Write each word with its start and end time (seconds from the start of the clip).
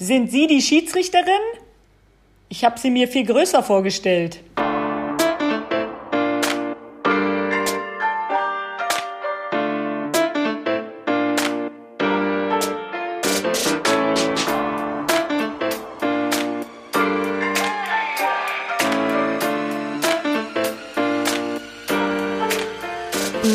Sind 0.00 0.30
Sie 0.30 0.46
die 0.46 0.62
Schiedsrichterin? 0.62 1.26
Ich 2.48 2.64
habe 2.64 2.78
sie 2.78 2.88
mir 2.88 3.08
viel 3.08 3.26
größer 3.26 3.64
vorgestellt. 3.64 4.38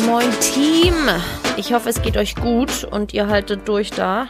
Moin 0.04 0.30
Team! 0.40 0.94
Ich 1.56 1.72
hoffe, 1.72 1.88
es 1.88 2.02
geht 2.02 2.18
euch 2.18 2.34
gut 2.34 2.84
und 2.84 3.14
ihr 3.14 3.28
haltet 3.28 3.66
durch 3.66 3.90
da. 3.90 4.28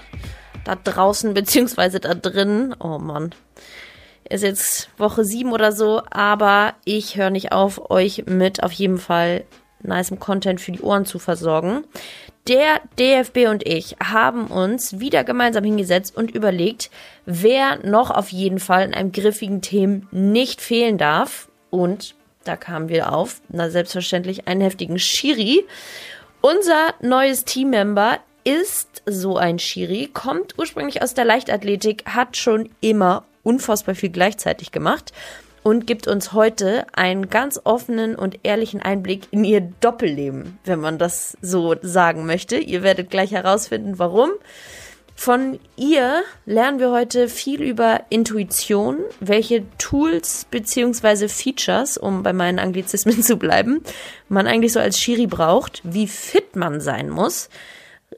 Da 0.64 0.76
draußen 0.76 1.34
beziehungsweise 1.34 2.00
da 2.00 2.14
drin. 2.14 2.74
Oh 2.78 2.98
Mann. 2.98 3.34
Ist 4.28 4.42
jetzt 4.42 4.88
Woche 4.98 5.24
7 5.24 5.52
oder 5.52 5.70
so, 5.72 6.02
aber 6.10 6.74
ich 6.84 7.16
höre 7.16 7.30
nicht 7.30 7.52
auf, 7.52 7.90
euch 7.90 8.24
mit 8.26 8.62
auf 8.62 8.72
jeden 8.72 8.96
Fall 8.98 9.44
nice 9.82 10.14
Content 10.18 10.62
für 10.62 10.72
die 10.72 10.80
Ohren 10.80 11.04
zu 11.04 11.18
versorgen. 11.18 11.84
Der 12.48 12.80
DFB 12.98 13.48
und 13.48 13.66
ich 13.66 13.96
haben 14.02 14.46
uns 14.46 14.98
wieder 14.98 15.24
gemeinsam 15.24 15.64
hingesetzt 15.64 16.16
und 16.16 16.30
überlegt, 16.30 16.90
wer 17.24 17.78
noch 17.86 18.10
auf 18.10 18.30
jeden 18.30 18.58
Fall 18.58 18.84
in 18.84 18.94
einem 18.94 19.12
griffigen 19.12 19.62
Themen 19.62 20.08
nicht 20.10 20.60
fehlen 20.60 20.98
darf. 20.98 21.48
Und 21.70 22.14
da 22.44 22.56
kamen 22.56 22.88
wir 22.88 23.12
auf, 23.12 23.40
na 23.48 23.70
selbstverständlich 23.70 24.46
einen 24.46 24.60
heftigen 24.60 24.98
Schiri. 24.98 25.64
Unser 26.42 26.94
neues 27.00 27.44
Teammember 27.44 28.18
ist 28.44 28.93
so 29.06 29.36
ein 29.36 29.58
Schiri, 29.58 30.08
kommt 30.12 30.58
ursprünglich 30.58 31.02
aus 31.02 31.14
der 31.14 31.24
Leichtathletik, 31.24 32.04
hat 32.06 32.36
schon 32.36 32.70
immer 32.80 33.24
unfassbar 33.42 33.94
viel 33.94 34.10
gleichzeitig 34.10 34.72
gemacht 34.72 35.12
und 35.62 35.86
gibt 35.86 36.06
uns 36.06 36.32
heute 36.32 36.86
einen 36.92 37.30
ganz 37.30 37.60
offenen 37.64 38.16
und 38.16 38.38
ehrlichen 38.42 38.80
Einblick 38.80 39.22
in 39.30 39.44
ihr 39.44 39.62
Doppelleben, 39.80 40.58
wenn 40.64 40.80
man 40.80 40.98
das 40.98 41.36
so 41.40 41.74
sagen 41.80 42.26
möchte. 42.26 42.56
Ihr 42.56 42.82
werdet 42.82 43.10
gleich 43.10 43.32
herausfinden, 43.32 43.98
warum. 43.98 44.30
Von 45.16 45.60
ihr 45.76 46.22
lernen 46.44 46.80
wir 46.80 46.90
heute 46.90 47.28
viel 47.28 47.62
über 47.62 48.00
Intuition, 48.10 48.98
welche 49.20 49.64
Tools 49.78 50.46
beziehungsweise 50.50 51.28
Features, 51.28 51.96
um 51.96 52.22
bei 52.22 52.32
meinen 52.32 52.58
Anglizismen 52.58 53.22
zu 53.22 53.36
bleiben, 53.36 53.82
man 54.28 54.46
eigentlich 54.46 54.72
so 54.72 54.80
als 54.80 55.00
Shiri 55.00 55.26
braucht, 55.26 55.80
wie 55.84 56.08
fit 56.08 56.56
man 56.56 56.80
sein 56.80 57.08
muss, 57.08 57.48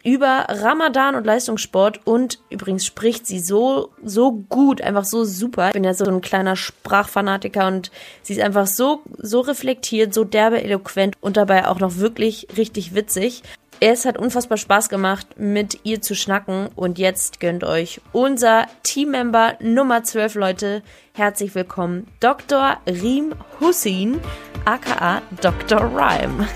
über 0.06 0.46
Ramadan 0.48 1.16
und 1.16 1.26
Leistungssport 1.26 2.00
und 2.06 2.38
übrigens 2.48 2.86
spricht 2.86 3.26
sie 3.26 3.40
so, 3.40 3.90
so 4.04 4.30
gut, 4.30 4.80
einfach 4.80 5.04
so 5.04 5.24
super. 5.24 5.66
Ich 5.66 5.72
bin 5.72 5.82
ja 5.82 5.94
so 5.94 6.04
ein 6.04 6.20
kleiner 6.20 6.54
Sprachfanatiker 6.54 7.66
und 7.66 7.90
sie 8.22 8.34
ist 8.34 8.40
einfach 8.40 8.68
so, 8.68 9.02
so 9.18 9.40
reflektiert, 9.40 10.14
so 10.14 10.22
derbe 10.22 10.62
eloquent 10.62 11.16
und 11.20 11.36
dabei 11.36 11.66
auch 11.66 11.80
noch 11.80 11.96
wirklich 11.96 12.46
richtig 12.56 12.94
witzig. 12.94 13.42
Es 13.80 14.04
hat 14.04 14.16
unfassbar 14.16 14.58
Spaß 14.58 14.88
gemacht, 14.88 15.26
mit 15.38 15.80
ihr 15.82 16.00
zu 16.00 16.14
schnacken 16.14 16.68
und 16.76 16.98
jetzt 16.98 17.40
gönnt 17.40 17.64
euch 17.64 18.00
unser 18.12 18.66
Teammember 18.84 19.56
Nummer 19.60 20.04
12, 20.04 20.36
Leute. 20.36 20.82
Herzlich 21.14 21.56
willkommen, 21.56 22.06
Dr. 22.20 22.78
Riem 22.86 23.34
Hussein, 23.60 24.20
aka 24.64 25.20
Dr. 25.42 25.80
Rhyme. 25.80 26.46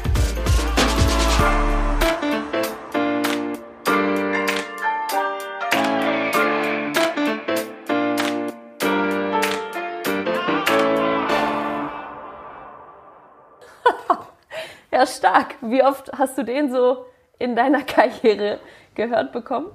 Ja, 14.93 15.07
stark. 15.07 15.57
Wie 15.61 15.83
oft 15.83 16.11
hast 16.19 16.37
du 16.37 16.45
den 16.45 16.73
so 16.73 17.05
in 17.39 17.55
deiner 17.57 17.83
Karriere 17.85 18.59
gehört 18.95 19.33
bekommen? 19.33 19.69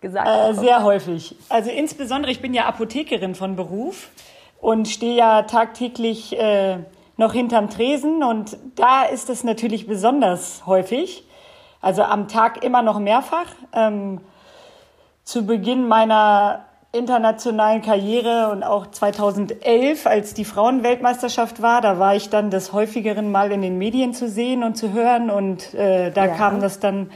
Gesagt 0.00 0.28
äh? 0.28 0.54
Sehr 0.54 0.82
häufig. 0.82 1.36
Also 1.48 1.70
insbesondere, 1.70 2.30
ich 2.30 2.42
bin 2.42 2.52
ja 2.52 2.66
Apothekerin 2.66 3.34
von 3.34 3.56
Beruf 3.56 4.10
und 4.60 4.88
stehe 4.88 5.16
ja 5.16 5.42
tagtäglich 5.42 6.38
äh, 6.38 6.78
noch 7.16 7.32
hinterm 7.32 7.70
Tresen 7.70 8.22
und 8.22 8.56
da 8.74 9.04
ist 9.04 9.30
es 9.30 9.44
natürlich 9.44 9.86
besonders 9.86 10.66
häufig. 10.66 11.24
Also 11.80 12.02
am 12.02 12.28
Tag 12.28 12.64
immer 12.64 12.82
noch 12.82 12.98
mehrfach. 12.98 13.46
Ähm, 13.72 14.20
zu 15.22 15.46
Beginn 15.46 15.88
meiner 15.88 16.66
internationalen 16.94 17.82
Karriere 17.82 18.50
und 18.50 18.62
auch 18.62 18.86
2011, 18.86 20.06
als 20.06 20.34
die 20.34 20.44
Frauenweltmeisterschaft 20.44 21.60
war, 21.60 21.80
da 21.80 21.98
war 21.98 22.14
ich 22.14 22.30
dann 22.30 22.50
des 22.50 22.72
häufigeren 22.72 23.30
Mal 23.30 23.52
in 23.52 23.62
den 23.62 23.78
Medien 23.78 24.14
zu 24.14 24.28
sehen 24.28 24.62
und 24.62 24.76
zu 24.76 24.92
hören 24.92 25.30
und 25.30 25.74
äh, 25.74 26.10
da 26.10 26.26
ja. 26.26 26.34
kam 26.34 26.60
das 26.60 26.80
dann 26.80 27.10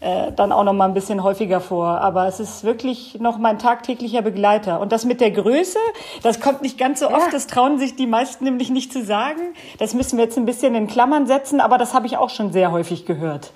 äh, 0.00 0.32
dann 0.32 0.50
auch 0.50 0.64
noch 0.64 0.72
mal 0.72 0.86
ein 0.86 0.94
bisschen 0.94 1.22
häufiger 1.22 1.60
vor. 1.60 2.00
Aber 2.00 2.26
es 2.26 2.40
ist 2.40 2.64
wirklich 2.64 3.18
noch 3.20 3.36
mein 3.36 3.58
tagtäglicher 3.58 4.22
Begleiter. 4.22 4.80
Und 4.80 4.92
das 4.92 5.04
mit 5.04 5.20
der 5.20 5.30
Größe, 5.30 5.78
das 6.22 6.40
kommt 6.40 6.62
nicht 6.62 6.78
ganz 6.78 7.00
so 7.00 7.08
oft. 7.08 7.26
Ja. 7.26 7.30
Das 7.30 7.46
trauen 7.46 7.78
sich 7.78 7.96
die 7.96 8.06
meisten 8.06 8.44
nämlich 8.44 8.70
nicht 8.70 8.94
zu 8.94 9.04
sagen. 9.04 9.54
Das 9.78 9.92
müssen 9.92 10.16
wir 10.16 10.24
jetzt 10.24 10.38
ein 10.38 10.46
bisschen 10.46 10.74
in 10.74 10.86
Klammern 10.86 11.26
setzen. 11.26 11.60
Aber 11.60 11.76
das 11.76 11.92
habe 11.92 12.06
ich 12.06 12.16
auch 12.16 12.30
schon 12.30 12.50
sehr 12.50 12.72
häufig 12.72 13.04
gehört. 13.04 13.52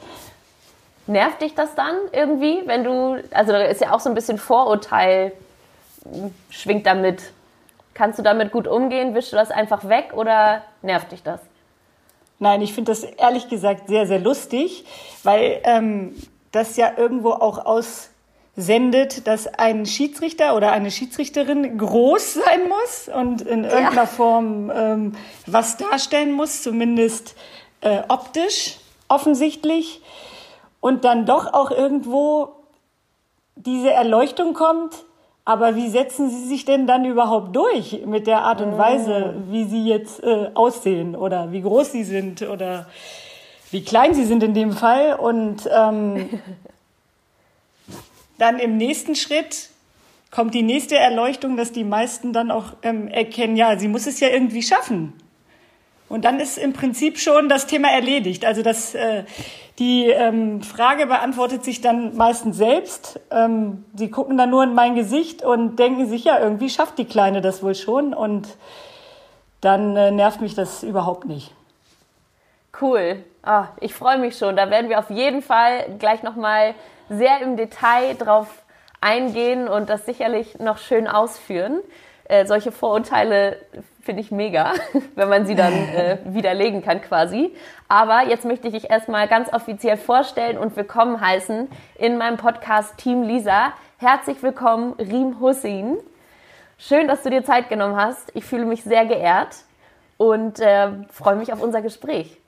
Nervt 1.06 1.40
dich 1.40 1.54
das 1.54 1.74
dann 1.74 1.96
irgendwie, 2.12 2.62
wenn 2.66 2.84
du, 2.84 3.22
also 3.30 3.52
da 3.52 3.62
ist 3.62 3.80
ja 3.80 3.92
auch 3.92 4.00
so 4.00 4.10
ein 4.10 4.14
bisschen 4.14 4.36
Vorurteil 4.36 5.32
schwingt 6.50 6.86
damit. 6.86 7.32
Kannst 7.94 8.18
du 8.18 8.22
damit 8.22 8.52
gut 8.52 8.66
umgehen? 8.66 9.14
Wischst 9.14 9.32
du 9.32 9.36
das 9.36 9.50
einfach 9.50 9.88
weg 9.88 10.12
oder 10.14 10.62
nervt 10.82 11.12
dich 11.12 11.22
das? 11.22 11.40
Nein, 12.38 12.62
ich 12.62 12.74
finde 12.74 12.92
das 12.92 13.04
ehrlich 13.04 13.48
gesagt 13.48 13.88
sehr, 13.88 14.06
sehr 14.06 14.18
lustig, 14.18 14.84
weil 15.22 15.60
ähm, 15.64 16.14
das 16.50 16.76
ja 16.76 16.92
irgendwo 16.96 17.30
auch 17.30 17.64
aussendet, 17.64 19.26
dass 19.26 19.46
ein 19.46 19.86
Schiedsrichter 19.86 20.56
oder 20.56 20.72
eine 20.72 20.90
Schiedsrichterin 20.90 21.78
groß 21.78 22.34
sein 22.34 22.68
muss 22.68 23.08
und 23.08 23.42
in 23.42 23.64
irgendeiner 23.64 23.94
ja. 23.94 24.06
Form 24.06 24.70
ähm, 24.74 25.12
was 25.46 25.76
darstellen 25.76 26.32
muss, 26.32 26.62
zumindest 26.62 27.36
äh, 27.80 28.02
optisch 28.08 28.78
offensichtlich. 29.08 30.02
Und 30.80 31.04
dann 31.04 31.24
doch 31.24 31.54
auch 31.54 31.70
irgendwo 31.70 32.52
diese 33.56 33.90
Erleuchtung 33.90 34.52
kommt, 34.52 35.04
aber 35.44 35.76
wie 35.76 35.88
setzen 35.90 36.30
Sie 36.30 36.46
sich 36.46 36.64
denn 36.64 36.86
dann 36.86 37.04
überhaupt 37.04 37.54
durch 37.54 38.02
mit 38.06 38.26
der 38.26 38.42
Art 38.42 38.60
und 38.60 38.78
Weise, 38.78 39.34
mm. 39.36 39.52
wie 39.52 39.64
Sie 39.64 39.86
jetzt 39.86 40.22
äh, 40.22 40.50
aussehen 40.54 41.14
oder 41.14 41.52
wie 41.52 41.60
groß 41.60 41.92
Sie 41.92 42.04
sind 42.04 42.42
oder 42.42 42.86
wie 43.70 43.84
klein 43.84 44.14
Sie 44.14 44.24
sind 44.24 44.42
in 44.42 44.54
dem 44.54 44.72
Fall? 44.72 45.16
Und 45.16 45.68
ähm, 45.70 46.40
dann 48.38 48.58
im 48.58 48.78
nächsten 48.78 49.16
Schritt 49.16 49.68
kommt 50.30 50.54
die 50.54 50.62
nächste 50.62 50.96
Erleuchtung, 50.96 51.56
dass 51.56 51.72
die 51.72 51.84
meisten 51.84 52.32
dann 52.32 52.50
auch 52.50 52.72
ähm, 52.82 53.08
erkennen, 53.08 53.56
ja, 53.56 53.78
sie 53.78 53.88
muss 53.88 54.06
es 54.06 54.20
ja 54.20 54.28
irgendwie 54.28 54.62
schaffen. 54.62 55.12
Und 56.14 56.24
dann 56.24 56.38
ist 56.38 56.58
im 56.58 56.72
Prinzip 56.72 57.18
schon 57.18 57.48
das 57.48 57.66
Thema 57.66 57.90
erledigt. 57.90 58.44
Also 58.44 58.62
das, 58.62 58.94
äh, 58.94 59.24
die 59.80 60.10
ähm, 60.10 60.62
Frage 60.62 61.06
beantwortet 61.06 61.64
sich 61.64 61.80
dann 61.80 62.16
meistens 62.16 62.56
selbst. 62.56 63.18
Ähm, 63.32 63.84
sie 63.96 64.12
gucken 64.12 64.38
dann 64.38 64.48
nur 64.48 64.62
in 64.62 64.74
mein 64.74 64.94
Gesicht 64.94 65.42
und 65.42 65.74
denken 65.74 66.06
sich, 66.06 66.22
ja, 66.22 66.38
irgendwie 66.38 66.70
schafft 66.70 66.98
die 66.98 67.04
Kleine 67.04 67.40
das 67.40 67.64
wohl 67.64 67.74
schon. 67.74 68.14
Und 68.14 68.46
dann 69.60 69.96
äh, 69.96 70.12
nervt 70.12 70.40
mich 70.40 70.54
das 70.54 70.84
überhaupt 70.84 71.24
nicht. 71.24 71.50
Cool. 72.80 73.24
Ah, 73.42 73.70
ich 73.80 73.92
freue 73.92 74.18
mich 74.18 74.38
schon. 74.38 74.54
Da 74.54 74.70
werden 74.70 74.90
wir 74.90 75.00
auf 75.00 75.10
jeden 75.10 75.42
Fall 75.42 75.96
gleich 75.98 76.22
nochmal 76.22 76.76
sehr 77.08 77.40
im 77.40 77.56
Detail 77.56 78.14
drauf 78.14 78.62
eingehen 79.00 79.66
und 79.66 79.90
das 79.90 80.06
sicherlich 80.06 80.60
noch 80.60 80.78
schön 80.78 81.08
ausführen. 81.08 81.80
Äh, 82.26 82.46
solche 82.46 82.72
Vorurteile 82.72 83.58
finde 84.02 84.22
ich 84.22 84.30
mega, 84.30 84.72
wenn 85.14 85.28
man 85.28 85.46
sie 85.46 85.54
dann 85.54 85.72
äh, 85.94 86.18
widerlegen 86.24 86.82
kann 86.82 87.02
quasi. 87.02 87.54
Aber 87.88 88.26
jetzt 88.28 88.44
möchte 88.44 88.68
ich 88.68 88.74
dich 88.74 88.90
erstmal 88.90 89.28
ganz 89.28 89.52
offiziell 89.52 89.96
vorstellen 89.96 90.56
und 90.56 90.74
willkommen 90.76 91.20
heißen 91.20 91.68
in 91.98 92.16
meinem 92.16 92.38
Podcast 92.38 92.96
Team 92.96 93.22
Lisa. 93.22 93.74
Herzlich 93.98 94.42
willkommen, 94.42 94.94
Riem 94.94 95.38
Hussein. 95.40 95.96
Schön, 96.78 97.08
dass 97.08 97.22
du 97.22 97.30
dir 97.30 97.44
Zeit 97.44 97.68
genommen 97.68 97.96
hast. 97.96 98.32
Ich 98.34 98.44
fühle 98.44 98.64
mich 98.64 98.84
sehr 98.84 99.04
geehrt 99.04 99.56
und 100.16 100.60
äh, 100.60 100.88
freue 101.10 101.36
mich 101.36 101.52
auf 101.52 101.62
unser 101.62 101.82
Gespräch. 101.82 102.38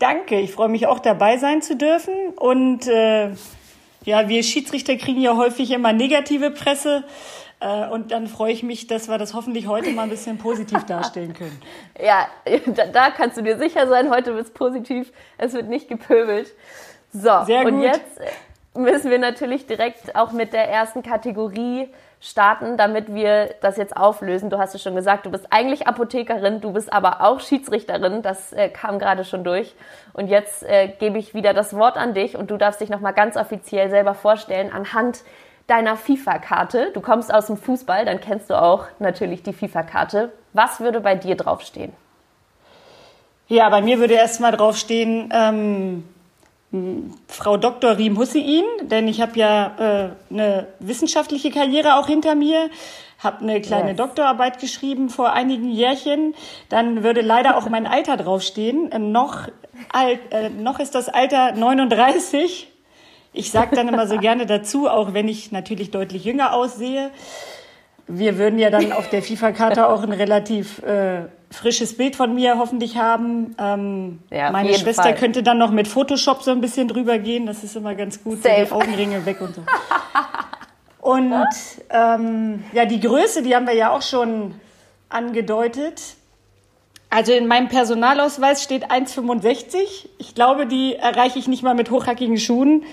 Danke, 0.00 0.40
ich 0.40 0.52
freue 0.52 0.68
mich 0.68 0.88
auch 0.88 0.98
dabei 0.98 1.36
sein 1.36 1.62
zu 1.62 1.76
dürfen. 1.76 2.14
Und 2.36 2.88
äh, 2.88 3.30
ja, 4.04 4.28
wir 4.28 4.42
Schiedsrichter 4.42 4.96
kriegen 4.96 5.20
ja 5.20 5.36
häufig 5.36 5.70
immer 5.70 5.92
negative 5.92 6.50
Presse. 6.50 7.04
Äh, 7.62 7.86
und 7.88 8.10
dann 8.10 8.26
freue 8.26 8.52
ich 8.52 8.62
mich, 8.62 8.86
dass 8.86 9.08
wir 9.08 9.18
das 9.18 9.34
hoffentlich 9.34 9.68
heute 9.68 9.90
mal 9.90 10.02
ein 10.02 10.10
bisschen 10.10 10.38
positiv 10.38 10.84
darstellen 10.84 11.34
können. 11.34 11.60
Ja, 12.02 12.26
da, 12.66 12.86
da 12.86 13.10
kannst 13.10 13.36
du 13.36 13.42
dir 13.42 13.58
sicher 13.58 13.86
sein, 13.86 14.10
heute 14.10 14.34
wird 14.34 14.46
es 14.46 14.52
positiv. 14.52 15.12
Es 15.38 15.52
wird 15.52 15.68
nicht 15.68 15.88
gepöbelt. 15.88 16.52
So, 17.12 17.44
Sehr 17.44 17.64
und 17.66 17.80
jetzt 17.82 18.20
müssen 18.74 19.10
wir 19.10 19.18
natürlich 19.18 19.66
direkt 19.66 20.16
auch 20.16 20.32
mit 20.32 20.52
der 20.52 20.68
ersten 20.68 21.02
Kategorie 21.02 21.88
starten, 22.20 22.76
damit 22.76 23.14
wir 23.14 23.54
das 23.60 23.76
jetzt 23.76 23.96
auflösen. 23.96 24.48
Du 24.48 24.58
hast 24.58 24.74
es 24.74 24.82
schon 24.82 24.96
gesagt, 24.96 25.26
du 25.26 25.30
bist 25.30 25.46
eigentlich 25.50 25.86
Apothekerin, 25.86 26.60
du 26.60 26.72
bist 26.72 26.92
aber 26.92 27.20
auch 27.20 27.40
Schiedsrichterin. 27.40 28.22
Das 28.22 28.52
äh, 28.52 28.68
kam 28.70 28.98
gerade 28.98 29.24
schon 29.24 29.44
durch. 29.44 29.74
Und 30.12 30.28
jetzt 30.28 30.62
äh, 30.64 30.88
gebe 30.98 31.18
ich 31.18 31.34
wieder 31.34 31.52
das 31.52 31.76
Wort 31.76 31.96
an 31.96 32.14
dich 32.14 32.36
und 32.36 32.50
du 32.50 32.56
darfst 32.56 32.80
dich 32.80 32.88
nochmal 32.88 33.12
ganz 33.12 33.36
offiziell 33.36 33.90
selber 33.90 34.14
vorstellen 34.14 34.72
anhand 34.72 35.22
deiner 35.66 35.96
FIFA-Karte. 35.96 36.90
Du 36.92 37.00
kommst 37.00 37.32
aus 37.32 37.46
dem 37.46 37.56
Fußball, 37.56 38.04
dann 38.04 38.20
kennst 38.20 38.50
du 38.50 38.60
auch 38.60 38.86
natürlich 38.98 39.42
die 39.42 39.52
FIFA-Karte. 39.52 40.32
Was 40.52 40.80
würde 40.80 41.00
bei 41.00 41.14
dir 41.14 41.36
draufstehen? 41.36 41.92
Ja, 43.48 43.68
bei 43.68 43.82
mir 43.82 43.98
würde 43.98 44.14
erstmal 44.14 44.52
draufstehen, 44.52 45.30
ähm, 45.32 46.04
Frau 47.28 47.58
Dr. 47.58 47.98
Riem 47.98 48.16
Hussein, 48.16 48.64
denn 48.82 49.06
ich 49.06 49.20
habe 49.20 49.38
ja 49.38 49.66
äh, 49.78 50.34
eine 50.34 50.68
wissenschaftliche 50.78 51.50
Karriere 51.50 51.96
auch 51.96 52.06
hinter 52.06 52.34
mir, 52.34 52.70
habe 53.18 53.42
eine 53.42 53.60
kleine 53.60 53.90
yes. 53.90 53.98
Doktorarbeit 53.98 54.58
geschrieben 54.58 55.10
vor 55.10 55.32
einigen 55.32 55.70
Jährchen. 55.70 56.34
Dann 56.70 57.04
würde 57.04 57.20
leider 57.20 57.58
auch 57.58 57.68
mein 57.68 57.86
Alter 57.86 58.16
draufstehen. 58.16 58.90
Äh, 58.90 58.98
noch, 58.98 59.48
alt, 59.92 60.20
äh, 60.30 60.48
noch 60.48 60.80
ist 60.80 60.94
das 60.94 61.10
Alter 61.10 61.52
39. 61.52 62.71
Ich 63.32 63.50
sage 63.50 63.74
dann 63.74 63.88
immer 63.88 64.06
so 64.06 64.18
gerne 64.18 64.46
dazu, 64.46 64.88
auch 64.88 65.14
wenn 65.14 65.28
ich 65.28 65.52
natürlich 65.52 65.90
deutlich 65.90 66.24
jünger 66.24 66.54
aussehe. 66.54 67.10
Wir 68.06 68.36
würden 68.36 68.58
ja 68.58 68.68
dann 68.68 68.92
auf 68.92 69.08
der 69.08 69.22
FIFA-Karte 69.22 69.88
auch 69.88 70.02
ein 70.02 70.12
relativ 70.12 70.82
äh, 70.82 71.26
frisches 71.50 71.96
Bild 71.96 72.16
von 72.16 72.34
mir 72.34 72.58
hoffentlich 72.58 72.96
haben. 72.96 73.54
Ähm, 73.58 74.18
ja, 74.30 74.50
meine 74.50 74.74
Schwester 74.74 75.04
Fall. 75.04 75.14
könnte 75.14 75.42
dann 75.42 75.58
noch 75.58 75.70
mit 75.70 75.88
Photoshop 75.88 76.42
so 76.42 76.50
ein 76.50 76.60
bisschen 76.60 76.88
drüber 76.88 77.18
gehen. 77.18 77.46
Das 77.46 77.64
ist 77.64 77.76
immer 77.76 77.94
ganz 77.94 78.22
gut. 78.22 78.42
Safe. 78.42 78.66
Die 78.66 78.72
Augenringe 78.72 79.24
weg 79.24 79.40
und 79.40 79.54
so. 79.54 79.62
Und 81.02 81.44
ähm, 81.90 82.64
ja, 82.72 82.84
die 82.84 83.00
Größe, 83.00 83.42
die 83.42 83.56
haben 83.56 83.66
wir 83.66 83.74
ja 83.74 83.90
auch 83.90 84.02
schon 84.02 84.54
angedeutet. 85.08 86.00
Also 87.10 87.32
in 87.32 87.46
meinem 87.46 87.68
Personalausweis 87.68 88.62
steht 88.62 88.90
1,65. 88.90 90.06
Ich 90.18 90.34
glaube, 90.34 90.66
die 90.66 90.94
erreiche 90.94 91.38
ich 91.38 91.48
nicht 91.48 91.62
mal 91.62 91.74
mit 91.74 91.90
hochhackigen 91.90 92.38
Schuhen. 92.38 92.84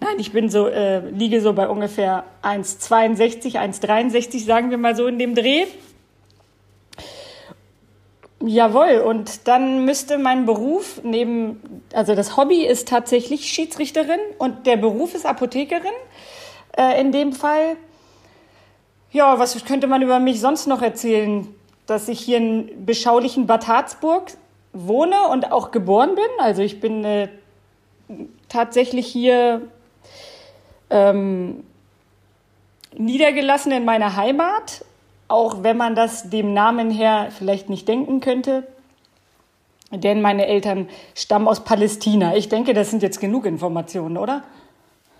Nein, 0.00 0.16
ich 0.18 0.32
bin 0.32 0.50
so, 0.50 0.66
äh, 0.66 1.08
liege 1.10 1.40
so 1.40 1.52
bei 1.52 1.68
ungefähr 1.68 2.24
1,62, 2.42 3.58
1,63, 3.58 4.44
sagen 4.44 4.70
wir 4.70 4.78
mal 4.78 4.94
so 4.94 5.06
in 5.06 5.18
dem 5.18 5.34
Dreh. 5.34 5.66
Jawohl, 8.40 9.02
und 9.04 9.48
dann 9.48 9.84
müsste 9.84 10.18
mein 10.18 10.44
Beruf 10.44 11.00
neben, 11.02 11.82
also 11.92 12.14
das 12.14 12.36
Hobby 12.36 12.66
ist 12.66 12.88
tatsächlich 12.88 13.46
Schiedsrichterin 13.46 14.20
und 14.38 14.66
der 14.66 14.76
Beruf 14.76 15.14
ist 15.14 15.24
Apothekerin 15.24 15.92
äh, 16.76 17.00
in 17.00 17.12
dem 17.12 17.32
Fall. 17.32 17.76
Ja, 19.10 19.38
was 19.38 19.64
könnte 19.64 19.86
man 19.86 20.02
über 20.02 20.18
mich 20.18 20.40
sonst 20.40 20.66
noch 20.66 20.82
erzählen? 20.82 21.48
dass 21.86 22.08
ich 22.08 22.20
hier 22.20 22.38
in 22.38 22.84
beschaulichen 22.84 23.46
Bad 23.46 23.68
Harzburg 23.68 24.32
wohne 24.72 25.28
und 25.30 25.52
auch 25.52 25.70
geboren 25.70 26.14
bin. 26.14 26.24
Also 26.38 26.62
ich 26.62 26.80
bin 26.80 27.04
äh, 27.04 27.28
tatsächlich 28.48 29.06
hier 29.06 29.62
ähm, 30.90 31.64
niedergelassen 32.96 33.72
in 33.72 33.84
meiner 33.84 34.16
Heimat, 34.16 34.84
auch 35.28 35.62
wenn 35.62 35.76
man 35.76 35.94
das 35.94 36.30
dem 36.30 36.54
Namen 36.54 36.90
her 36.90 37.28
vielleicht 37.36 37.68
nicht 37.68 37.88
denken 37.88 38.20
könnte. 38.20 38.66
Denn 39.90 40.20
meine 40.20 40.46
Eltern 40.46 40.88
stammen 41.14 41.46
aus 41.46 41.62
Palästina. 41.64 42.34
Ich 42.34 42.48
denke, 42.48 42.74
das 42.74 42.90
sind 42.90 43.02
jetzt 43.02 43.20
genug 43.20 43.46
Informationen, 43.46 44.16
oder? 44.16 44.42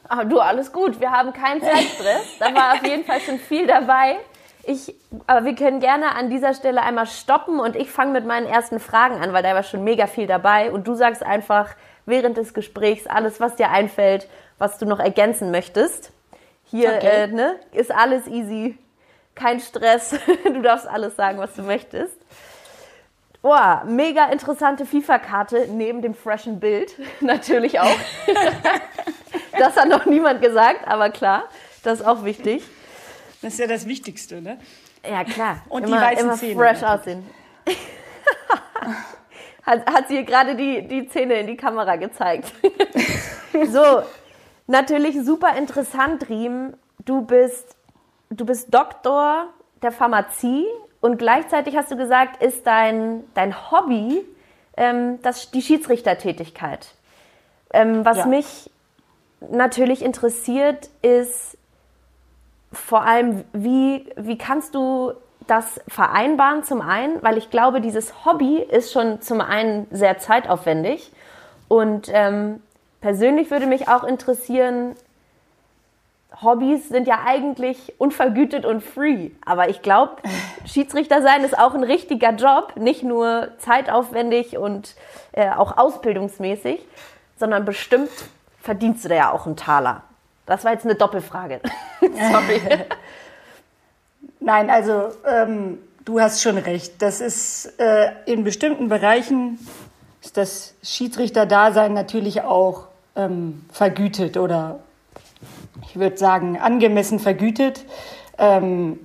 Ach, 0.09 0.25
du, 0.25 0.41
alles 0.41 0.73
gut. 0.73 1.01
Wir 1.01 1.11
haben 1.11 1.33
keinen 1.33 1.61
Zeitstress. 1.61 2.39
Da 2.39 2.55
war 2.55 2.75
auf 2.75 2.87
jeden 2.87 3.05
Fall 3.05 3.21
schon 3.21 3.39
viel 3.39 3.67
dabei. 3.67 4.17
Ich, 4.65 4.95
aber 5.29 5.45
wir 5.45 5.55
können 5.55 5.79
gerne 5.79 6.17
an 6.17 6.29
dieser 6.29 6.53
Stelle 6.53 6.83
einmal 6.83 7.07
stoppen 7.07 7.61
und 7.61 7.77
ich 7.77 7.89
fange 7.89 8.13
mit 8.13 8.27
meinen 8.27 8.47
ersten 8.47 8.81
Fragen 8.81 9.23
an, 9.23 9.33
weil 9.33 9.45
da 9.45 9.55
war 9.55 9.63
schon 9.63 9.85
mega 9.85 10.09
viel 10.09 10.27
dabei 10.27 10.73
und 10.73 10.89
du 10.89 10.95
sagst 10.95 11.23
einfach 11.23 11.77
während 12.05 12.37
des 12.37 12.53
Gesprächs 12.53 13.07
alles, 13.07 13.39
was 13.39 13.55
dir 13.55 13.71
einfällt, 13.71 14.29
was 14.59 14.79
du 14.79 14.87
noch 14.87 15.01
ergänzen 15.01 15.51
möchtest. 15.51 16.13
Hier 16.65 16.95
okay. 16.97 17.25
äh, 17.25 17.27
ne, 17.29 17.61
ist 17.73 17.93
alles 17.93 18.27
easy, 18.27 18.77
kein 19.35 19.61
Stress, 19.61 20.17
du 20.45 20.63
darfst 20.63 20.87
alles 20.87 21.15
sagen, 21.17 21.39
was 21.39 21.55
du 21.55 21.63
möchtest. 21.63 22.17
Boah, 23.43 23.85
mega 23.87 24.27
interessante 24.27 24.85
FIFA-Karte 24.85 25.69
neben 25.71 26.03
dem 26.03 26.15
freshen 26.15 26.59
Bild, 26.59 26.97
natürlich 27.21 27.79
auch. 27.79 27.97
das 29.59 29.77
hat 29.77 29.89
noch 29.89 30.07
niemand 30.07 30.43
gesagt, 30.43 30.89
aber 30.89 31.11
klar, 31.11 31.45
das 31.85 32.01
ist 32.01 32.07
auch 32.07 32.25
wichtig. 32.25 32.65
Das 33.43 33.53
ist 33.53 33.61
ja 33.61 33.69
das 33.69 33.87
Wichtigste, 33.87 34.41
ne? 34.41 34.59
Ja, 35.09 35.23
klar. 35.23 35.63
Und 35.69 35.85
immer, 35.85 35.99
die 35.99 36.03
weißen 36.03 36.25
immer 36.25 36.37
Zähne. 36.37 36.61
fresh 36.61 36.83
aussehen. 36.83 37.31
hat, 39.63 39.87
hat 39.87 40.09
sie 40.09 40.25
gerade 40.25 40.57
die, 40.57 40.89
die 40.89 41.07
Zähne 41.07 41.35
in 41.35 41.47
die 41.47 41.57
Kamera 41.57 41.95
gezeigt. 41.95 42.53
so, 43.69 44.03
natürlich 44.67 45.23
super 45.25 45.57
interessant, 45.57 46.29
Riem. 46.29 46.75
Du 47.05 47.23
bist, 47.23 47.77
du 48.31 48.45
bist 48.45 48.73
Doktor 48.75 49.47
der 49.83 49.93
Pharmazie 49.93 50.67
und 51.01 51.19
gleichzeitig 51.19 51.77
hast 51.77 51.91
du 51.91 51.97
gesagt, 51.97 52.43
ist 52.43 52.67
dein, 52.67 53.25
dein 53.35 53.71
Hobby 53.71 54.25
ähm, 54.77 55.21
das, 55.23 55.51
die 55.51 55.63
Schiedsrichtertätigkeit. 55.63 56.95
Ähm, 57.73 58.05
was 58.05 58.19
ja. 58.19 58.27
mich 58.27 58.71
natürlich 59.41 60.03
interessiert, 60.03 60.89
ist, 61.03 61.57
vor 62.73 63.03
allem, 63.03 63.45
wie, 63.53 64.07
wie 64.17 64.39
kannst 64.39 64.75
du 64.75 65.13
das 65.47 65.81
vereinbaren 65.87 66.65
zum 66.65 66.81
einen, 66.81 67.23
weil 67.23 67.39
ich 67.39 67.51
glaube, 67.51 67.81
dieses 67.81 68.25
Hobby 68.25 68.57
ist 68.59 68.93
schon 68.93 69.21
zum 69.21 69.41
einen 69.41 69.87
sehr 69.91 70.19
zeitaufwendig 70.19 71.13
und 71.69 72.11
ähm, 72.13 72.61
persönlich 73.01 73.51
würde 73.51 73.67
mich 73.67 73.89
auch 73.89 74.05
interessieren, 74.05 74.95
Hobbys 76.43 76.89
sind 76.89 77.07
ja 77.07 77.21
eigentlich 77.25 77.95
unvergütet 77.99 78.67
und 78.67 78.83
free, 78.83 79.31
aber 79.45 79.69
ich 79.69 79.81
glaube, 79.81 80.17
Schiedsrichter 80.67 81.23
sein 81.23 81.45
ist 81.45 81.59
auch 81.59 81.75
ein 81.75 81.85
richtiger 81.85 82.31
Job, 82.31 82.75
nicht 82.77 83.03
nur 83.03 83.49
zeitaufwendig 83.59 84.59
und 84.59 84.95
äh, 85.33 85.51
auch 85.51 85.79
ausbildungsmäßig, 85.79 86.81
sondern 87.39 87.65
bestimmt 87.65 88.11
verdienst 88.61 89.05
du 89.05 89.09
da 89.09 89.15
ja 89.15 89.33
auch 89.33 89.47
einen 89.47 89.57
Taler. 89.57 90.03
Das 90.45 90.65
war 90.65 90.73
jetzt 90.73 90.85
eine 90.85 90.95
Doppelfrage. 90.95 91.61
Sorry. 92.01 92.61
Nein, 94.41 94.71
also 94.71 95.09
ähm, 95.27 95.79
du 96.05 96.21
hast 96.21 96.43
schon 96.43 96.59
recht. 96.59 97.01
Das 97.01 97.21
ist 97.21 97.79
äh, 97.81 98.13
in 98.27 98.45
bestimmten 98.45 98.89
Bereichen 98.89 99.59
ist 100.23 100.37
das 100.37 100.75
Schiedsrichterdasein 100.83 101.95
natürlich 101.95 102.43
auch 102.43 102.89
ähm, 103.17 103.65
vergütet 103.73 104.37
oder 104.37 104.81
ich 105.83 105.97
würde 105.97 106.17
sagen 106.17 106.59
angemessen 106.59 107.19
vergütet. 107.19 107.85
Ähm, 108.39 108.99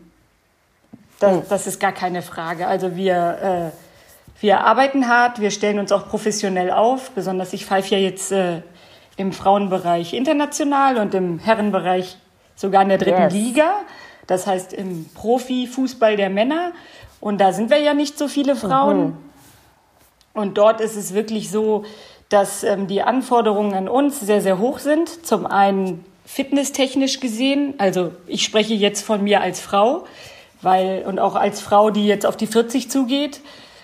das, 1.20 1.38
hm. 1.38 1.44
das, 1.50 1.68
ist 1.68 1.80
gar 1.80 1.92
keine 1.92 2.22
Frage. 2.22 2.68
Also 2.68 2.96
wir, 2.96 3.72
äh, 3.74 4.42
wir 4.42 4.62
arbeiten 4.62 5.08
hart, 5.08 5.40
wir 5.40 5.52
stellen 5.52 5.80
uns 5.80 5.92
auch 5.92 6.08
professionell 6.08 6.72
auf. 6.72 7.12
Besonders 7.12 7.54
ich 7.54 7.66
pfeife 7.66 7.96
ja 7.96 8.02
jetzt 8.02 8.32
äh, 8.32 8.62
im 9.18 9.32
Frauenbereich 9.32 10.14
international 10.14 10.98
und 10.98 11.14
im 11.14 11.40
Herrenbereich 11.40 12.18
sogar 12.56 12.82
in 12.82 12.90
der 12.90 12.98
dritten 12.98 13.22
yes. 13.22 13.34
Liga. 13.34 13.74
Das 14.28 14.48
heißt 14.48 14.74
im 14.74 15.10
Profifußball 15.14 16.16
der 16.16 16.30
Männer. 16.30 16.72
Und 17.20 17.40
da 17.40 17.54
sind 17.54 17.70
wir 17.70 17.80
ja 17.80 17.94
nicht 17.94 18.18
so 18.18 18.28
viele 18.28 18.56
Frauen. 18.56 19.04
Mhm. 19.04 19.18
Und 20.34 20.58
dort 20.58 20.80
ist 20.80 20.96
es 20.96 21.14
wirklich 21.14 21.52
so, 21.52 21.84
dass 22.32 22.64
ähm, 22.64 22.88
die 22.88 23.02
Anforderungen 23.02 23.74
an 23.74 23.90
uns 23.90 24.22
sehr, 24.22 24.42
sehr 24.42 24.58
hoch 24.58 24.80
sind. 24.80 25.26
Zum 25.26 25.46
einen 25.46 26.06
fitnesstechnisch 26.26 27.20
gesehen. 27.20 27.74
Also 27.78 28.14
ich 28.26 28.44
spreche 28.44 28.74
jetzt 28.74 29.04
von 29.04 29.22
mir 29.22 29.42
als 29.42 29.60
Frau, 29.60 30.06
weil 30.62 31.04
und 31.06 31.20
auch 31.20 31.36
als 31.36 31.60
Frau, 31.60 31.90
die 31.90 32.08
jetzt 32.08 32.26
auf 32.26 32.38
die 32.38 32.48
40 32.48 32.90
zugeht. 32.90 33.42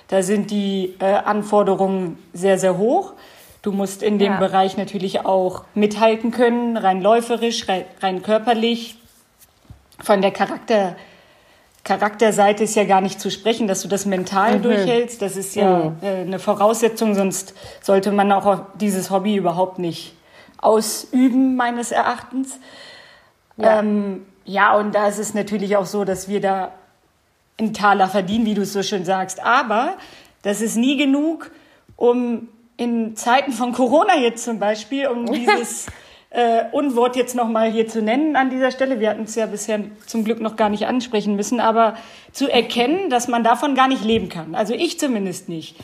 Da 0.07 0.23
sind 0.23 0.49
die 0.49 0.95
äh, 0.99 1.05
Anforderungen 1.05 2.17
sehr, 2.31 2.57
sehr 2.57 2.77
hoch. 2.77 3.11
Du 3.63 3.73
musst 3.73 4.01
in 4.01 4.17
dem 4.17 4.31
ja. 4.31 4.39
Bereich 4.39 4.77
natürlich 4.77 5.25
auch 5.25 5.65
mithalten 5.73 6.31
können, 6.31 6.77
rein 6.77 7.01
läuferisch, 7.01 7.67
rein, 7.67 7.83
rein 8.01 8.21
körperlich. 8.21 8.95
Von 9.99 10.21
der 10.21 10.31
Charakter, 10.31 10.95
Charakterseite 11.87 12.65
ist 12.65 12.75
ja 12.75 12.83
gar 12.83 12.99
nicht 12.99 13.21
zu 13.21 13.31
sprechen, 13.31 13.65
dass 13.65 13.81
du 13.81 13.87
das 13.87 14.05
mental 14.05 14.57
mhm. 14.57 14.63
durchhältst. 14.63 15.21
Das 15.21 15.37
ist 15.37 15.55
ja 15.55 15.85
mhm. 15.85 15.95
Äh, 16.01 16.21
eine 16.21 16.37
Voraussetzung, 16.37 17.15
sonst 17.15 17.53
sollte 17.81 18.11
man 18.11 18.29
auch 18.33 18.59
dieses 18.75 19.09
Hobby 19.09 19.37
überhaupt 19.37 19.79
nicht 19.79 20.13
ausüben, 20.57 21.55
meines 21.55 21.93
Erachtens. 21.93 22.59
Ja. 23.55 23.79
Ähm, 23.79 24.25
ja, 24.43 24.75
und 24.75 24.95
da 24.95 25.07
ist 25.07 25.17
es 25.17 25.33
natürlich 25.33 25.77
auch 25.77 25.85
so, 25.85 26.03
dass 26.03 26.27
wir 26.27 26.41
da 26.41 26.73
einen 27.57 27.73
Taler 27.73 28.09
verdienen, 28.09 28.45
wie 28.45 28.53
du 28.53 28.63
es 28.63 28.73
so 28.73 28.83
schön 28.83 29.05
sagst. 29.05 29.41
Aber 29.41 29.95
das 30.41 30.59
ist 30.59 30.75
nie 30.75 30.97
genug, 30.97 31.51
um 31.95 32.49
in 32.75 33.15
Zeiten 33.15 33.53
von 33.53 33.71
Corona 33.71 34.17
jetzt 34.17 34.43
zum 34.43 34.59
Beispiel, 34.59 35.07
um 35.07 35.25
dieses 35.31 35.85
äh, 36.29 36.65
Unwort 36.71 37.15
jetzt 37.15 37.35
nochmal 37.35 37.71
hier 37.71 37.87
zu 37.87 38.01
nennen 38.01 38.35
an 38.35 38.49
dieser 38.49 38.71
Stelle. 38.71 38.99
Wir 38.99 39.09
hatten 39.09 39.23
es 39.23 39.35
ja 39.35 39.45
bisher 39.45 39.79
zum 40.05 40.23
Glück 40.23 40.41
noch 40.41 40.55
gar 40.55 40.69
nicht 40.69 40.85
ansprechen 40.87 41.35
müssen, 41.35 41.59
aber 41.59 41.95
zu 42.31 42.51
erkennen, 42.51 43.09
dass 43.09 43.27
man 43.27 43.43
davon 43.43 43.75
gar 43.75 43.87
nicht 43.87 44.03
leben 44.03 44.29
kann. 44.29 44.55
Also 44.55 44.73
ich 44.73 44.99
zumindest 44.99 45.49
nicht. 45.49 45.75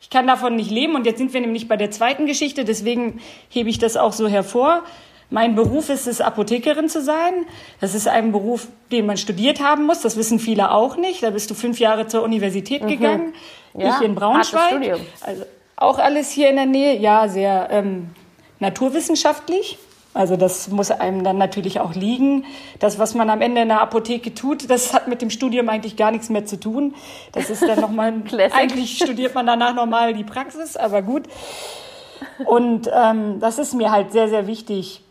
Ich 0.00 0.10
kann 0.10 0.26
davon 0.26 0.56
nicht 0.56 0.70
leben 0.70 0.96
und 0.96 1.06
jetzt 1.06 1.18
sind 1.18 1.32
wir 1.32 1.40
nämlich 1.40 1.68
bei 1.68 1.76
der 1.76 1.90
zweiten 1.90 2.26
Geschichte, 2.26 2.64
deswegen 2.64 3.20
hebe 3.48 3.70
ich 3.70 3.78
das 3.78 3.96
auch 3.96 4.12
so 4.12 4.26
hervor. 4.26 4.82
Mein 5.30 5.54
Beruf 5.54 5.88
ist 5.88 6.06
es, 6.06 6.20
Apothekerin 6.20 6.90
zu 6.90 7.00
sein. 7.00 7.46
Das 7.80 7.94
ist 7.94 8.06
ein 8.06 8.32
Beruf, 8.32 8.68
den 8.90 9.06
man 9.06 9.16
studiert 9.16 9.60
haben 9.62 9.86
muss. 9.86 10.02
Das 10.02 10.18
wissen 10.18 10.38
viele 10.38 10.72
auch 10.72 10.98
nicht. 10.98 11.22
Da 11.22 11.30
bist 11.30 11.50
du 11.50 11.54
fünf 11.54 11.78
Jahre 11.78 12.06
zur 12.06 12.22
Universität 12.22 12.82
mhm. 12.82 12.88
gegangen. 12.88 13.34
Ja, 13.72 13.96
ich 13.96 14.04
in 14.04 14.14
Braunschweig. 14.14 15.00
Also 15.22 15.44
auch 15.76 15.98
alles 15.98 16.30
hier 16.30 16.50
in 16.50 16.56
der 16.56 16.66
Nähe. 16.66 16.98
Ja, 16.98 17.28
sehr 17.28 17.68
ähm, 17.70 18.10
naturwissenschaftlich. 18.60 19.78
Also 20.14 20.36
das 20.36 20.68
muss 20.68 20.90
einem 20.90 21.24
dann 21.24 21.38
natürlich 21.38 21.80
auch 21.80 21.94
liegen. 21.94 22.44
Das, 22.80 22.98
was 22.98 23.14
man 23.14 23.30
am 23.30 23.40
Ende 23.40 23.62
in 23.62 23.68
der 23.68 23.80
Apotheke 23.80 24.34
tut, 24.34 24.68
das 24.68 24.92
hat 24.92 25.08
mit 25.08 25.22
dem 25.22 25.30
Studium 25.30 25.68
eigentlich 25.68 25.96
gar 25.96 26.10
nichts 26.10 26.28
mehr 26.28 26.44
zu 26.44 26.60
tun. 26.60 26.94
Das 27.32 27.48
ist 27.48 27.62
dann 27.62 27.80
nochmal, 27.80 28.12
eigentlich 28.52 28.98
studiert 28.98 29.34
man 29.34 29.46
danach 29.46 29.74
nochmal 29.74 30.12
die 30.12 30.24
Praxis, 30.24 30.76
aber 30.76 31.00
gut. 31.00 31.24
Und 32.44 32.90
ähm, 32.94 33.40
das 33.40 33.58
ist 33.58 33.74
mir 33.74 33.90
halt 33.90 34.12
sehr, 34.12 34.28
sehr 34.28 34.46
wichtig 34.46 35.02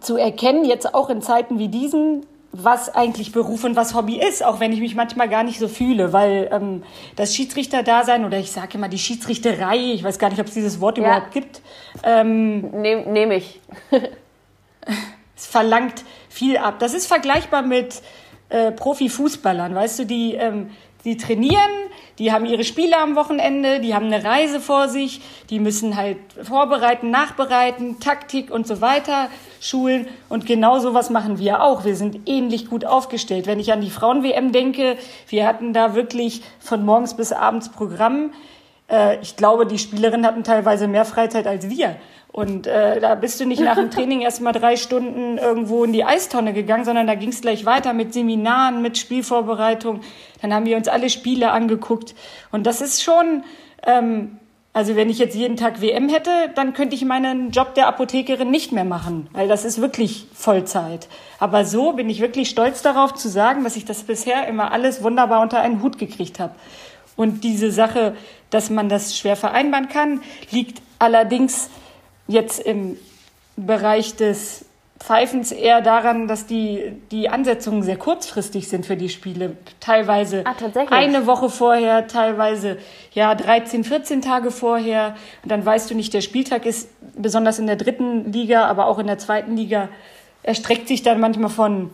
zu 0.00 0.16
erkennen, 0.16 0.64
jetzt 0.64 0.94
auch 0.94 1.10
in 1.10 1.22
Zeiten 1.22 1.58
wie 1.58 1.68
diesen, 1.68 2.26
was 2.62 2.94
eigentlich 2.94 3.32
Beruf 3.32 3.64
und 3.64 3.76
was 3.76 3.94
Hobby 3.94 4.20
ist, 4.20 4.44
auch 4.44 4.60
wenn 4.60 4.72
ich 4.72 4.80
mich 4.80 4.94
manchmal 4.94 5.28
gar 5.28 5.42
nicht 5.42 5.58
so 5.58 5.68
fühle, 5.68 6.12
weil 6.12 6.48
ähm, 6.52 6.82
das 7.16 7.34
Schiedsrichter-Dasein 7.34 8.24
oder 8.24 8.38
ich 8.38 8.52
sage 8.52 8.78
immer 8.78 8.88
die 8.88 8.98
Schiedsrichterei, 8.98 9.76
ich 9.76 10.04
weiß 10.04 10.18
gar 10.18 10.30
nicht, 10.30 10.40
ob 10.40 10.46
es 10.46 10.54
dieses 10.54 10.80
Wort 10.80 10.98
ja. 10.98 11.04
überhaupt 11.04 11.32
gibt. 11.32 11.62
Ähm, 12.02 12.70
Nehme 12.70 13.10
nehm 13.10 13.30
ich. 13.30 13.60
es 15.36 15.46
verlangt 15.46 16.04
viel 16.28 16.56
ab. 16.56 16.78
Das 16.78 16.94
ist 16.94 17.06
vergleichbar 17.06 17.62
mit 17.62 18.02
äh, 18.48 18.72
Profifußballern, 18.72 19.74
weißt 19.74 20.00
du, 20.00 20.06
die, 20.06 20.34
ähm, 20.34 20.70
die 21.04 21.16
trainieren, 21.16 21.70
die 22.18 22.32
haben 22.32 22.46
ihre 22.46 22.64
Spiele 22.64 22.96
am 22.98 23.14
Wochenende, 23.14 23.80
die 23.80 23.94
haben 23.94 24.06
eine 24.06 24.24
Reise 24.24 24.60
vor 24.60 24.88
sich, 24.88 25.20
die 25.50 25.58
müssen 25.58 25.96
halt 25.96 26.18
vorbereiten, 26.42 27.10
nachbereiten, 27.10 28.00
Taktik 28.00 28.50
und 28.50 28.66
so 28.66 28.80
weiter 28.80 29.28
schulen. 29.60 30.06
Und 30.28 30.46
genau 30.46 30.78
sowas 30.78 31.10
machen 31.10 31.38
wir 31.38 31.62
auch. 31.62 31.84
Wir 31.84 31.96
sind 31.96 32.20
ähnlich 32.26 32.70
gut 32.70 32.84
aufgestellt. 32.84 33.46
Wenn 33.46 33.60
ich 33.60 33.72
an 33.72 33.80
die 33.80 33.90
Frauen-WM 33.90 34.52
denke, 34.52 34.96
wir 35.28 35.46
hatten 35.46 35.72
da 35.72 35.94
wirklich 35.94 36.42
von 36.58 36.84
morgens 36.84 37.14
bis 37.14 37.32
abends 37.32 37.70
Programm. 37.70 38.30
Äh, 38.90 39.20
ich 39.20 39.36
glaube, 39.36 39.66
die 39.66 39.78
Spielerinnen 39.78 40.26
hatten 40.26 40.44
teilweise 40.44 40.88
mehr 40.88 41.04
Freizeit 41.04 41.46
als 41.46 41.68
wir. 41.68 41.96
Und 42.36 42.66
äh, 42.66 43.00
da 43.00 43.14
bist 43.14 43.40
du 43.40 43.46
nicht 43.46 43.62
nach 43.62 43.76
dem 43.76 43.90
Training 43.92 44.20
erst 44.20 44.42
mal 44.42 44.52
drei 44.52 44.76
Stunden 44.76 45.38
irgendwo 45.38 45.84
in 45.84 45.92
die 45.92 46.04
Eistonne 46.04 46.52
gegangen, 46.52 46.84
sondern 46.84 47.06
da 47.06 47.14
ging 47.14 47.30
es 47.30 47.40
gleich 47.40 47.64
weiter 47.64 47.94
mit 47.94 48.12
Seminaren, 48.12 48.82
mit 48.82 48.98
Spielvorbereitung. 48.98 50.00
Dann 50.42 50.52
haben 50.52 50.66
wir 50.66 50.76
uns 50.76 50.88
alle 50.88 51.08
Spiele 51.08 51.50
angeguckt. 51.50 52.14
Und 52.52 52.66
das 52.66 52.82
ist 52.82 53.02
schon, 53.02 53.42
ähm, 53.86 54.38
also 54.74 54.96
wenn 54.96 55.08
ich 55.08 55.18
jetzt 55.18 55.34
jeden 55.34 55.56
Tag 55.56 55.80
WM 55.80 56.10
hätte, 56.10 56.30
dann 56.54 56.74
könnte 56.74 56.94
ich 56.94 57.06
meinen 57.06 57.52
Job 57.52 57.74
der 57.74 57.88
Apothekerin 57.88 58.50
nicht 58.50 58.70
mehr 58.70 58.84
machen, 58.84 59.28
weil 59.32 59.48
das 59.48 59.64
ist 59.64 59.80
wirklich 59.80 60.26
Vollzeit. 60.34 61.08
Aber 61.38 61.64
so 61.64 61.92
bin 61.92 62.10
ich 62.10 62.20
wirklich 62.20 62.50
stolz 62.50 62.82
darauf 62.82 63.14
zu 63.14 63.30
sagen, 63.30 63.64
dass 63.64 63.76
ich 63.76 63.86
das 63.86 64.02
bisher 64.02 64.46
immer 64.46 64.72
alles 64.72 65.02
wunderbar 65.02 65.40
unter 65.40 65.60
einen 65.60 65.80
Hut 65.82 65.96
gekriegt 65.96 66.38
habe. 66.38 66.54
Und 67.16 67.44
diese 67.44 67.70
Sache, 67.70 68.14
dass 68.50 68.70
man 68.70 68.88
das 68.88 69.16
schwer 69.16 69.36
vereinbaren 69.36 69.88
kann, 69.88 70.20
liegt 70.50 70.82
allerdings 70.98 71.68
jetzt 72.28 72.60
im 72.60 72.96
Bereich 73.56 74.16
des 74.16 74.66
Pfeifens 74.98 75.52
eher 75.52 75.82
daran, 75.82 76.26
dass 76.26 76.46
die, 76.46 76.92
die 77.10 77.28
Ansetzungen 77.28 77.82
sehr 77.82 77.98
kurzfristig 77.98 78.68
sind 78.68 78.86
für 78.86 78.96
die 78.96 79.10
Spiele. 79.10 79.56
Teilweise 79.78 80.44
ah, 80.46 80.54
eine 80.90 81.26
Woche 81.26 81.50
vorher, 81.50 82.06
teilweise 82.06 82.78
ja 83.12 83.34
13, 83.34 83.84
14 83.84 84.22
Tage 84.22 84.50
vorher. 84.50 85.14
Und 85.42 85.52
dann 85.52 85.64
weißt 85.64 85.90
du 85.90 85.94
nicht, 85.94 86.14
der 86.14 86.22
Spieltag 86.22 86.64
ist 86.64 86.88
besonders 87.14 87.58
in 87.58 87.66
der 87.66 87.76
dritten 87.76 88.32
Liga, 88.32 88.64
aber 88.66 88.86
auch 88.86 88.98
in 88.98 89.06
der 89.06 89.18
zweiten 89.18 89.56
Liga 89.56 89.90
erstreckt 90.42 90.88
sich 90.88 91.02
dann 91.02 91.20
manchmal 91.20 91.50
von 91.50 91.90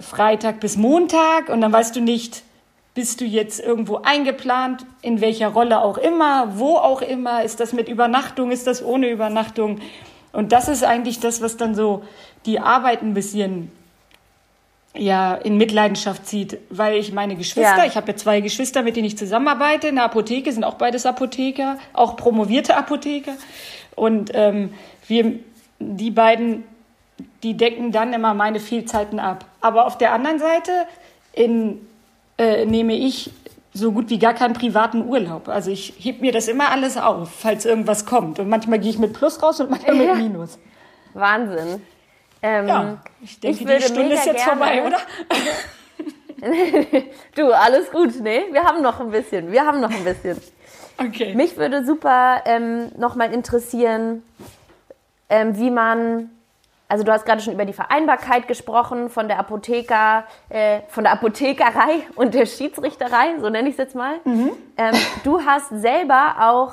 Freitag 0.00 0.60
bis 0.60 0.76
Montag 0.76 1.48
und 1.48 1.60
dann 1.60 1.72
weißt 1.72 1.94
du 1.96 2.00
nicht, 2.00 2.42
bist 2.94 3.20
du 3.20 3.24
jetzt 3.24 3.60
irgendwo 3.60 3.96
eingeplant, 3.96 4.84
in 5.00 5.20
welcher 5.20 5.48
Rolle 5.48 5.80
auch 5.82 5.96
immer, 5.96 6.58
wo 6.58 6.76
auch 6.76 7.00
immer? 7.00 7.42
Ist 7.42 7.60
das 7.60 7.72
mit 7.72 7.88
Übernachtung, 7.88 8.50
ist 8.50 8.66
das 8.66 8.84
ohne 8.84 9.08
Übernachtung? 9.08 9.80
Und 10.32 10.52
das 10.52 10.68
ist 10.68 10.84
eigentlich 10.84 11.20
das, 11.20 11.40
was 11.40 11.56
dann 11.56 11.74
so 11.74 12.02
die 12.44 12.60
Arbeit 12.60 13.02
ein 13.02 13.14
bisschen 13.14 13.70
ja, 14.94 15.34
in 15.34 15.56
Mitleidenschaft 15.56 16.26
zieht, 16.26 16.58
weil 16.68 16.96
ich 16.96 17.12
meine 17.12 17.36
Geschwister, 17.36 17.78
ja. 17.78 17.86
ich 17.86 17.96
habe 17.96 18.12
ja 18.12 18.16
zwei 18.16 18.40
Geschwister, 18.40 18.82
mit 18.82 18.96
denen 18.96 19.06
ich 19.06 19.16
zusammenarbeite 19.16 19.88
in 19.88 19.94
der 19.94 20.04
Apotheke, 20.04 20.52
sind 20.52 20.64
auch 20.64 20.74
beides 20.74 21.06
Apotheker, 21.06 21.78
auch 21.94 22.16
promovierte 22.16 22.76
Apotheker. 22.76 23.36
Und 23.94 24.32
ähm, 24.34 24.74
wir, 25.08 25.38
die 25.78 26.10
beiden, 26.10 26.64
die 27.42 27.56
decken 27.56 27.90
dann 27.90 28.12
immer 28.12 28.34
meine 28.34 28.60
Fehlzeiten 28.60 29.18
ab. 29.18 29.46
Aber 29.62 29.86
auf 29.86 29.96
der 29.96 30.12
anderen 30.12 30.38
Seite, 30.38 30.72
in 31.32 31.86
äh, 32.42 32.66
nehme 32.66 32.94
ich 32.94 33.30
so 33.74 33.92
gut 33.92 34.10
wie 34.10 34.18
gar 34.18 34.34
keinen 34.34 34.54
privaten 34.54 35.08
Urlaub. 35.08 35.48
Also 35.48 35.70
ich 35.70 35.94
heb 35.98 36.20
mir 36.20 36.32
das 36.32 36.48
immer 36.48 36.70
alles 36.70 36.96
auf, 36.96 37.30
falls 37.30 37.64
irgendwas 37.64 38.04
kommt. 38.04 38.38
Und 38.38 38.48
manchmal 38.48 38.78
gehe 38.78 38.90
ich 38.90 38.98
mit 38.98 39.12
Plus 39.14 39.42
raus 39.42 39.60
und 39.60 39.70
manchmal 39.70 39.96
ja. 39.96 40.14
mit 40.14 40.24
Minus. 40.24 40.58
Wahnsinn. 41.14 41.82
Ähm, 42.42 42.68
ja, 42.68 42.98
ich 43.22 43.38
denke, 43.40 43.62
ich 43.62 43.84
die 43.84 43.92
Stunde 43.92 44.14
ist 44.14 44.26
jetzt 44.26 44.42
vorbei, 44.42 44.84
oder? 44.84 44.98
du, 47.36 47.52
alles 47.52 47.90
gut, 47.90 48.20
ne? 48.20 48.46
Wir 48.50 48.64
haben 48.64 48.82
noch 48.82 48.98
ein 49.00 49.10
bisschen. 49.10 49.52
Wir 49.52 49.64
haben 49.64 49.80
noch 49.80 49.90
ein 49.90 50.02
bisschen. 50.02 50.36
Okay. 50.98 51.34
Mich 51.34 51.56
würde 51.56 51.84
super 51.84 52.42
ähm, 52.44 52.90
nochmal 52.98 53.32
interessieren, 53.32 54.24
ähm, 55.28 55.56
wie 55.56 55.70
man 55.70 56.30
also 56.92 57.04
du 57.04 57.12
hast 57.12 57.24
gerade 57.24 57.40
schon 57.40 57.54
über 57.54 57.64
die 57.64 57.72
Vereinbarkeit 57.72 58.46
gesprochen 58.46 59.08
von 59.08 59.26
der 59.26 59.38
Apotheker, 59.38 60.24
äh, 60.50 60.80
von 60.88 61.04
der 61.04 61.14
Apothekerei 61.14 62.00
und 62.16 62.34
der 62.34 62.44
Schiedsrichterei, 62.44 63.38
so 63.40 63.48
nenne 63.48 63.70
ich 63.70 63.76
es 63.76 63.78
jetzt 63.78 63.94
mal. 63.94 64.16
Mhm. 64.24 64.50
Ähm, 64.76 64.94
du 65.24 65.40
hast 65.40 65.70
selber 65.70 66.34
auch 66.40 66.72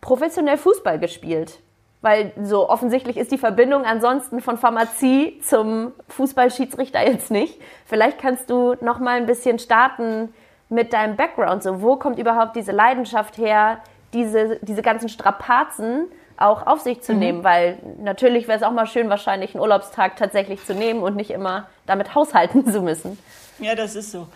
professionell 0.00 0.58
Fußball 0.58 0.98
gespielt. 0.98 1.60
Weil 2.00 2.32
so 2.42 2.68
offensichtlich 2.68 3.16
ist 3.16 3.30
die 3.30 3.38
Verbindung 3.38 3.84
ansonsten 3.84 4.40
von 4.40 4.58
Pharmazie 4.58 5.40
zum 5.40 5.92
Fußballschiedsrichter 6.08 7.06
jetzt 7.06 7.30
nicht. 7.30 7.60
Vielleicht 7.86 8.18
kannst 8.18 8.50
du 8.50 8.74
noch 8.80 8.98
mal 8.98 9.18
ein 9.18 9.26
bisschen 9.26 9.60
starten 9.60 10.34
mit 10.68 10.92
deinem 10.92 11.14
Background. 11.14 11.62
So, 11.62 11.80
wo 11.80 11.94
kommt 11.94 12.18
überhaupt 12.18 12.56
diese 12.56 12.72
Leidenschaft 12.72 13.38
her, 13.38 13.78
diese, 14.12 14.58
diese 14.62 14.82
ganzen 14.82 15.08
Strapazen 15.08 16.06
auch 16.38 16.66
auf 16.66 16.80
sich 16.80 17.00
zu 17.02 17.12
mhm. 17.12 17.18
nehmen, 17.18 17.44
weil 17.44 17.78
natürlich 18.00 18.48
wäre 18.48 18.58
es 18.58 18.62
auch 18.62 18.72
mal 18.72 18.86
schön, 18.86 19.08
wahrscheinlich 19.08 19.54
einen 19.54 19.62
Urlaubstag 19.62 20.16
tatsächlich 20.16 20.64
zu 20.64 20.74
nehmen 20.74 21.02
und 21.02 21.16
nicht 21.16 21.30
immer 21.30 21.66
damit 21.86 22.14
haushalten 22.14 22.66
zu 22.72 22.82
müssen. 22.82 23.18
Ja, 23.58 23.74
das 23.74 23.96
ist 23.96 24.12
so. 24.12 24.28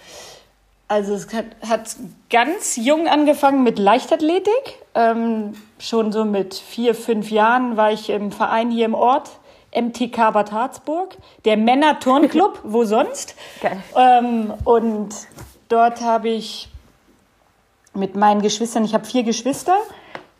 Also 0.88 1.14
es 1.14 1.32
hat, 1.32 1.47
hat 1.66 1.97
ganz 2.28 2.76
jung 2.76 3.09
angefangen 3.09 3.62
mit 3.62 3.78
Leichtathletik. 3.78 4.78
Ähm, 4.94 5.54
schon 5.78 6.12
so 6.12 6.25
mit 6.25 6.54
vier, 6.54 6.94
fünf 6.94 7.30
Jahren 7.30 7.76
war 7.76 7.92
ich 7.92 8.11
im 8.11 8.30
Verein 8.30 8.71
hier 8.71 8.85
im 8.85 8.94
Ort, 8.94 9.30
MTK 9.75 10.32
Bad 10.32 10.52
Harzburg, 10.52 11.16
der 11.47 11.56
Männer-Turnclub, 11.56 12.61
wo 12.64 12.85
sonst. 12.85 13.37
Ähm, 13.97 14.52
und 14.64 15.14
dort 15.68 16.02
habe 16.02 16.28
ich 16.28 16.68
mit 17.94 18.14
meinen 18.16 18.42
Geschwistern, 18.42 18.85
ich 18.85 18.92
habe 18.92 19.04
vier 19.04 19.23
Geschwister, 19.23 19.76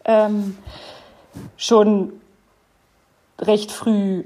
ähm, 0.05 0.59
schon 1.57 2.13
recht 3.41 3.73
früh 3.73 4.25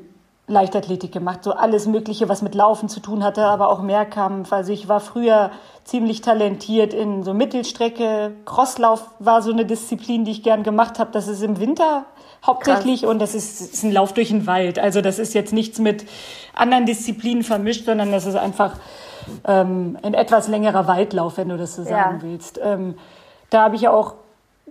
Leichtathletik 0.49 1.11
gemacht, 1.11 1.43
so 1.43 1.53
alles 1.53 1.87
Mögliche, 1.87 2.29
was 2.29 2.41
mit 2.41 2.55
Laufen 2.55 2.89
zu 2.89 3.01
tun 3.01 3.25
hatte, 3.25 3.45
aber 3.45 3.69
auch 3.69 3.83
Mehrkampf. 3.83 4.53
Also 4.53 4.73
ich 4.73 4.89
war 4.89 5.01
früher 5.01 5.51
ziemlich 5.83 6.21
talentiert 6.21 6.95
in 6.95 7.25
so 7.25 7.35
Mittelstrecke. 7.35 8.33
Crosslauf 8.45 9.11
war 9.19 9.43
so 9.43 9.51
eine 9.51 9.67
Disziplin, 9.67 10.25
die 10.25 10.31
ich 10.31 10.43
gern 10.45 10.63
gemacht 10.63 11.01
habe. 11.01 11.11
Das 11.11 11.27
ist 11.27 11.43
im 11.43 11.59
Winter 11.59 12.05
hauptsächlich 12.47 13.01
Krass. 13.01 13.11
und 13.11 13.19
das 13.19 13.35
ist, 13.35 13.61
ist, 13.61 13.83
ein 13.83 13.91
Lauf 13.91 14.13
durch 14.13 14.29
den 14.29 14.47
Wald. 14.47 14.79
Also 14.79 15.01
das 15.01 15.19
ist 15.19 15.35
jetzt 15.35 15.53
nichts 15.53 15.81
mit 15.81 16.07
anderen 16.55 16.87
Disziplinen 16.87 17.43
vermischt, 17.43 17.85
sondern 17.85 18.13
das 18.13 18.25
ist 18.25 18.37
einfach 18.37 18.75
ähm, 19.45 19.99
ein 20.03 20.15
etwas 20.15 20.47
längerer 20.47 20.87
Waldlauf, 20.87 21.39
wenn 21.39 21.49
du 21.49 21.57
das 21.57 21.75
so 21.75 21.83
sagen 21.83 22.19
ja. 22.19 22.23
willst. 22.23 22.61
Ähm, 22.63 22.97
da 23.51 23.63
habe 23.63 23.75
ich 23.75 23.89
auch 23.89 24.15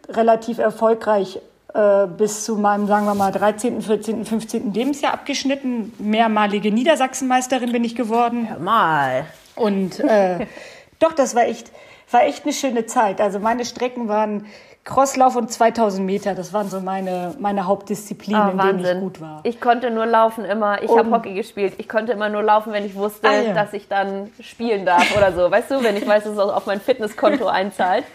relativ 0.07 0.59
erfolgreich 0.59 1.41
äh, 1.75 2.07
bis 2.07 2.45
zu 2.45 2.55
meinem, 2.55 2.87
sagen 2.87 3.05
wir 3.05 3.15
mal, 3.15 3.33
13., 3.33 3.81
14., 3.81 4.23
15. 4.23 4.73
Lebensjahr 4.73 5.13
abgeschnitten. 5.13 5.91
Mehrmalige 5.99 6.71
Niedersachsenmeisterin 6.71 7.73
bin 7.73 7.83
ich 7.83 7.95
geworden. 7.95 8.47
Hör 8.47 8.59
mal. 8.59 9.25
Und 9.55 9.99
äh, 9.99 10.47
doch, 10.99 11.11
das 11.11 11.35
war 11.35 11.43
echt, 11.43 11.73
war 12.11 12.23
echt 12.23 12.45
eine 12.45 12.53
schöne 12.53 12.85
Zeit. 12.85 13.19
Also 13.19 13.39
meine 13.39 13.65
Strecken 13.65 14.07
waren 14.07 14.45
Crosslauf 14.85 15.35
und 15.35 15.51
2000 15.51 16.05
Meter. 16.05 16.33
Das 16.33 16.53
waren 16.53 16.69
so 16.69 16.79
meine, 16.79 17.35
meine 17.39 17.65
Hauptdisziplinen, 17.65 18.41
oh, 18.47 18.51
in 18.51 18.77
denen 18.77 18.97
ich 18.97 19.01
gut 19.01 19.19
war. 19.19 19.41
Ich 19.43 19.59
konnte 19.59 19.91
nur 19.91 20.05
laufen 20.05 20.45
immer. 20.45 20.81
Ich 20.81 20.89
habe 20.89 21.11
Hockey 21.11 21.33
gespielt. 21.33 21.73
Ich 21.77 21.89
konnte 21.89 22.13
immer 22.13 22.29
nur 22.29 22.43
laufen, 22.43 22.71
wenn 22.71 22.85
ich 22.85 22.95
wusste, 22.95 23.27
ah, 23.27 23.41
ja. 23.41 23.53
dass 23.53 23.73
ich 23.73 23.89
dann 23.89 24.31
spielen 24.39 24.85
darf 24.85 25.13
oder 25.17 25.33
so. 25.33 25.51
Weißt 25.51 25.71
du, 25.71 25.83
wenn 25.83 25.97
ich 25.97 26.07
weiß, 26.07 26.23
dass 26.23 26.33
es 26.33 26.39
auf 26.39 26.67
mein 26.67 26.79
Fitnesskonto 26.79 27.47
einzahlt. 27.47 28.05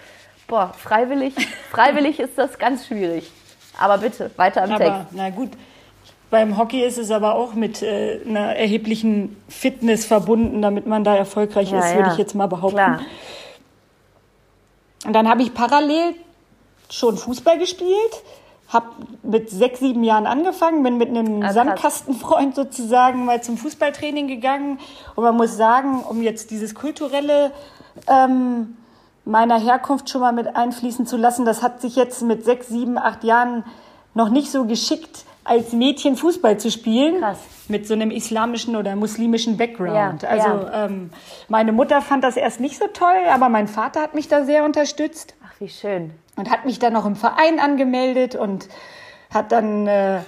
Boah, 0.49 0.73
freiwillig, 0.77 1.35
freiwillig 1.71 2.19
ist 2.21 2.39
das 2.39 2.59
ganz 2.59 2.87
schwierig. 2.87 3.31
Aber 3.81 3.99
bitte, 3.99 4.31
weiter 4.37 4.63
am 4.63 4.71
aber, 4.71 4.85
Text. 4.85 5.07
Na 5.13 5.31
gut. 5.31 5.51
Beim 6.31 6.57
Hockey 6.57 6.85
ist 6.85 6.97
es 6.97 7.11
aber 7.11 7.35
auch 7.35 7.55
mit 7.55 7.83
äh, 7.83 8.21
einer 8.25 8.55
erheblichen 8.55 9.37
Fitness 9.49 10.05
verbunden, 10.05 10.63
damit 10.63 10.87
man 10.87 11.03
da 11.03 11.17
erfolgreich 11.17 11.73
ja, 11.73 11.81
ist, 11.81 11.91
ja. 11.91 11.97
würde 11.97 12.11
ich 12.13 12.19
jetzt 12.19 12.37
mal 12.37 12.47
behaupten. 12.47 12.77
Klar. 12.77 13.01
Und 15.05 15.13
dann 15.13 15.29
habe 15.29 15.43
ich 15.43 15.55
parallel 15.55 16.15
schon 16.89 17.17
Fußball 17.17 17.59
gespielt, 17.59 18.23
habe 18.69 18.87
mit 19.25 19.51
sechs, 19.51 19.81
sieben 19.81 20.05
Jahren 20.05 20.27
angefangen, 20.27 20.85
bin 20.85 20.99
mit 20.99 21.09
einem 21.09 21.43
ah, 21.43 21.53
Sandkastenfreund 21.53 22.55
sozusagen 22.55 23.25
mal 23.25 23.43
zum 23.43 23.57
Fußballtraining 23.57 24.29
gegangen. 24.29 24.79
Und 25.17 25.25
man 25.25 25.37
muss 25.37 25.57
sagen, 25.57 26.05
um 26.09 26.23
jetzt 26.23 26.53
dieses 26.53 26.77
kulturelle 26.77 27.51
ähm, 28.07 28.77
meiner 29.31 29.59
Herkunft 29.59 30.11
schon 30.11 30.21
mal 30.21 30.33
mit 30.33 30.57
einfließen 30.57 31.07
zu 31.07 31.17
lassen, 31.17 31.45
das 31.45 31.63
hat 31.63 31.81
sich 31.81 31.97
jetzt 31.97 32.23
mit 32.23 32.45
sechs, 32.45 32.69
sieben, 32.69 32.99
acht 32.99 33.25
Jahren 33.25 33.65
noch 34.15 34.29
nicht 34.29 34.51
so 34.51 34.65
geschickt, 34.65 35.25
als 35.45 35.73
Mädchen 35.73 36.17
Fußball 36.17 36.59
zu 36.59 36.71
spielen. 36.71 37.21
Krass. 37.21 37.39
Mit 37.69 37.87
so 37.87 37.95
einem 37.95 38.11
islamischen 38.11 38.75
oder 38.75 38.97
muslimischen 38.97 39.57
Background. 39.57 40.23
Ja, 40.23 40.29
also 40.29 40.49
ja. 40.49 40.87
Ähm, 40.87 41.11
meine 41.49 41.71
Mutter 41.71 42.03
fand 42.03 42.25
das 42.25 42.37
erst 42.37 42.59
nicht 42.59 42.77
so 42.77 42.87
toll, 42.93 43.29
aber 43.33 43.49
mein 43.49 43.69
Vater 43.69 44.03
hat 44.03 44.15
mich 44.15 44.27
da 44.27 44.45
sehr 44.45 44.65
unterstützt. 44.65 45.35
Ach, 45.47 45.53
wie 45.61 45.69
schön 45.69 46.13
und 46.41 46.51
hat 46.51 46.65
mich 46.65 46.79
dann 46.79 46.95
noch 46.95 47.07
im 47.07 47.17
Verein 47.17 47.61
angemeldet 47.61 48.35
und 48.35 48.69
hat 49.33 49.53
dann 49.53 49.87
äh, 49.87 50.21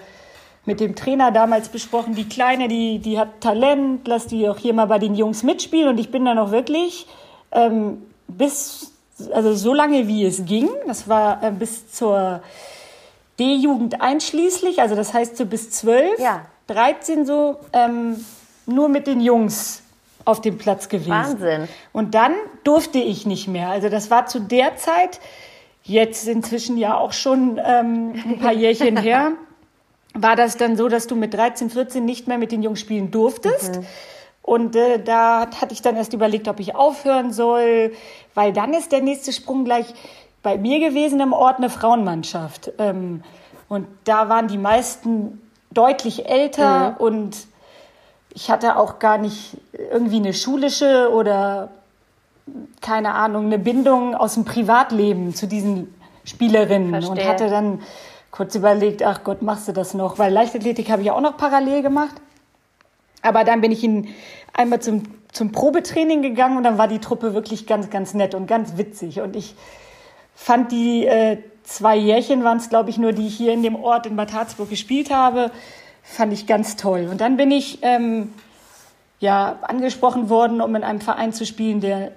mit 0.64 0.78
dem 0.78 0.94
Trainer 0.94 1.32
damals 1.32 1.70
besprochen, 1.70 2.14
die 2.14 2.28
Kleine, 2.28 2.68
die, 2.68 3.00
die 3.00 3.18
hat 3.18 3.40
Talent, 3.40 4.06
lass 4.06 4.26
die 4.26 4.48
auch 4.48 4.58
hier 4.58 4.74
mal 4.74 4.86
bei 4.86 4.98
den 4.98 5.14
Jungs 5.14 5.42
mitspielen. 5.42 5.88
Und 5.88 5.98
ich 5.98 6.10
bin 6.10 6.24
dann 6.24 6.38
auch 6.38 6.52
wirklich 6.52 7.06
ähm, 7.50 8.02
bis, 8.28 8.91
also 9.30 9.54
so 9.54 9.74
lange 9.74 10.08
wie 10.08 10.24
es 10.24 10.44
ging, 10.44 10.68
das 10.86 11.08
war 11.08 11.42
äh, 11.42 11.50
bis 11.50 11.90
zur 11.90 12.42
D-Jugend 13.38 14.00
einschließlich, 14.00 14.80
also 14.80 14.94
das 14.94 15.14
heißt 15.14 15.36
so 15.36 15.46
bis 15.46 15.70
12, 15.70 16.18
ja. 16.18 16.42
13 16.68 17.26
so, 17.26 17.56
ähm, 17.72 18.24
nur 18.66 18.88
mit 18.88 19.06
den 19.06 19.20
Jungs 19.20 19.82
auf 20.24 20.40
dem 20.40 20.58
Platz 20.58 20.88
gewesen. 20.88 21.10
Wahnsinn. 21.10 21.68
Und 21.92 22.14
dann 22.14 22.34
durfte 22.64 22.98
ich 22.98 23.26
nicht 23.26 23.48
mehr. 23.48 23.68
Also 23.70 23.88
das 23.88 24.10
war 24.10 24.26
zu 24.26 24.40
der 24.40 24.76
Zeit, 24.76 25.20
jetzt 25.82 26.28
inzwischen 26.28 26.76
ja 26.76 26.96
auch 26.96 27.12
schon 27.12 27.60
ähm, 27.64 28.14
ein 28.24 28.38
paar 28.38 28.52
Jährchen 28.52 28.96
her, 28.96 29.32
war 30.14 30.36
das 30.36 30.56
dann 30.56 30.76
so, 30.76 30.88
dass 30.88 31.06
du 31.06 31.16
mit 31.16 31.34
13, 31.34 31.70
14 31.70 32.04
nicht 32.04 32.28
mehr 32.28 32.38
mit 32.38 32.52
den 32.52 32.62
Jungs 32.62 32.80
spielen 32.80 33.10
durftest. 33.10 33.76
Mhm. 33.76 33.86
Und 34.42 34.74
äh, 34.74 35.02
da 35.02 35.46
hatte 35.60 35.72
ich 35.72 35.82
dann 35.82 35.96
erst 35.96 36.12
überlegt, 36.12 36.48
ob 36.48 36.58
ich 36.60 36.74
aufhören 36.74 37.32
soll, 37.32 37.92
weil 38.34 38.52
dann 38.52 38.74
ist 38.74 38.92
der 38.92 39.00
nächste 39.00 39.32
Sprung 39.32 39.64
gleich 39.64 39.94
bei 40.42 40.58
mir 40.58 40.80
gewesen 40.80 41.20
im 41.20 41.32
Ort 41.32 41.58
eine 41.58 41.70
Frauenmannschaft. 41.70 42.72
Ähm, 42.78 43.22
und 43.68 43.86
da 44.04 44.28
waren 44.28 44.48
die 44.48 44.58
meisten 44.58 45.40
deutlich 45.70 46.28
älter 46.28 46.90
mhm. 46.90 46.96
und 46.98 47.36
ich 48.34 48.50
hatte 48.50 48.76
auch 48.76 48.98
gar 48.98 49.18
nicht 49.18 49.56
irgendwie 49.72 50.16
eine 50.16 50.34
schulische 50.34 51.10
oder 51.12 51.70
keine 52.80 53.14
Ahnung, 53.14 53.46
eine 53.46 53.58
Bindung 53.58 54.14
aus 54.14 54.34
dem 54.34 54.44
Privatleben 54.44 55.34
zu 55.34 55.46
diesen 55.46 55.94
Spielerinnen 56.24 56.90
Verstehe. 56.90 57.10
und 57.10 57.24
hatte 57.28 57.48
dann 57.48 57.80
kurz 58.30 58.54
überlegt, 58.54 59.02
ach 59.02 59.22
Gott, 59.24 59.42
machst 59.42 59.68
du 59.68 59.72
das 59.72 59.94
noch? 59.94 60.18
Weil 60.18 60.32
Leichtathletik 60.32 60.90
habe 60.90 61.02
ich 61.02 61.10
auch 61.10 61.20
noch 61.20 61.36
parallel 61.36 61.82
gemacht. 61.82 62.14
Aber 63.22 63.44
dann 63.44 63.60
bin 63.60 63.72
ich 63.72 63.82
in, 63.84 64.08
einmal 64.52 64.80
zum, 64.80 65.04
zum 65.32 65.52
Probetraining 65.52 66.22
gegangen 66.22 66.56
und 66.56 66.64
dann 66.64 66.78
war 66.78 66.88
die 66.88 66.98
Truppe 66.98 67.34
wirklich 67.34 67.66
ganz, 67.66 67.88
ganz 67.90 68.14
nett 68.14 68.34
und 68.34 68.46
ganz 68.46 68.76
witzig. 68.76 69.20
Und 69.20 69.36
ich 69.36 69.54
fand 70.34 70.72
die 70.72 71.06
äh, 71.06 71.38
zwei 71.64 71.96
Jährchen 71.96 72.44
waren 72.44 72.58
es, 72.58 72.68
glaube 72.68 72.90
ich, 72.90 72.98
nur 72.98 73.12
die 73.12 73.26
ich 73.26 73.36
hier 73.36 73.52
in 73.52 73.62
dem 73.62 73.76
Ort 73.76 74.06
in 74.06 74.16
Bad 74.16 74.32
Harzburg 74.32 74.68
gespielt 74.70 75.10
habe, 75.10 75.50
fand 76.02 76.32
ich 76.32 76.46
ganz 76.46 76.76
toll. 76.76 77.08
Und 77.10 77.20
dann 77.20 77.36
bin 77.36 77.50
ich 77.50 77.78
ähm, 77.82 78.32
ja 79.20 79.58
angesprochen 79.62 80.28
worden, 80.28 80.60
um 80.60 80.74
in 80.74 80.84
einem 80.84 81.00
Verein 81.00 81.32
zu 81.32 81.46
spielen, 81.46 81.80
der 81.80 82.12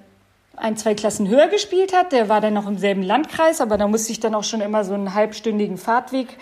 ein, 0.58 0.78
zwei 0.78 0.96
Klassen 0.96 1.28
höher 1.28 1.48
gespielt 1.48 1.96
hat. 1.96 2.12
Der 2.12 2.30
war 2.30 2.42
dann 2.42 2.54
noch 2.54 2.68
im 2.68 2.78
selben 2.78 3.04
Landkreis, 3.04 3.62
aber 3.62 3.78
da 3.78 3.88
musste 3.88 4.12
ich 4.12 4.20
dann 4.20 4.36
auch 4.36 4.44
schon 4.44 4.62
immer 4.62 4.84
so 4.84 4.94
einen 4.94 5.14
halbstündigen 5.14 5.78
Fahrtweg 5.78 6.38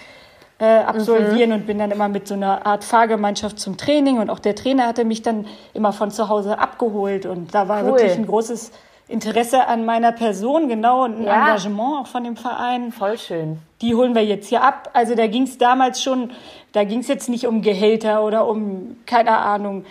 äh, 0.64 0.84
absolvieren 0.86 1.50
mhm. 1.50 1.56
und 1.58 1.68
bin 1.68 1.78
dann 1.78 1.92
immer 1.92 2.08
mit 2.08 2.28
so 2.28 2.36
einer 2.36 2.66
Art 2.66 2.86
Fahrgemeinschaft 2.86 3.60
zum 3.60 3.76
Training. 3.76 4.20
Und 4.20 4.30
auch 4.30 4.40
der 4.40 4.56
Trainer 4.56 4.88
hatte 4.88 5.04
mich 5.04 5.22
dann 5.22 5.46
immer 5.74 5.92
von 5.92 6.10
zu 6.10 6.30
Hause 6.30 6.58
abgeholt. 6.58 7.26
Und 7.26 7.54
da 7.54 7.68
war 7.68 7.84
cool. 7.84 7.92
wirklich 7.92 8.14
ein 8.14 8.26
großes 8.26 8.72
Interesse 9.10 9.68
an 9.68 9.84
meiner 9.84 10.14
Person, 10.14 10.70
genau, 10.70 11.04
und 11.04 11.20
ein 11.20 11.24
ja. 11.26 11.42
Engagement 11.42 12.02
auch 12.02 12.08
von 12.08 12.24
dem 12.24 12.38
Verein. 12.38 12.94
Voll 12.94 13.18
schön. 13.18 13.58
Die 13.82 13.94
holen 13.94 14.16
wir 14.16 14.24
jetzt 14.24 14.48
hier 14.48 14.64
ab. 14.64 14.90
Also 14.94 15.16
da 15.16 15.28
ging 15.28 15.44
es 15.44 15.58
damals 15.58 16.02
schon, 16.02 16.32
da 16.72 16.86
ging 16.86 17.00
es 17.00 17.10
jetzt 17.10 17.28
nicht 17.28 17.46
um 17.46 17.62
Gehälter 17.62 18.24
oder 18.24 18.48
um, 18.48 18.96
keine 19.06 19.38
Ahnung, 19.38 19.84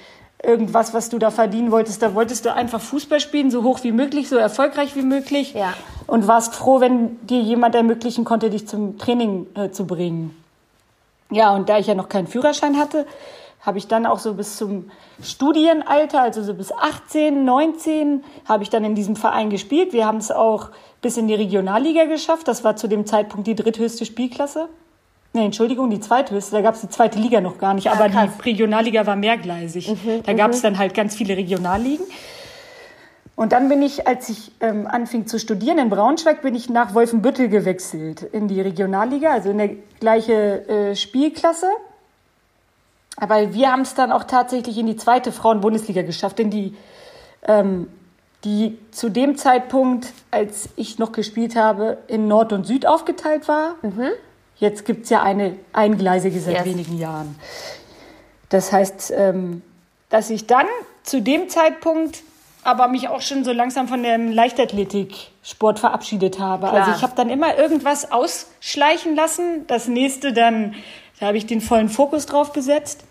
irgendwas, 0.42 0.94
was 0.94 1.10
du 1.10 1.18
da 1.18 1.30
verdienen 1.30 1.70
wolltest. 1.70 2.00
Da 2.02 2.14
wolltest 2.14 2.46
du 2.46 2.54
einfach 2.54 2.80
Fußball 2.80 3.20
spielen, 3.20 3.50
so 3.50 3.62
hoch 3.62 3.80
wie 3.82 3.92
möglich, 3.92 4.30
so 4.30 4.36
erfolgreich 4.36 4.96
wie 4.96 5.02
möglich. 5.02 5.52
Ja. 5.52 5.74
Und 6.06 6.26
warst 6.26 6.54
froh, 6.54 6.80
wenn 6.80 7.24
dir 7.26 7.40
jemand 7.40 7.74
ermöglichen 7.74 8.24
konnte, 8.24 8.48
dich 8.48 8.66
zum 8.66 8.96
Training 8.96 9.46
äh, 9.54 9.70
zu 9.70 9.86
bringen. 9.86 10.41
Ja, 11.32 11.54
und 11.54 11.68
da 11.68 11.78
ich 11.78 11.86
ja 11.86 11.94
noch 11.94 12.08
keinen 12.08 12.26
Führerschein 12.26 12.76
hatte, 12.76 13.06
habe 13.60 13.78
ich 13.78 13.86
dann 13.86 14.06
auch 14.06 14.18
so 14.18 14.34
bis 14.34 14.56
zum 14.56 14.90
Studienalter, 15.22 16.20
also 16.20 16.42
so 16.42 16.54
bis 16.54 16.72
18, 16.72 17.44
19, 17.44 18.24
habe 18.44 18.64
ich 18.64 18.70
dann 18.70 18.84
in 18.84 18.94
diesem 18.94 19.16
Verein 19.16 19.50
gespielt. 19.50 19.92
Wir 19.92 20.04
haben 20.04 20.18
es 20.18 20.30
auch 20.30 20.70
bis 21.00 21.16
in 21.16 21.28
die 21.28 21.34
Regionalliga 21.34 22.04
geschafft. 22.04 22.48
Das 22.48 22.64
war 22.64 22.76
zu 22.76 22.88
dem 22.88 23.06
Zeitpunkt 23.06 23.46
die 23.46 23.54
dritthöchste 23.54 24.04
Spielklasse. 24.04 24.68
Nee, 25.32 25.46
Entschuldigung, 25.46 25.88
die 25.88 26.00
zweithöchste. 26.00 26.56
Da 26.56 26.60
gab 26.60 26.74
es 26.74 26.82
die 26.82 26.90
zweite 26.90 27.18
Liga 27.18 27.40
noch 27.40 27.56
gar 27.56 27.72
nicht, 27.72 27.88
aber 27.88 28.04
ah, 28.04 28.26
die 28.26 28.42
Regionalliga 28.42 29.06
war 29.06 29.16
mehrgleisig. 29.16 29.88
Mhm, 29.88 30.22
da 30.24 30.32
gab 30.34 30.50
es 30.50 30.58
mhm. 30.58 30.62
dann 30.62 30.78
halt 30.78 30.92
ganz 30.92 31.14
viele 31.14 31.36
Regionalligen. 31.36 32.04
Und 33.34 33.52
dann 33.52 33.68
bin 33.68 33.80
ich, 33.80 34.06
als 34.06 34.28
ich 34.28 34.52
ähm, 34.60 34.86
anfing 34.86 35.26
zu 35.26 35.38
studieren 35.38 35.78
in 35.78 35.88
Braunschweig, 35.88 36.42
bin 36.42 36.54
ich 36.54 36.68
nach 36.68 36.94
Wolfenbüttel 36.94 37.48
gewechselt 37.48 38.22
in 38.22 38.46
die 38.46 38.60
Regionalliga, 38.60 39.32
also 39.32 39.50
in 39.50 39.58
der 39.58 39.70
gleiche 40.00 40.68
äh, 40.68 40.96
Spielklasse. 40.96 41.66
Aber 43.16 43.54
wir 43.54 43.72
haben 43.72 43.82
es 43.82 43.94
dann 43.94 44.12
auch 44.12 44.24
tatsächlich 44.24 44.76
in 44.78 44.86
die 44.86 44.96
zweite 44.96 45.32
Frauen-Bundesliga 45.32 46.02
geschafft, 46.02 46.38
denn 46.38 46.50
die, 46.50 46.76
ähm, 47.46 47.88
die 48.44 48.78
zu 48.90 49.08
dem 49.08 49.36
Zeitpunkt, 49.36 50.12
als 50.30 50.68
ich 50.76 50.98
noch 50.98 51.12
gespielt 51.12 51.56
habe, 51.56 51.98
in 52.08 52.28
Nord 52.28 52.52
und 52.52 52.66
Süd 52.66 52.86
aufgeteilt 52.86 53.48
war. 53.48 53.76
Mhm. 53.82 54.10
Jetzt 54.56 54.84
gibt 54.84 55.04
es 55.04 55.10
ja 55.10 55.22
eine 55.22 55.56
eingleisige 55.72 56.38
seit 56.38 56.58
yes. 56.58 56.64
wenigen 56.64 56.98
Jahren. 56.98 57.36
Das 58.48 58.72
heißt, 58.72 59.12
ähm, 59.16 59.62
dass 60.10 60.28
ich 60.28 60.46
dann 60.46 60.66
zu 61.02 61.22
dem 61.22 61.48
Zeitpunkt 61.48 62.22
aber 62.64 62.88
mich 62.88 63.08
auch 63.08 63.20
schon 63.20 63.44
so 63.44 63.52
langsam 63.52 63.88
von 63.88 64.02
dem 64.02 64.30
Leichtathletik-Sport 64.30 65.80
verabschiedet 65.80 66.38
habe. 66.38 66.68
Klar. 66.68 66.80
Also 66.80 66.96
ich 66.96 67.02
habe 67.02 67.14
dann 67.16 67.28
immer 67.28 67.58
irgendwas 67.58 68.12
ausschleichen 68.12 69.16
lassen. 69.16 69.66
Das 69.66 69.88
nächste 69.88 70.32
dann, 70.32 70.74
da 71.18 71.26
habe 71.26 71.36
ich 71.36 71.46
den 71.46 71.60
vollen 71.60 71.88
Fokus 71.88 72.26
drauf 72.26 72.52
gesetzt. 72.52 73.04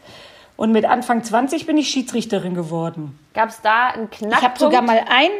Und 0.56 0.72
mit 0.72 0.86
Anfang 0.86 1.24
20 1.24 1.66
bin 1.66 1.78
ich 1.78 1.90
Schiedsrichterin 1.90 2.54
geworden. 2.54 3.18
Gab 3.34 3.50
es 3.50 3.62
da 3.62 3.88
einen 3.88 4.10
Knackpunkt? 4.10 4.38
Ich 4.38 4.44
habe 4.44 4.60
sogar 4.60 4.82
mal 4.82 5.04
ein. 5.10 5.32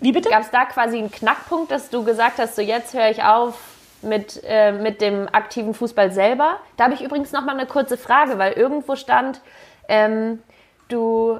Wie 0.00 0.12
bitte? 0.12 0.28
Gab 0.28 0.42
es 0.42 0.50
da 0.50 0.64
quasi 0.64 0.98
einen 0.98 1.10
Knackpunkt, 1.10 1.70
dass 1.70 1.90
du 1.90 2.04
gesagt 2.04 2.38
hast, 2.38 2.56
so 2.56 2.62
jetzt 2.62 2.92
höre 2.92 3.10
ich 3.10 3.22
auf, 3.22 3.54
mit, 4.02 4.42
äh, 4.44 4.72
mit 4.72 5.00
dem 5.00 5.28
aktiven 5.32 5.74
Fußball 5.74 6.12
selber. 6.12 6.58
Da 6.76 6.84
habe 6.84 6.94
ich 6.94 7.02
übrigens 7.02 7.32
noch 7.32 7.44
mal 7.44 7.56
eine 7.56 7.66
kurze 7.66 7.96
Frage, 7.96 8.38
weil 8.38 8.52
irgendwo 8.52 8.96
stand, 8.96 9.40
ähm, 9.88 10.42
du 10.88 11.38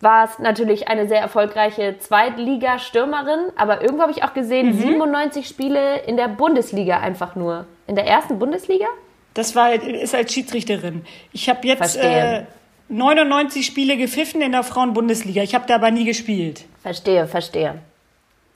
warst 0.00 0.40
natürlich 0.40 0.88
eine 0.88 1.06
sehr 1.06 1.20
erfolgreiche 1.20 1.98
Zweitliga-Stürmerin, 1.98 3.52
aber 3.56 3.82
irgendwo 3.82 4.02
habe 4.02 4.12
ich 4.12 4.24
auch 4.24 4.32
gesehen, 4.32 4.68
mhm. 4.68 4.80
97 4.80 5.46
Spiele 5.46 5.98
in 6.00 6.16
der 6.16 6.28
Bundesliga 6.28 6.98
einfach 7.00 7.36
nur. 7.36 7.66
In 7.86 7.96
der 7.96 8.06
ersten 8.06 8.38
Bundesliga? 8.38 8.86
Das 9.34 9.54
war 9.54 9.72
ist 9.72 10.14
als 10.14 10.32
Schiedsrichterin. 10.32 11.04
Ich 11.32 11.48
habe 11.48 11.66
jetzt 11.66 11.96
äh, 11.96 12.44
99 12.88 13.64
Spiele 13.64 13.96
gepfiffen 13.96 14.40
in 14.40 14.52
der 14.52 14.62
Frauen-Bundesliga. 14.62 15.42
Ich 15.42 15.54
habe 15.54 15.66
da 15.66 15.76
aber 15.76 15.90
nie 15.90 16.04
gespielt. 16.04 16.64
Verstehe, 16.82 17.26
verstehe. 17.26 17.78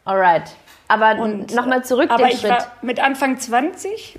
Alright. 0.05 0.51
Aber 0.89 1.15
nochmal 1.15 1.85
zurück 1.85 2.11
aber 2.11 2.29
ich 2.29 2.41
Schritt. 2.41 2.51
War 2.51 2.73
mit 2.83 3.01
Anfang 3.01 3.39
20 3.39 4.19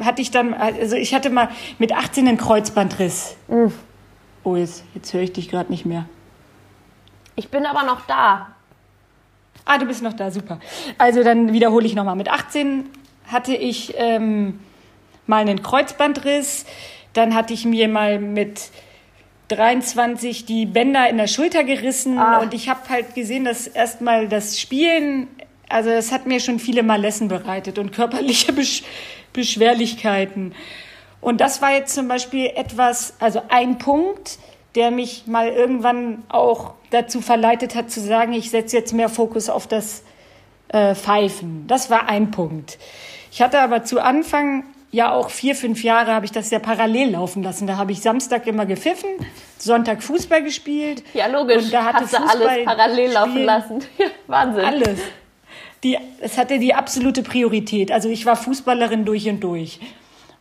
hatte 0.00 0.22
ich 0.22 0.30
dann, 0.30 0.54
also 0.54 0.94
ich 0.94 1.14
hatte 1.14 1.30
mal 1.30 1.48
mit 1.78 1.92
18 1.92 2.28
einen 2.28 2.38
Kreuzbandriss. 2.38 3.36
Mhm. 3.48 3.72
Oh, 4.44 4.56
jetzt, 4.56 4.84
jetzt 4.94 5.12
höre 5.12 5.22
ich 5.22 5.32
dich 5.32 5.50
gerade 5.50 5.70
nicht 5.70 5.84
mehr. 5.84 6.06
Ich 7.38 7.50
bin 7.50 7.66
aber 7.66 7.84
noch 7.84 8.04
da. 8.06 8.48
Ah, 9.64 9.78
du 9.78 9.86
bist 9.86 10.02
noch 10.02 10.12
da, 10.12 10.32
super. 10.32 10.58
Also 10.98 11.22
dann 11.22 11.52
wiederhole 11.52 11.86
ich 11.86 11.94
nochmal. 11.94 12.16
Mit 12.16 12.28
18 12.28 12.86
hatte 13.28 13.54
ich 13.54 13.94
ähm, 13.96 14.58
mal 15.28 15.42
einen 15.42 15.62
Kreuzbandriss. 15.62 16.66
Dann 17.12 17.36
hatte 17.36 17.54
ich 17.54 17.64
mir 17.64 17.86
mal 17.86 18.18
mit 18.18 18.70
23 19.48 20.46
die 20.46 20.66
Bänder 20.66 21.08
in 21.08 21.16
der 21.16 21.28
Schulter 21.28 21.62
gerissen 21.62 22.18
ah. 22.18 22.38
und 22.38 22.54
ich 22.54 22.68
habe 22.68 22.80
halt 22.88 23.14
gesehen, 23.14 23.44
dass 23.44 23.68
erstmal 23.68 24.28
das 24.28 24.58
Spielen, 24.58 25.28
also 25.68 25.90
es 25.90 26.10
hat 26.10 26.26
mir 26.26 26.40
schon 26.40 26.58
viele 26.58 26.82
Malessen 26.82 27.28
bereitet 27.28 27.78
und 27.78 27.92
körperliche 27.92 28.52
Besch 28.52 28.82
Beschwerlichkeiten. 29.32 30.54
Und 31.20 31.40
das 31.40 31.62
war 31.62 31.72
jetzt 31.72 31.94
zum 31.94 32.08
Beispiel 32.08 32.46
etwas, 32.56 33.14
also 33.20 33.42
ein 33.48 33.78
Punkt, 33.78 34.38
der 34.74 34.90
mich 34.90 35.26
mal 35.26 35.48
irgendwann 35.48 36.22
auch 36.28 36.74
dazu 36.90 37.20
verleitet 37.20 37.74
hat 37.74 37.90
zu 37.90 38.00
sagen, 38.00 38.32
ich 38.32 38.50
setze 38.50 38.76
jetzt 38.76 38.92
mehr 38.92 39.08
Fokus 39.08 39.48
auf 39.48 39.66
das 39.66 40.02
äh, 40.68 40.94
Pfeifen. 40.94 41.66
Das 41.66 41.90
war 41.90 42.08
ein 42.08 42.30
Punkt. 42.30 42.78
Ich 43.30 43.42
hatte 43.42 43.60
aber 43.60 43.84
zu 43.84 44.00
Anfang 44.00 44.64
ja 44.90 45.12
auch 45.12 45.30
vier, 45.30 45.54
fünf 45.54 45.82
Jahre 45.82 46.12
habe 46.12 46.24
ich 46.24 46.32
das 46.32 46.50
ja 46.50 46.58
parallel 46.58 47.10
laufen 47.10 47.42
lassen. 47.42 47.66
Da 47.66 47.76
habe 47.76 47.92
ich 47.92 48.00
Samstag 48.00 48.46
immer 48.46 48.66
gepfiffen, 48.66 49.10
Sonntag 49.58 50.02
Fußball 50.02 50.42
gespielt. 50.42 51.02
Ja, 51.14 51.26
logisch. 51.26 51.64
Und 51.64 51.72
da 51.72 51.84
hatte 51.84 52.04
Hast 52.04 52.16
Fußball 52.16 52.48
alles 52.48 52.64
parallel 52.64 53.12
laufen 53.12 53.44
lassen. 53.44 53.84
Wahnsinn. 54.26 54.64
Alles. 54.64 55.00
Die, 55.84 55.98
es 56.20 56.38
hatte 56.38 56.58
die 56.58 56.74
absolute 56.74 57.22
Priorität. 57.22 57.92
Also 57.92 58.08
ich 58.08 58.26
war 58.26 58.36
Fußballerin 58.36 59.04
durch 59.04 59.28
und 59.28 59.40
durch. 59.40 59.78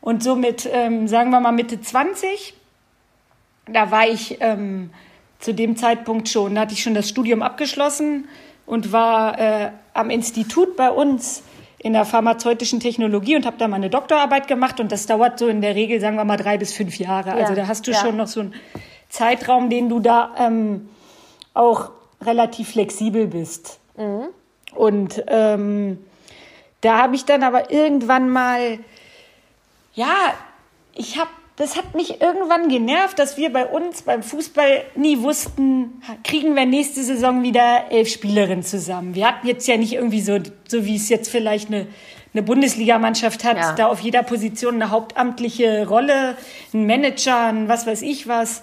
Und 0.01 0.23
so 0.23 0.35
mit, 0.35 0.67
ähm, 0.71 1.07
sagen 1.07 1.29
wir 1.31 1.39
mal, 1.39 1.51
Mitte 1.51 1.81
20, 1.81 2.53
da 3.67 3.91
war 3.91 4.07
ich 4.07 4.37
ähm, 4.39 4.91
zu 5.39 5.53
dem 5.53 5.75
Zeitpunkt 5.75 6.29
schon, 6.29 6.55
da 6.55 6.61
hatte 6.61 6.73
ich 6.73 6.81
schon 6.81 6.93
das 6.93 7.09
Studium 7.09 7.41
abgeschlossen 7.41 8.27
und 8.65 8.91
war 8.91 9.39
äh, 9.39 9.71
am 9.93 10.09
Institut 10.09 10.75
bei 10.75 10.89
uns 10.89 11.43
in 11.79 11.93
der 11.93 12.05
pharmazeutischen 12.05 12.79
Technologie 12.79 13.35
und 13.35 13.45
habe 13.45 13.57
da 13.57 13.67
meine 13.67 13.89
Doktorarbeit 13.89 14.47
gemacht 14.47 14.79
und 14.79 14.91
das 14.91 15.05
dauert 15.05 15.37
so 15.39 15.47
in 15.47 15.61
der 15.61 15.75
Regel, 15.75 15.99
sagen 15.99 16.17
wir 16.17 16.25
mal, 16.25 16.37
drei 16.37 16.57
bis 16.57 16.73
fünf 16.73 16.97
Jahre. 16.97 17.31
Also 17.31 17.39
ja, 17.39 17.43
also 17.43 17.55
da 17.55 17.67
hast 17.67 17.87
du 17.87 17.91
ja. 17.91 17.99
schon 17.99 18.17
noch 18.17 18.27
so 18.27 18.41
einen 18.41 18.55
Zeitraum, 19.09 19.69
den 19.69 19.89
du 19.89 19.99
da 19.99 20.33
ähm, 20.37 20.89
auch 21.53 21.91
relativ 22.21 22.71
flexibel 22.71 23.27
bist. 23.27 23.79
Mhm. 23.95 24.27
Und 24.73 25.23
ähm, 25.27 25.99
da 26.81 26.97
habe 26.97 27.15
ich 27.15 27.25
dann 27.25 27.43
aber 27.43 27.71
irgendwann 27.71 28.29
mal, 28.29 28.79
ja, 29.93 30.33
ich 30.93 31.19
habe 31.19 31.29
das 31.57 31.75
hat 31.75 31.95
mich 31.95 32.21
irgendwann 32.21 32.69
genervt, 32.69 33.17
dass 33.17 33.35
wir 33.35 33.51
bei 33.51 33.65
uns 33.65 34.03
beim 34.03 34.21
Fußball 34.21 34.83
nie 34.95 35.21
wussten, 35.21 36.01
kriegen 36.23 36.55
wir 36.55 36.67
nächste 36.67 37.03
Saison 37.03 37.41
wieder 37.41 37.85
elf 37.89 38.09
Spielerinnen 38.09 38.63
zusammen. 38.63 39.15
Wir 39.15 39.27
hatten 39.27 39.47
jetzt 39.47 39.67
ja 39.67 39.75
nicht 39.75 39.93
irgendwie 39.93 40.21
so, 40.21 40.37
so 40.67 40.85
wie 40.85 40.95
es 40.95 41.09
jetzt 41.09 41.29
vielleicht 41.29 41.69
eine, 41.69 41.87
eine 42.33 42.43
Bundesligamannschaft 42.43 43.43
hat, 43.43 43.57
ja. 43.57 43.73
da 43.73 43.87
auf 43.87 44.01
jeder 44.01 44.21
Position 44.21 44.75
eine 44.75 44.91
hauptamtliche 44.91 45.87
Rolle, 45.87 46.37
ein 46.75 46.85
Manager, 46.85 47.47
ein 47.47 47.67
was 47.67 47.87
weiß 47.87 48.03
ich 48.03 48.27
was, 48.27 48.61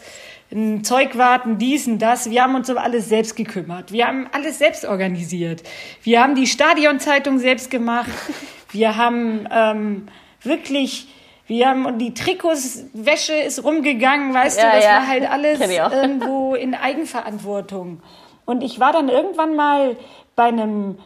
ein 0.52 0.84
Zeugwarten, 0.84 1.58
dies 1.58 1.88
und 1.88 1.98
das. 1.98 2.30
Wir 2.30 2.44
haben 2.44 2.54
uns 2.54 2.70
um 2.70 2.78
alles 2.78 3.08
selbst 3.08 3.34
gekümmert. 3.34 3.90
Wir 3.90 4.06
haben 4.06 4.28
alles 4.30 4.58
selbst 4.58 4.84
organisiert. 4.84 5.64
Wir 6.04 6.22
haben 6.22 6.36
die 6.36 6.46
Stadionzeitung 6.46 7.40
selbst 7.40 7.70
gemacht. 7.70 8.10
Wir 8.70 8.96
haben 8.96 9.46
ähm, 9.52 10.08
wirklich 10.42 11.06
wir 11.46 11.68
haben 11.68 11.86
und 11.86 11.98
die 11.98 12.14
Trikots, 12.14 12.84
Wäsche 12.92 13.34
ist 13.34 13.64
rumgegangen, 13.64 14.32
weißt 14.32 14.58
ja, 14.58 14.70
du, 14.70 14.76
das 14.76 14.84
ja. 14.84 14.90
war 14.92 15.06
halt 15.06 15.30
alles 15.30 15.60
irgendwo 15.60 16.54
in 16.54 16.74
Eigenverantwortung. 16.74 18.00
Und 18.46 18.62
ich 18.62 18.80
war 18.80 18.92
dann 18.92 19.08
irgendwann 19.08 19.56
mal 19.56 19.96
bei 20.36 20.44
einem 20.44 20.98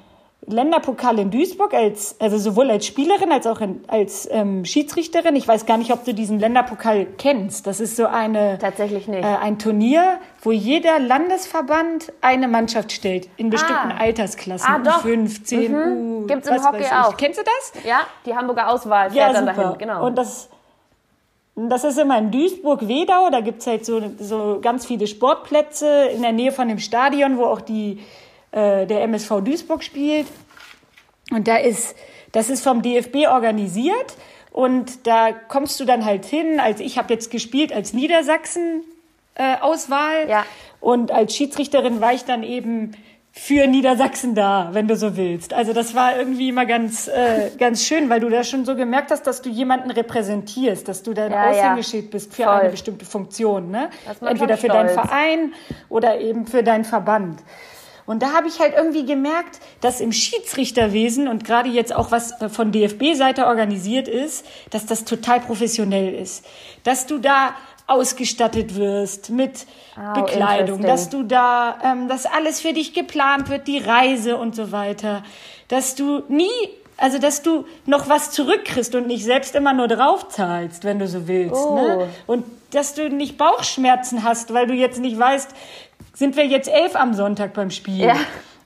Länderpokal 0.48 1.18
in 1.18 1.30
Duisburg 1.30 1.74
als 1.74 2.16
also 2.20 2.38
sowohl 2.38 2.70
als 2.70 2.86
Spielerin 2.86 3.30
als 3.32 3.46
auch 3.46 3.60
in, 3.60 3.82
als 3.88 4.28
ähm, 4.30 4.64
Schiedsrichterin. 4.64 5.36
Ich 5.36 5.46
weiß 5.46 5.66
gar 5.66 5.78
nicht, 5.78 5.92
ob 5.92 6.04
du 6.04 6.14
diesen 6.14 6.38
Länderpokal 6.38 7.06
kennst. 7.18 7.66
Das 7.66 7.80
ist 7.80 7.96
so 7.96 8.06
eine 8.06 8.58
tatsächlich 8.58 9.08
nicht 9.08 9.24
äh, 9.24 9.26
ein 9.26 9.58
Turnier, 9.58 10.18
wo 10.42 10.52
jeder 10.52 10.98
Landesverband 10.98 12.12
eine 12.20 12.48
Mannschaft 12.48 12.92
stellt 12.92 13.28
in 13.36 13.50
bestimmten 13.50 13.92
ah. 13.92 14.00
Altersklassen. 14.00 14.68
Ah, 14.68 14.78
doch. 14.78 15.02
15 15.02 15.72
mhm. 15.72 16.22
U, 16.22 16.26
Gibt's 16.26 16.48
im 16.48 16.64
Hockey 16.64 16.84
auch. 16.86 17.16
Kennst 17.16 17.38
du 17.38 17.44
das? 17.44 17.84
Ja, 17.84 18.00
die 18.26 18.34
Hamburger 18.34 18.70
Auswahl 18.70 19.10
fährt 19.10 19.32
ja, 19.32 19.32
dann 19.32 19.48
super. 19.48 19.62
dahin. 19.62 19.78
Genau. 19.78 20.06
Und 20.06 20.16
das 20.16 20.48
das 21.66 21.82
ist 21.82 21.98
immer 21.98 22.16
in 22.18 22.30
Duisburg-Wedau. 22.30 23.30
Da 23.30 23.40
gibt's 23.40 23.66
halt 23.66 23.84
so, 23.84 24.00
so 24.18 24.60
ganz 24.62 24.86
viele 24.86 25.08
Sportplätze 25.08 26.08
in 26.14 26.22
der 26.22 26.30
Nähe 26.30 26.52
von 26.52 26.68
dem 26.68 26.78
Stadion, 26.78 27.36
wo 27.36 27.46
auch 27.46 27.60
die 27.60 27.98
äh, 28.52 28.86
der 28.86 29.02
MSV 29.02 29.40
Duisburg 29.44 29.82
spielt. 29.82 30.28
Und 31.30 31.48
da 31.48 31.56
ist, 31.56 31.96
das 32.32 32.50
ist 32.50 32.64
vom 32.64 32.82
DFB 32.82 33.28
organisiert 33.28 34.16
und 34.50 35.06
da 35.06 35.32
kommst 35.32 35.80
du 35.80 35.84
dann 35.84 36.04
halt 36.04 36.24
hin. 36.24 36.58
Also 36.60 36.82
ich 36.82 36.98
habe 36.98 37.12
jetzt 37.12 37.30
gespielt 37.30 37.72
als 37.72 37.92
Niedersachsen-Auswahl 37.92 40.26
äh, 40.26 40.30
ja. 40.30 40.46
und 40.80 41.10
als 41.10 41.36
Schiedsrichterin 41.36 42.00
war 42.00 42.14
ich 42.14 42.24
dann 42.24 42.42
eben 42.42 42.94
für 43.38 43.68
Niedersachsen 43.68 44.34
da, 44.34 44.70
wenn 44.72 44.88
du 44.88 44.96
so 44.96 45.16
willst. 45.16 45.54
Also 45.54 45.72
das 45.72 45.94
war 45.94 46.16
irgendwie 46.16 46.48
immer 46.48 46.66
ganz, 46.66 47.06
äh, 47.06 47.50
ganz 47.56 47.84
schön, 47.84 48.10
weil 48.10 48.20
du 48.20 48.28
da 48.30 48.42
schon 48.42 48.64
so 48.64 48.74
gemerkt 48.74 49.12
hast, 49.12 49.28
dass 49.28 49.42
du 49.42 49.48
jemanden 49.48 49.92
repräsentierst, 49.92 50.88
dass 50.88 51.04
du 51.04 51.14
dein 51.14 51.30
ja, 51.30 51.50
Aushängeschild 51.50 52.06
ja. 52.06 52.10
bist 52.10 52.34
für 52.34 52.44
Voll. 52.44 52.52
eine 52.52 52.70
bestimmte 52.70 53.04
Funktion. 53.04 53.70
Ne? 53.70 53.90
Entweder 54.20 54.56
für 54.56 54.68
deinen 54.68 54.88
Verein 54.88 55.52
oder 55.88 56.20
eben 56.20 56.46
für 56.46 56.64
deinen 56.64 56.84
Verband. 56.84 57.40
Und 58.08 58.22
da 58.22 58.32
habe 58.32 58.48
ich 58.48 58.58
halt 58.58 58.72
irgendwie 58.74 59.04
gemerkt, 59.04 59.60
dass 59.82 60.00
im 60.00 60.12
Schiedsrichterwesen 60.12 61.28
und 61.28 61.44
gerade 61.44 61.68
jetzt 61.68 61.94
auch 61.94 62.10
was 62.10 62.32
von 62.50 62.72
DFB-Seite 62.72 63.46
organisiert 63.46 64.08
ist, 64.08 64.46
dass 64.70 64.86
das 64.86 65.04
total 65.04 65.40
professionell 65.40 66.14
ist. 66.14 66.42
Dass 66.84 67.04
du 67.04 67.18
da 67.18 67.54
ausgestattet 67.86 68.76
wirst 68.76 69.28
mit 69.28 69.66
oh, 69.98 70.22
Bekleidung, 70.22 70.80
dass 70.80 71.10
du 71.10 71.22
da, 71.22 71.78
ähm, 71.84 72.08
dass 72.08 72.24
alles 72.24 72.62
für 72.62 72.72
dich 72.72 72.94
geplant 72.94 73.50
wird, 73.50 73.68
die 73.68 73.76
Reise 73.78 74.38
und 74.38 74.56
so 74.56 74.72
weiter, 74.72 75.22
dass 75.68 75.94
du 75.94 76.22
nie, 76.28 76.48
also 76.96 77.18
dass 77.18 77.42
du 77.42 77.66
noch 77.84 78.08
was 78.08 78.30
zurückkriegst 78.30 78.94
und 78.94 79.06
nicht 79.06 79.24
selbst 79.24 79.54
immer 79.54 79.74
nur 79.74 79.86
draufzahlst, 79.86 80.84
wenn 80.84 80.98
du 80.98 81.06
so 81.08 81.28
willst, 81.28 81.52
ne? 81.52 81.70
oh. 81.70 81.98
ne? 81.98 82.08
Und 82.26 82.46
dass 82.70 82.94
du 82.94 83.08
nicht 83.08 83.38
Bauchschmerzen 83.38 84.24
hast, 84.24 84.52
weil 84.52 84.66
du 84.66 84.74
jetzt 84.74 84.98
nicht 84.98 85.18
weißt, 85.18 85.50
sind 86.18 86.36
wir 86.36 86.44
jetzt 86.44 86.68
elf 86.68 86.96
am 86.96 87.14
Sonntag 87.14 87.54
beim 87.54 87.70
Spiel. 87.70 88.04
Ja. 88.04 88.16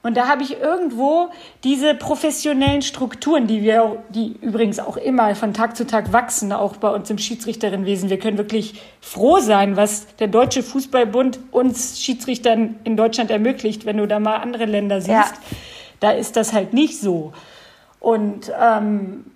Und 0.02 0.16
da 0.16 0.26
habe 0.26 0.42
ich 0.42 0.58
irgendwo 0.58 1.28
diese 1.62 1.94
professionellen 1.94 2.80
Strukturen, 2.80 3.46
die 3.46 3.62
wir, 3.62 4.02
die 4.08 4.34
übrigens 4.40 4.80
auch 4.80 4.96
immer 4.96 5.34
von 5.34 5.52
Tag 5.52 5.76
zu 5.76 5.86
Tag 5.86 6.12
wachsen, 6.14 6.52
auch 6.52 6.76
bei 6.76 6.88
uns 6.88 7.10
im 7.10 7.18
Schiedsrichterinwesen. 7.18 8.08
Wir 8.08 8.18
können 8.18 8.38
wirklich 8.38 8.80
froh 9.02 9.38
sein, 9.38 9.76
was 9.76 10.06
der 10.16 10.28
Deutsche 10.28 10.62
Fußballbund 10.62 11.38
uns 11.52 12.00
Schiedsrichtern 12.00 12.76
in 12.84 12.96
Deutschland 12.96 13.30
ermöglicht. 13.30 13.84
Wenn 13.84 13.98
du 13.98 14.08
da 14.08 14.18
mal 14.18 14.38
andere 14.38 14.64
Länder 14.64 15.02
siehst, 15.02 15.10
ja. 15.10 15.32
da 16.00 16.10
ist 16.10 16.36
das 16.36 16.54
halt 16.54 16.72
nicht 16.72 16.98
so. 16.98 17.32
Und 18.00 18.50
ähm, 18.58 19.26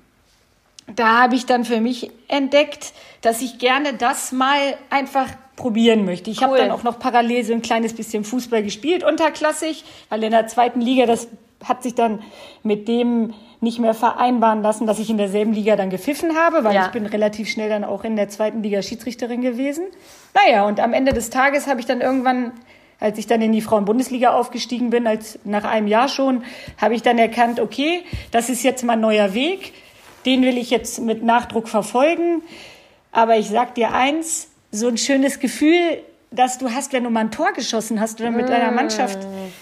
da 0.87 1.23
habe 1.23 1.35
ich 1.35 1.45
dann 1.45 1.67
für 1.67 1.81
mich 1.81 2.11
entdeckt, 2.29 2.95
dass 3.21 3.43
ich 3.43 3.59
gerne 3.59 3.93
das 3.93 4.33
mal 4.33 4.59
einfach 4.89 5.29
probieren 5.57 6.05
möchte. 6.05 6.31
Ich 6.31 6.39
cool. 6.39 6.49
habe 6.49 6.59
dann 6.59 6.71
auch 6.71 6.83
noch 6.83 6.99
parallel 6.99 7.45
so 7.45 7.53
ein 7.53 7.63
kleines 7.63 7.95
bisschen 7.95 8.25
Fußball 8.25 8.63
gespielt, 8.63 9.03
unterklassig, 9.03 9.85
weil 10.11 10.23
in 10.23 10.31
der 10.31 10.47
zweiten 10.47 10.81
Liga, 10.81 11.07
das 11.07 11.29
hat 11.65 11.83
sich 11.83 11.95
dann 11.95 12.23
mit 12.63 12.87
dem 12.89 13.33
nicht 13.61 13.79
mehr 13.79 13.95
vereinbaren 13.95 14.63
lassen, 14.63 14.87
dass 14.87 14.99
ich 14.99 15.09
in 15.09 15.17
derselben 15.17 15.55
Liga 15.55 15.77
dann 15.77 15.89
gepfiffen 15.89 16.37
habe, 16.37 16.63
weil 16.63 16.75
ja. 16.75 16.87
ich 16.87 16.93
bin 16.93 17.07
relativ 17.07 17.49
schnell 17.49 17.71
dann 17.71 17.85
auch 17.85 18.05
in 18.05 18.15
der 18.17 18.29
zweiten 18.29 18.63
Liga 18.63 18.83
Schiedsrichterin 18.83 19.41
gewesen. 19.41 19.85
Naja, 20.35 20.67
und 20.67 20.79
am 20.79 20.93
Ende 20.93 21.15
des 21.15 21.31
Tages 21.31 21.67
habe 21.67 21.81
ich 21.81 21.87
dann 21.87 22.03
irgendwann, 22.03 22.53
als 23.01 23.19
ich 23.19 23.27
dann 23.27 23.41
in 23.41 23.53
die 23.53 23.63
Frauenbundesliga 23.63 24.35
aufgestiegen 24.35 24.91
bin, 24.91 25.07
als 25.07 25.39
nach 25.45 25.65
einem 25.65 25.87
Jahr 25.87 26.09
schon, 26.09 26.45
habe 26.79 26.95
ich 26.95 27.03
dann 27.03 27.19
erkannt, 27.19 27.59
okay, 27.59 28.03
das 28.31 28.51
ist 28.51 28.63
jetzt 28.63 28.85
mein 28.85 29.01
neuer 29.01 29.33
Weg, 29.33 29.73
den 30.27 30.43
will 30.43 30.59
ich 30.59 30.71
jetzt 30.71 31.01
mit 31.01 31.23
Nachdruck 31.23 31.69
verfolgen. 31.69 32.43
Aber 33.11 33.39
ich 33.39 33.49
sag 33.49 33.75
dir 33.75 33.95
eins, 33.95 34.49
so 34.77 34.89
ein 34.89 34.97
schönes 34.99 35.41
Gefühl, 35.41 36.03
dass 36.31 36.59
du 36.59 36.71
hast, 36.71 36.93
wenn 36.93 37.05
du 37.05 37.11
mal 37.11 37.21
ein 37.21 37.31
Tor 37.31 37.53
geschossen 37.53 38.01
hast 38.01 38.21
oder 38.21 38.31
mit 38.31 38.49
deiner 38.49 38.71
Mannschaft 38.71 39.19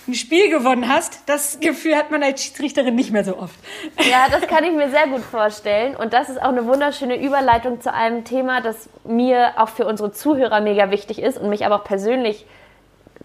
ein 0.09 0.15
Spiel 0.15 0.51
gewonnen 0.51 0.89
hast, 0.89 1.23
das 1.27 1.61
Gefühl 1.61 1.95
hat 1.95 2.11
man 2.11 2.23
als 2.23 2.43
Schiedsrichterin 2.43 2.95
nicht 2.95 3.13
mehr 3.13 3.25
so 3.25 3.39
oft. 3.39 3.55
Ja, 4.11 4.27
das 4.31 4.49
kann 4.49 4.65
ich 4.65 4.73
mir 4.73 4.91
sehr 4.91 5.07
gut 5.07 5.23
vorstellen. 5.23 5.95
Und 5.95 6.13
das 6.13 6.29
ist 6.29 6.41
auch 6.41 6.49
eine 6.49 6.67
wunderschöne 6.67 7.23
Überleitung 7.23 7.81
zu 7.81 7.93
einem 7.93 8.25
Thema, 8.25 8.61
das 8.61 8.89
mir 9.05 9.53
auch 9.57 9.69
für 9.69 9.87
unsere 9.87 10.13
Zuhörer 10.13 10.61
mega 10.61 10.91
wichtig 10.91 11.21
ist 11.21 11.39
und 11.39 11.49
mich 11.49 11.65
aber 11.65 11.77
auch 11.77 11.85
persönlich 11.85 12.47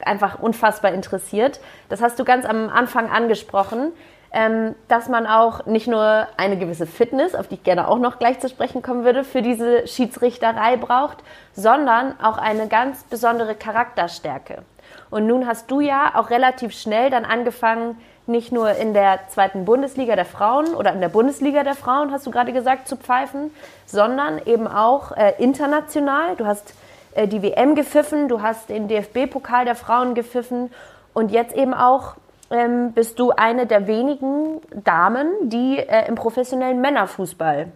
einfach 0.06 0.40
unfassbar 0.40 0.94
interessiert. 0.94 1.60
Das 1.90 2.02
hast 2.02 2.20
du 2.20 2.24
ganz 2.24 2.46
am 2.46 2.70
Anfang 2.70 3.10
angesprochen 3.10 3.92
ähm, 4.32 4.76
dass 4.88 5.10
man 5.10 5.26
auch 5.26 5.66
nicht 5.66 5.88
nur 5.88 6.28
eine 6.38 6.58
gewisse 6.58 6.86
Fitness, 6.86 7.36
auf 7.36 7.48
die 7.48 7.56
ich 7.56 7.64
gerne 7.64 7.88
auch 7.88 7.98
noch 7.98 8.20
gleich 8.20 8.40
zu 8.40 8.50
sprechen 8.50 8.82
kommen 8.82 9.04
würde, 9.04 9.24
für 9.24 9.42
diese 9.42 9.88
Schiedsrichterei 9.88 10.78
braucht, 10.78 11.18
sondern 11.54 12.20
auch 12.22 12.38
eine 12.38 12.68
ganz 12.68 13.04
besondere 13.04 13.56
Charakterstärke. 13.56 14.64
Und 15.10 15.26
nun 15.26 15.48
hast 15.48 15.72
du 15.72 15.80
ja 15.80 16.12
auch 16.16 16.30
relativ 16.30 16.74
schnell 16.74 17.10
dann 17.10 17.26
angefangen, 17.26 17.98
nicht 18.28 18.52
nur 18.52 18.72
in 18.76 18.94
der 18.94 19.20
zweiten 19.30 19.66
Bundesliga 19.66 20.16
der 20.16 20.26
Frauen 20.26 20.76
oder 20.76 20.94
in 20.94 21.02
der 21.02 21.10
Bundesliga 21.10 21.64
der 21.64 21.74
Frauen, 21.74 22.12
hast 22.12 22.28
du 22.28 22.32
gerade 22.32 22.54
gesagt, 22.54 22.88
zu 22.88 22.96
pfeifen, 22.96 23.52
sondern 23.88 24.40
eben 24.46 24.68
auch 24.68 25.18
äh, 25.18 25.34
international. 25.40 26.36
Du 26.36 26.46
hast 26.46 26.76
äh, 27.16 27.28
die 27.28 27.42
WM 27.42 27.74
gepfiffen, 27.74 28.28
du 28.28 28.44
hast 28.44 28.70
den 28.70 28.88
DFB-Pokal 28.88 29.66
der 29.66 29.76
Frauen 29.76 30.14
gepfiffen 30.14 30.72
und 31.14 31.32
jetzt 31.32 31.56
eben 31.56 31.74
auch 31.74 32.14
ähm, 32.52 32.94
bist 32.94 33.20
du 33.20 33.32
eine 33.32 33.66
der 33.66 33.88
wenigen 33.88 34.62
Damen, 34.84 35.32
die 35.50 35.78
äh, 35.78 36.08
im 36.08 36.16
professionellen 36.16 36.82
Männerfußball 36.82 37.68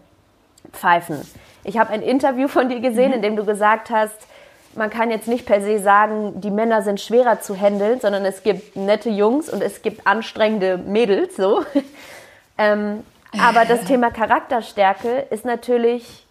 pfeifen. 0.71 1.21
Ich 1.63 1.77
habe 1.77 1.91
ein 1.91 2.01
Interview 2.01 2.47
von 2.47 2.69
dir 2.69 2.79
gesehen, 2.79 3.09
mhm. 3.09 3.15
in 3.15 3.21
dem 3.21 3.35
du 3.35 3.45
gesagt 3.45 3.89
hast, 3.89 4.27
man 4.75 4.89
kann 4.89 5.11
jetzt 5.11 5.27
nicht 5.27 5.45
per 5.45 5.61
se 5.61 5.79
sagen, 5.79 6.41
die 6.41 6.49
Männer 6.49 6.81
sind 6.81 6.99
schwerer 6.99 7.39
zu 7.39 7.55
handeln, 7.55 7.99
sondern 7.99 8.25
es 8.25 8.41
gibt 8.41 8.75
nette 8.75 9.09
Jungs 9.09 9.49
und 9.49 9.61
es 9.61 9.83
gibt 9.83 10.07
anstrengende 10.07 10.77
Mädels, 10.77 11.35
so. 11.35 11.63
ähm, 12.57 13.03
aber 13.39 13.65
das 13.65 13.85
Thema 13.85 14.11
Charakterstärke 14.11 15.27
ist 15.29 15.45
natürlich 15.45 16.25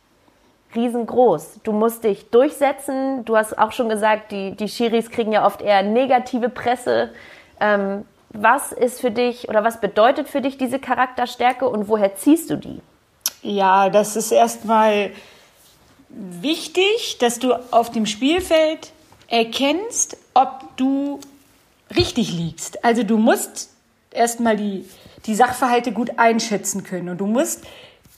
riesengroß. 0.74 1.60
Du 1.62 1.72
musst 1.72 2.04
dich 2.04 2.30
durchsetzen. 2.30 3.24
Du 3.24 3.36
hast 3.36 3.58
auch 3.58 3.72
schon 3.72 3.88
gesagt, 3.88 4.32
die, 4.32 4.52
die 4.56 4.68
Schiris 4.68 5.10
kriegen 5.10 5.32
ja 5.32 5.44
oft 5.44 5.60
eher 5.60 5.82
negative 5.82 6.48
Presse. 6.48 7.10
Ähm, 7.60 8.04
was 8.32 8.72
ist 8.72 9.00
für 9.00 9.10
dich 9.10 9.48
oder 9.48 9.64
was 9.64 9.80
bedeutet 9.80 10.28
für 10.28 10.40
dich 10.40 10.56
diese 10.58 10.78
Charakterstärke 10.78 11.68
und 11.68 11.88
woher 11.88 12.16
ziehst 12.16 12.50
du 12.50 12.56
die? 12.56 12.80
Ja, 13.42 13.90
das 13.90 14.16
ist 14.16 14.30
erstmal 14.30 15.10
wichtig, 16.08 17.18
dass 17.18 17.38
du 17.38 17.54
auf 17.72 17.90
dem 17.90 18.06
Spielfeld 18.06 18.92
erkennst, 19.28 20.16
ob 20.34 20.76
du 20.76 21.20
richtig 21.96 22.32
liegst. 22.32 22.84
Also 22.84 23.02
du 23.02 23.18
musst 23.18 23.70
erstmal 24.10 24.56
die, 24.56 24.84
die 25.26 25.34
Sachverhalte 25.34 25.92
gut 25.92 26.18
einschätzen 26.18 26.84
können 26.84 27.08
und 27.08 27.18
du 27.18 27.26
musst 27.26 27.64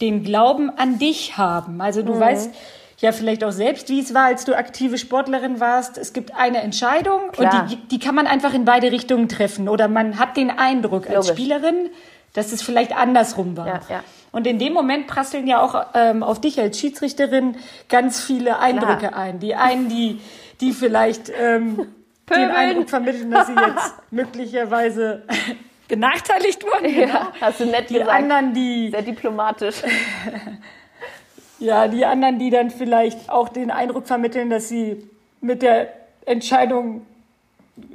den 0.00 0.24
Glauben 0.24 0.70
an 0.70 0.98
dich 0.98 1.38
haben. 1.38 1.80
Also 1.80 2.02
du 2.02 2.14
mhm. 2.14 2.20
weißt 2.20 2.50
ja 2.98 3.12
vielleicht 3.12 3.44
auch 3.44 3.52
selbst, 3.52 3.88
wie 3.88 4.00
es 4.00 4.14
war, 4.14 4.26
als 4.26 4.44
du 4.44 4.56
aktive 4.56 4.98
Sportlerin 4.98 5.60
warst. 5.60 5.98
Es 5.98 6.12
gibt 6.12 6.34
eine 6.34 6.62
Entscheidung 6.62 7.32
Klar. 7.32 7.62
und 7.62 7.70
die, 7.70 7.76
die 7.76 7.98
kann 7.98 8.14
man 8.14 8.26
einfach 8.26 8.54
in 8.54 8.64
beide 8.64 8.92
Richtungen 8.92 9.28
treffen. 9.28 9.68
Oder 9.68 9.88
man 9.88 10.18
hat 10.18 10.36
den 10.36 10.50
Eindruck 10.50 11.04
Logisch. 11.04 11.16
als 11.16 11.28
Spielerin, 11.28 11.90
dass 12.32 12.52
es 12.52 12.62
vielleicht 12.62 12.96
andersrum 12.96 13.56
war. 13.56 13.66
Ja, 13.66 13.80
ja. 13.88 14.04
Und 14.32 14.48
in 14.48 14.58
dem 14.58 14.72
Moment 14.72 15.06
prasseln 15.06 15.46
ja 15.46 15.60
auch 15.62 15.86
ähm, 15.94 16.24
auf 16.24 16.40
dich 16.40 16.58
als 16.60 16.80
Schiedsrichterin 16.80 17.56
ganz 17.88 18.20
viele 18.20 18.58
Eindrücke 18.58 19.08
Klar. 19.08 19.16
ein. 19.16 19.38
Die 19.38 19.54
einen, 19.54 19.88
die, 19.88 20.20
die 20.60 20.72
vielleicht 20.72 21.30
ähm, 21.38 21.86
den 22.34 22.50
Eindruck 22.50 22.90
vermitteln, 22.90 23.30
dass 23.30 23.46
sie 23.46 23.54
jetzt 23.54 23.94
möglicherweise 24.10 25.22
benachteiligt 25.88 26.64
wurden. 26.64 26.98
Ja, 26.98 27.06
genau. 27.06 27.20
hast 27.40 27.60
du 27.60 27.66
nett 27.66 27.90
die 27.90 27.94
gesagt. 27.94 28.10
anderen, 28.10 28.54
die 28.54 28.90
sehr 28.90 29.02
diplomatisch. 29.02 29.76
Ja, 31.64 31.88
die 31.88 32.04
anderen, 32.04 32.38
die 32.38 32.50
dann 32.50 32.70
vielleicht 32.70 33.30
auch 33.30 33.48
den 33.48 33.70
Eindruck 33.70 34.06
vermitteln, 34.06 34.50
dass 34.50 34.68
sie 34.68 35.08
mit 35.40 35.62
der 35.62 35.88
Entscheidung 36.26 37.06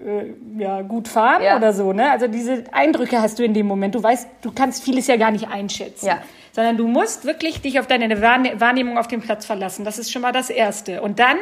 äh, 0.05 0.33
ja, 0.61 0.81
gut 0.81 1.07
fahren 1.07 1.43
ja. 1.43 1.55
oder 1.55 1.71
so. 1.71 1.93
Ne? 1.93 2.09
Also 2.11 2.27
diese 2.27 2.63
Eindrücke 2.71 3.21
hast 3.21 3.39
du 3.39 3.43
in 3.43 3.53
dem 3.53 3.67
Moment. 3.67 3.95
Du 3.95 4.03
weißt, 4.03 4.27
du 4.41 4.51
kannst 4.51 4.83
vieles 4.83 5.07
ja 5.07 5.17
gar 5.17 5.31
nicht 5.31 5.47
einschätzen. 5.47 6.07
Ja. 6.07 6.21
Sondern 6.51 6.77
du 6.77 6.87
musst 6.87 7.25
wirklich 7.25 7.61
dich 7.61 7.79
auf 7.79 7.85
deine 7.85 8.21
Wahrnehmung 8.21 8.97
auf 8.97 9.07
dem 9.07 9.21
Platz 9.21 9.45
verlassen. 9.45 9.85
Das 9.85 9.99
ist 9.99 10.11
schon 10.11 10.23
mal 10.23 10.31
das 10.31 10.49
Erste. 10.49 11.01
Und 11.01 11.19
dann, 11.19 11.37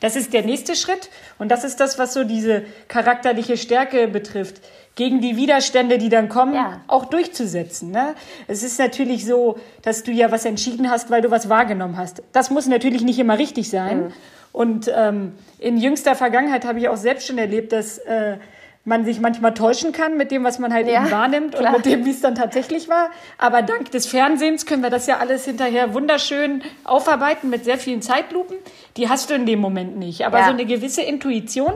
das 0.00 0.16
ist 0.16 0.32
der 0.32 0.42
nächste 0.42 0.74
Schritt. 0.74 1.08
Und 1.38 1.50
das 1.50 1.62
ist 1.62 1.78
das, 1.78 1.98
was 1.98 2.12
so 2.12 2.24
diese 2.24 2.64
charakterliche 2.88 3.56
Stärke 3.56 4.08
betrifft 4.08 4.60
gegen 4.96 5.20
die 5.20 5.36
Widerstände, 5.36 5.98
die 5.98 6.08
dann 6.08 6.28
kommen, 6.28 6.54
ja. 6.54 6.80
auch 6.86 7.06
durchzusetzen. 7.06 7.90
Ne? 7.90 8.14
Es 8.48 8.62
ist 8.62 8.78
natürlich 8.78 9.24
so, 9.24 9.58
dass 9.82 10.02
du 10.02 10.12
ja 10.12 10.30
was 10.30 10.44
entschieden 10.44 10.90
hast, 10.90 11.10
weil 11.10 11.22
du 11.22 11.30
was 11.30 11.48
wahrgenommen 11.48 11.96
hast. 11.96 12.22
Das 12.32 12.50
muss 12.50 12.66
natürlich 12.66 13.02
nicht 13.02 13.18
immer 13.18 13.38
richtig 13.38 13.70
sein. 13.70 13.98
Mhm. 13.98 14.12
Und 14.52 14.90
ähm, 14.94 15.32
in 15.58 15.78
jüngster 15.78 16.14
Vergangenheit 16.14 16.64
habe 16.64 16.78
ich 16.80 16.88
auch 16.88 16.96
selbst 16.96 17.26
schon 17.26 17.38
erlebt, 17.38 17.72
dass 17.72 17.98
äh, 17.98 18.36
man 18.84 19.04
sich 19.04 19.20
manchmal 19.20 19.54
täuschen 19.54 19.92
kann 19.92 20.16
mit 20.16 20.30
dem, 20.30 20.42
was 20.42 20.58
man 20.58 20.72
halt 20.72 20.88
ja, 20.88 21.02
eben 21.02 21.10
wahrnimmt 21.10 21.54
klar. 21.54 21.74
und 21.74 21.84
mit 21.84 21.86
dem, 21.86 22.04
wie 22.04 22.10
es 22.10 22.20
dann 22.20 22.34
tatsächlich 22.34 22.88
war. 22.88 23.10
Aber 23.38 23.62
dank 23.62 23.90
des 23.90 24.06
Fernsehens 24.06 24.66
können 24.66 24.82
wir 24.82 24.90
das 24.90 25.06
ja 25.06 25.18
alles 25.18 25.44
hinterher 25.44 25.94
wunderschön 25.94 26.62
aufarbeiten 26.84 27.50
mit 27.50 27.64
sehr 27.64 27.78
vielen 27.78 28.02
Zeitlupen. 28.02 28.56
Die 28.96 29.08
hast 29.08 29.30
du 29.30 29.34
in 29.34 29.46
dem 29.46 29.60
Moment 29.60 29.96
nicht. 29.98 30.26
Aber 30.26 30.38
ja. 30.38 30.46
so 30.46 30.50
eine 30.50 30.64
gewisse 30.64 31.02
Intuition 31.02 31.74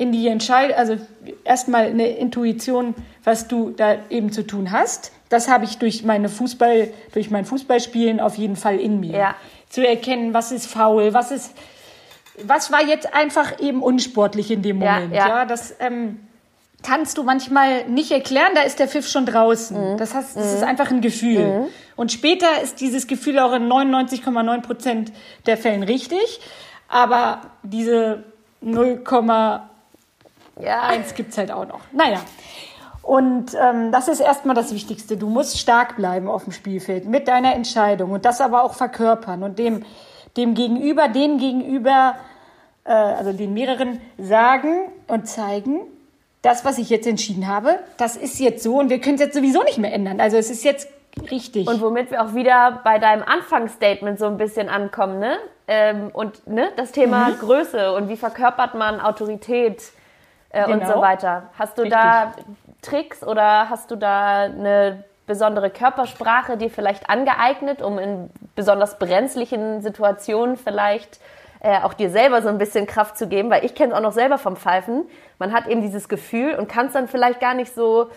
in 0.00 0.12
die 0.12 0.28
Entscheidung, 0.28 0.76
also 0.76 0.96
erstmal 1.44 1.86
eine 1.86 2.08
Intuition, 2.08 2.94
was 3.22 3.48
du 3.48 3.70
da 3.70 3.96
eben 4.08 4.32
zu 4.32 4.46
tun 4.46 4.72
hast. 4.72 5.12
Das 5.28 5.48
habe 5.48 5.64
ich 5.64 5.78
durch 5.78 6.04
meine 6.04 6.30
Fußball, 6.30 6.88
durch 7.12 7.30
mein 7.30 7.44
Fußballspielen 7.44 8.18
auf 8.18 8.36
jeden 8.36 8.56
Fall 8.56 8.80
in 8.80 9.00
mir. 9.00 9.16
Ja. 9.16 9.34
Zu 9.68 9.86
erkennen, 9.86 10.32
was 10.32 10.52
ist 10.52 10.66
faul, 10.66 11.12
was 11.12 11.30
ist 11.30 11.52
was 12.42 12.72
war 12.72 12.82
jetzt 12.82 13.12
einfach 13.12 13.60
eben 13.60 13.82
unsportlich 13.82 14.50
in 14.50 14.62
dem 14.62 14.78
Moment? 14.78 15.12
Ja, 15.12 15.28
ja. 15.28 15.38
ja 15.40 15.44
das 15.44 15.74
ähm, 15.80 16.20
kannst 16.82 17.18
du 17.18 17.22
manchmal 17.22 17.86
nicht 17.86 18.10
erklären, 18.10 18.52
da 18.54 18.62
ist 18.62 18.78
der 18.78 18.88
Pfiff 18.88 19.06
schon 19.06 19.26
draußen. 19.26 19.92
Mhm. 19.92 19.98
Das, 19.98 20.14
heißt, 20.14 20.36
das 20.36 20.46
mhm. 20.46 20.54
ist 20.54 20.62
einfach 20.62 20.90
ein 20.90 21.02
Gefühl. 21.02 21.44
Mhm. 21.44 21.66
Und 21.96 22.12
später 22.12 22.62
ist 22.62 22.80
dieses 22.80 23.06
Gefühl 23.06 23.38
auch 23.38 23.52
in 23.52 23.68
99,9 23.68 24.62
Prozent 24.62 25.12
der 25.44 25.58
Fällen 25.58 25.82
richtig. 25.82 26.40
Aber 26.88 27.42
diese 27.62 28.24
0,1 28.64 29.60
ja. 30.62 30.90
gibt 31.14 31.32
es 31.32 31.38
halt 31.38 31.50
auch 31.50 31.66
noch. 31.66 31.80
Naja. 31.92 32.20
Und 33.02 33.54
ähm, 33.54 33.92
das 33.92 34.08
ist 34.08 34.20
erstmal 34.20 34.54
das 34.54 34.72
Wichtigste. 34.74 35.16
Du 35.16 35.28
musst 35.28 35.58
stark 35.58 35.96
bleiben 35.96 36.28
auf 36.28 36.44
dem 36.44 36.52
Spielfeld 36.52 37.06
mit 37.06 37.28
deiner 37.28 37.54
Entscheidung 37.54 38.12
und 38.12 38.24
das 38.24 38.40
aber 38.40 38.62
auch 38.62 38.74
verkörpern 38.74 39.42
und 39.42 39.58
dem, 39.58 39.84
dem 40.36 40.54
Gegenüber, 40.54 41.08
den 41.08 41.38
Gegenüber 41.38 42.16
äh, 42.84 42.92
also 42.92 43.32
den 43.32 43.54
mehreren, 43.54 44.00
sagen 44.18 44.90
und 45.06 45.26
zeigen, 45.26 45.80
das, 46.42 46.64
was 46.64 46.78
ich 46.78 46.90
jetzt 46.90 47.06
entschieden 47.06 47.46
habe, 47.46 47.78
das 47.98 48.16
ist 48.16 48.38
jetzt 48.40 48.62
so 48.62 48.78
und 48.78 48.90
wir 48.90 49.00
können 49.00 49.16
es 49.16 49.20
jetzt 49.20 49.34
sowieso 49.34 49.62
nicht 49.62 49.78
mehr 49.78 49.92
ändern. 49.92 50.20
Also 50.20 50.36
es 50.36 50.50
ist 50.50 50.64
jetzt 50.64 50.88
richtig. 51.30 51.68
Und 51.68 51.80
womit 51.82 52.10
wir 52.10 52.24
auch 52.24 52.34
wieder 52.34 52.80
bei 52.82 52.98
deinem 52.98 53.22
Anfangsstatement 53.22 54.18
so 54.18 54.26
ein 54.26 54.36
bisschen 54.36 54.68
ankommen, 54.68 55.18
ne? 55.18 55.36
Ähm, 55.68 56.10
und 56.12 56.46
ne, 56.48 56.70
das 56.76 56.90
Thema 56.90 57.28
mhm. 57.28 57.38
Größe 57.38 57.92
und 57.92 58.08
wie 58.08 58.16
verkörpert 58.16 58.74
man 58.74 59.00
Autorität 59.00 59.92
äh, 60.50 60.64
genau. 60.64 60.74
und 60.74 60.86
so 60.86 60.92
genau. 60.94 61.02
weiter. 61.02 61.44
Hast 61.58 61.78
du 61.78 61.82
richtig. 61.82 62.00
da 62.00 62.32
Tricks 62.82 63.22
oder 63.22 63.68
hast 63.70 63.90
du 63.90 63.96
da 63.96 64.42
eine 64.42 65.04
besondere 65.26 65.70
Körpersprache 65.70 66.56
dir 66.56 66.70
vielleicht 66.70 67.08
angeeignet, 67.08 67.82
um 67.82 67.98
in 67.98 68.30
besonders 68.56 68.98
brenzlichen 68.98 69.80
Situationen 69.80 70.56
vielleicht 70.56 71.20
äh, 71.60 71.78
auch 71.82 71.92
dir 71.92 72.10
selber 72.10 72.42
so 72.42 72.48
ein 72.48 72.58
bisschen 72.58 72.86
Kraft 72.86 73.16
zu 73.16 73.28
geben, 73.28 73.50
weil 73.50 73.64
ich 73.64 73.74
kenne 73.74 73.92
es 73.92 73.98
auch 73.98 74.02
noch 74.02 74.12
selber 74.12 74.38
vom 74.38 74.56
Pfeifen. 74.56 75.04
Man 75.38 75.52
hat 75.52 75.68
eben 75.68 75.82
dieses 75.82 76.08
Gefühl 76.08 76.54
und 76.54 76.68
kann 76.68 76.86
es 76.86 76.94
dann 76.94 77.06
vielleicht 77.06 77.38
gar 77.38 77.54
nicht 77.54 77.72
so, 77.74 78.10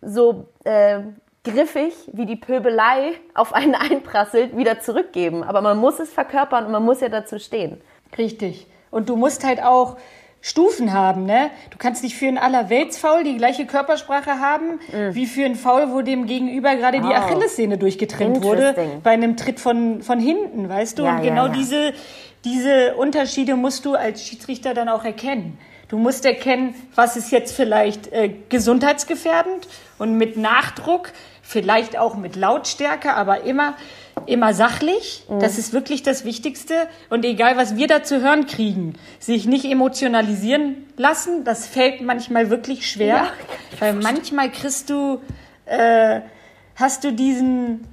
so 0.00 0.48
äh, 0.64 1.00
griffig, 1.44 1.94
wie 2.12 2.26
die 2.26 2.36
Pöbelei 2.36 3.12
auf 3.34 3.52
einen 3.52 3.74
einprasselt, 3.90 4.56
wieder 4.56 4.80
zurückgeben. 4.80 5.42
Aber 5.42 5.60
man 5.60 5.76
muss 5.76 5.98
es 5.98 6.12
verkörpern 6.12 6.66
und 6.66 6.72
man 6.72 6.84
muss 6.84 7.00
ja 7.00 7.08
dazu 7.08 7.38
stehen. 7.38 7.80
Richtig. 8.16 8.66
Und 8.90 9.08
du 9.08 9.16
musst 9.16 9.44
halt 9.44 9.62
auch 9.62 9.96
Stufen 10.42 10.94
haben, 10.94 11.26
ne? 11.26 11.50
Du 11.70 11.76
kannst 11.76 12.02
nicht 12.02 12.16
für 12.16 12.26
einen 12.26 12.38
Allerweltsfaul 12.38 13.24
die 13.24 13.36
gleiche 13.36 13.66
Körpersprache 13.66 14.40
haben, 14.40 14.76
mm. 14.76 15.14
wie 15.14 15.26
für 15.26 15.44
einen 15.44 15.54
Faul, 15.54 15.92
wo 15.92 16.00
dem 16.00 16.26
Gegenüber 16.26 16.76
gerade 16.76 16.98
oh. 16.98 17.08
die 17.08 17.14
Achillessehne 17.14 17.76
durchtrennt 17.76 18.42
wurde, 18.42 18.74
bei 19.02 19.10
einem 19.10 19.36
Tritt 19.36 19.60
von, 19.60 20.02
von 20.02 20.18
hinten, 20.18 20.68
weißt 20.68 20.98
du? 20.98 21.04
Ja, 21.04 21.16
und 21.16 21.22
genau 21.22 21.46
ja, 21.46 21.52
ja. 21.52 21.58
diese, 21.58 21.92
diese 22.44 22.94
Unterschiede 22.94 23.54
musst 23.56 23.84
du 23.84 23.94
als 23.94 24.26
Schiedsrichter 24.26 24.72
dann 24.72 24.88
auch 24.88 25.04
erkennen. 25.04 25.58
Du 25.88 25.98
musst 25.98 26.24
erkennen, 26.24 26.74
was 26.94 27.16
ist 27.16 27.32
jetzt 27.32 27.54
vielleicht 27.54 28.12
äh, 28.12 28.32
gesundheitsgefährdend 28.48 29.68
und 29.98 30.16
mit 30.16 30.36
Nachdruck, 30.36 31.12
vielleicht 31.42 31.98
auch 31.98 32.14
mit 32.14 32.36
Lautstärke, 32.36 33.12
aber 33.12 33.42
immer, 33.42 33.74
immer 34.26 34.54
sachlich. 34.54 35.24
Mhm. 35.28 35.40
Das 35.40 35.58
ist 35.58 35.72
wirklich 35.72 36.02
das 36.02 36.24
Wichtigste. 36.24 36.88
Und 37.08 37.24
egal, 37.24 37.56
was 37.56 37.76
wir 37.76 37.86
da 37.86 38.02
zu 38.02 38.20
hören 38.20 38.46
kriegen, 38.46 38.94
sich 39.18 39.46
nicht 39.46 39.64
emotionalisieren 39.64 40.86
lassen, 40.96 41.44
das 41.44 41.66
fällt 41.66 42.00
manchmal 42.00 42.50
wirklich 42.50 42.90
schwer. 42.90 43.06
Ja, 43.06 43.32
weil 43.78 43.94
manchmal 43.94 44.50
kriegst 44.50 44.90
du, 44.90 45.20
äh, 45.66 46.20
hast 46.76 47.04
du 47.04 47.12
diesen, 47.12 47.86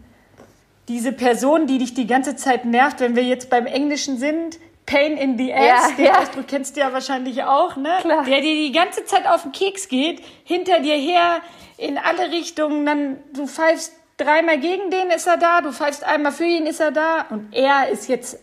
diese 0.88 1.12
Person, 1.12 1.68
die 1.68 1.78
dich 1.78 1.94
die 1.94 2.08
ganze 2.08 2.36
Zeit 2.36 2.66
nervt, 2.66 3.00
wenn 3.00 3.16
wir 3.16 3.24
jetzt 3.24 3.50
beim 3.50 3.66
Englischen 3.66 4.18
sind, 4.18 4.60
Pain 4.88 5.18
in 5.18 5.38
the 5.38 5.54
ass, 5.54 5.90
ja, 5.90 5.96
den 5.98 6.06
ja. 6.06 6.20
Ausdruck 6.20 6.48
kennst 6.48 6.78
du 6.78 6.80
ja 6.80 6.94
wahrscheinlich 6.94 7.44
auch, 7.44 7.76
ne? 7.76 7.92
Klar. 8.02 8.24
Der 8.24 8.40
dir 8.40 8.56
die 8.56 8.72
ganze 8.72 9.04
Zeit 9.04 9.28
auf 9.28 9.44
den 9.44 9.52
Keks 9.52 9.90
geht, 9.90 10.22
hinter 10.46 10.80
dir 10.80 10.96
her, 10.96 11.42
in 11.78 11.98
alle 11.98 12.32
Richtungen, 12.32 12.86
dann 12.86 13.18
du 13.34 13.48
pfeifst 13.48 13.94
dreimal 14.17 14.60
gegen 14.60 14.89
den, 14.91 15.10
ist 15.10 15.27
er 15.27 15.38
da, 15.38 15.62
du 15.62 15.71
pfeifst 15.71 16.03
einmal 16.03 16.32
für 16.32 16.45
ihn, 16.45 16.65
ist 16.65 16.80
er 16.80 16.91
da 16.91 17.25
und 17.30 17.53
er 17.53 17.89
ist 17.89 18.08
jetzt 18.08 18.39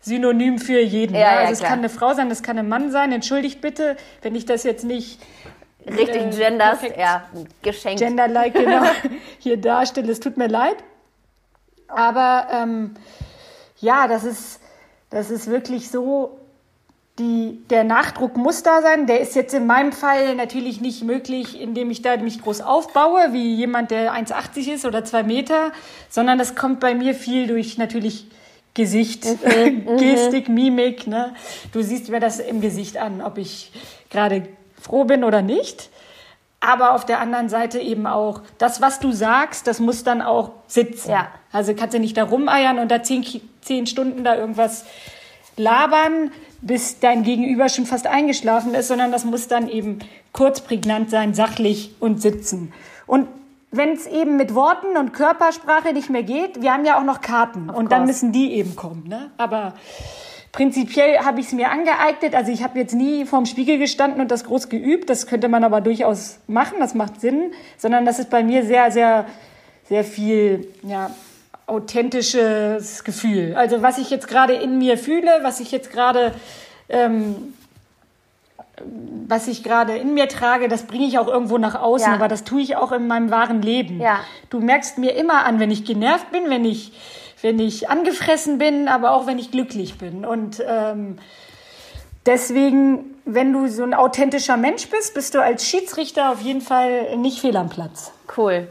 Synonym 0.00 0.58
für 0.58 0.80
jeden. 0.80 1.14
Ja, 1.14 1.32
ne? 1.32 1.38
also 1.40 1.52
es 1.52 1.60
kann 1.60 1.80
eine 1.80 1.88
Frau 1.88 2.14
sein, 2.14 2.30
es 2.30 2.42
kann 2.42 2.58
ein 2.58 2.68
Mann 2.68 2.90
sein, 2.90 3.12
entschuldigt 3.12 3.60
bitte, 3.60 3.96
wenn 4.22 4.34
ich 4.34 4.46
das 4.46 4.62
jetzt 4.64 4.84
nicht 4.84 5.20
richtig 5.86 6.22
äh, 6.22 6.30
genders, 6.30 6.78
ja, 6.96 7.24
geschenkt. 7.62 8.00
Gender-like, 8.00 8.54
genau, 8.54 8.84
hier 9.38 9.56
darstelle. 9.58 10.10
Es 10.10 10.20
tut 10.20 10.36
mir 10.36 10.48
leid. 10.48 10.76
Aber 11.88 12.46
ähm, 12.50 12.94
ja, 13.78 14.06
das 14.08 14.24
ist, 14.24 14.60
das 15.10 15.30
ist 15.30 15.48
wirklich 15.48 15.90
so, 15.90 16.39
die, 17.20 17.60
der 17.68 17.84
Nachdruck 17.84 18.36
muss 18.36 18.62
da 18.62 18.82
sein. 18.82 19.06
Der 19.06 19.20
ist 19.20 19.36
jetzt 19.36 19.54
in 19.54 19.66
meinem 19.66 19.92
Fall 19.92 20.34
natürlich 20.34 20.80
nicht 20.80 21.04
möglich, 21.04 21.60
indem 21.60 21.90
ich 21.90 22.02
da 22.02 22.16
mich 22.16 22.42
groß 22.42 22.62
aufbaue, 22.62 23.32
wie 23.32 23.54
jemand, 23.54 23.90
der 23.90 24.12
1,80 24.14 24.72
ist 24.72 24.86
oder 24.86 25.04
zwei 25.04 25.22
Meter, 25.22 25.70
sondern 26.08 26.38
das 26.38 26.56
kommt 26.56 26.80
bei 26.80 26.94
mir 26.94 27.14
viel 27.14 27.46
durch 27.46 27.78
natürlich 27.78 28.26
Gesicht, 28.74 29.26
mhm, 29.26 29.84
mhm. 29.86 29.96
Gestik, 29.98 30.48
Mimik. 30.48 31.06
Ne? 31.06 31.34
Du 31.72 31.82
siehst 31.82 32.08
mir 32.08 32.20
das 32.20 32.40
im 32.40 32.60
Gesicht 32.60 32.96
an, 32.96 33.20
ob 33.20 33.38
ich 33.38 33.70
gerade 34.08 34.48
froh 34.80 35.04
bin 35.04 35.22
oder 35.22 35.42
nicht. 35.42 35.90
Aber 36.60 36.94
auf 36.94 37.06
der 37.06 37.20
anderen 37.20 37.48
Seite 37.48 37.78
eben 37.78 38.06
auch, 38.06 38.42
das, 38.58 38.80
was 38.80 38.98
du 38.98 39.12
sagst, 39.12 39.66
das 39.66 39.80
muss 39.80 40.04
dann 40.04 40.20
auch 40.22 40.52
sitzen. 40.66 41.10
Ja. 41.10 41.28
Also 41.52 41.74
kannst 41.74 41.94
du 41.94 41.98
nicht 42.00 42.16
da 42.16 42.24
rumeiern 42.24 42.78
und 42.78 42.90
da 42.90 43.02
zehn, 43.02 43.24
zehn 43.60 43.86
Stunden 43.86 44.24
da 44.24 44.36
irgendwas 44.36 44.84
labern, 45.56 46.32
bis 46.62 47.00
dein 47.00 47.22
Gegenüber 47.22 47.68
schon 47.68 47.86
fast 47.86 48.06
eingeschlafen 48.06 48.74
ist, 48.74 48.88
sondern 48.88 49.12
das 49.12 49.24
muss 49.24 49.48
dann 49.48 49.68
eben 49.68 50.00
kurz, 50.32 50.60
prägnant 50.60 51.10
sein, 51.10 51.34
sachlich 51.34 51.94
und 52.00 52.20
sitzen. 52.20 52.72
Und 53.06 53.28
wenn 53.70 53.92
es 53.92 54.06
eben 54.06 54.36
mit 54.36 54.54
Worten 54.54 54.96
und 54.96 55.12
Körpersprache 55.12 55.92
nicht 55.92 56.10
mehr 56.10 56.22
geht, 56.22 56.60
wir 56.60 56.72
haben 56.72 56.84
ja 56.84 56.98
auch 56.98 57.04
noch 57.04 57.20
Karten 57.20 57.70
und 57.70 57.92
dann 57.92 58.06
müssen 58.06 58.32
die 58.32 58.52
eben 58.54 58.76
kommen. 58.76 59.04
Ne? 59.08 59.30
Aber 59.38 59.74
Prinzipiell 60.52 61.18
habe 61.20 61.38
ich 61.38 61.46
es 61.46 61.52
mir 61.52 61.70
angeeignet. 61.70 62.34
Also 62.34 62.50
ich 62.50 62.64
habe 62.64 62.78
jetzt 62.78 62.94
nie 62.94 63.24
vorm 63.24 63.46
Spiegel 63.46 63.78
gestanden 63.78 64.20
und 64.20 64.32
das 64.32 64.44
groß 64.44 64.68
geübt. 64.68 65.08
Das 65.08 65.26
könnte 65.26 65.48
man 65.48 65.62
aber 65.62 65.80
durchaus 65.80 66.38
machen. 66.48 66.78
Das 66.80 66.94
macht 66.94 67.20
Sinn. 67.20 67.52
Sondern 67.78 68.04
das 68.04 68.18
ist 68.18 68.30
bei 68.30 68.42
mir 68.42 68.64
sehr, 68.64 68.90
sehr, 68.90 69.26
sehr 69.88 70.02
viel, 70.02 70.66
ja, 70.82 71.10
authentisches 71.70 73.04
Gefühl. 73.04 73.54
Also 73.56 73.82
was 73.82 73.98
ich 73.98 74.10
jetzt 74.10 74.28
gerade 74.28 74.54
in 74.54 74.78
mir 74.78 74.98
fühle, 74.98 75.30
was 75.42 75.60
ich 75.60 75.70
jetzt 75.70 75.90
gerade, 75.90 76.34
ähm, 76.88 77.54
was 79.26 79.48
ich 79.48 79.62
gerade 79.62 79.96
in 79.96 80.14
mir 80.14 80.28
trage, 80.28 80.68
das 80.68 80.82
bringe 80.84 81.06
ich 81.06 81.18
auch 81.18 81.28
irgendwo 81.28 81.58
nach 81.58 81.80
außen. 81.80 82.08
Ja. 82.08 82.14
Aber 82.14 82.28
das 82.28 82.44
tue 82.44 82.60
ich 82.60 82.76
auch 82.76 82.92
in 82.92 83.06
meinem 83.06 83.30
wahren 83.30 83.62
Leben. 83.62 84.00
Ja. 84.00 84.20
Du 84.50 84.60
merkst 84.60 84.98
mir 84.98 85.14
immer 85.14 85.44
an, 85.44 85.60
wenn 85.60 85.70
ich 85.70 85.84
genervt 85.84 86.30
bin, 86.32 86.50
wenn 86.50 86.64
ich 86.64 86.92
wenn 87.42 87.58
ich 87.58 87.88
angefressen 87.88 88.58
bin, 88.58 88.88
aber 88.88 89.12
auch 89.12 89.26
wenn 89.26 89.38
ich 89.38 89.50
glücklich 89.50 89.98
bin. 89.98 90.24
Und 90.24 90.62
ähm, 90.66 91.18
deswegen, 92.26 93.16
wenn 93.24 93.52
du 93.52 93.68
so 93.68 93.82
ein 93.82 93.94
authentischer 93.94 94.56
Mensch 94.56 94.88
bist, 94.88 95.14
bist 95.14 95.34
du 95.34 95.42
als 95.42 95.66
Schiedsrichter 95.66 96.30
auf 96.30 96.40
jeden 96.40 96.60
Fall 96.60 97.16
nicht 97.16 97.40
fehl 97.40 97.56
am 97.56 97.68
Platz. 97.68 98.12
Cool. 98.36 98.68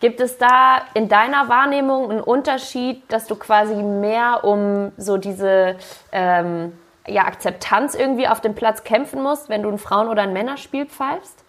Gibt 0.00 0.20
es 0.20 0.38
da 0.38 0.80
in 0.94 1.08
deiner 1.08 1.48
Wahrnehmung 1.48 2.10
einen 2.10 2.20
Unterschied, 2.20 3.02
dass 3.08 3.26
du 3.26 3.36
quasi 3.36 3.74
mehr 3.74 4.44
um 4.44 4.92
so 4.96 5.18
diese 5.18 5.76
ähm, 6.10 6.72
ja, 7.06 7.24
Akzeptanz 7.24 7.94
irgendwie 7.94 8.26
auf 8.26 8.40
dem 8.40 8.54
Platz 8.54 8.82
kämpfen 8.82 9.22
musst, 9.22 9.50
wenn 9.50 9.62
du 9.62 9.68
ein 9.68 9.78
Frauen- 9.78 10.08
oder 10.08 10.22
ein 10.22 10.32
Männerspiel 10.32 10.86
pfeifst? 10.86 11.44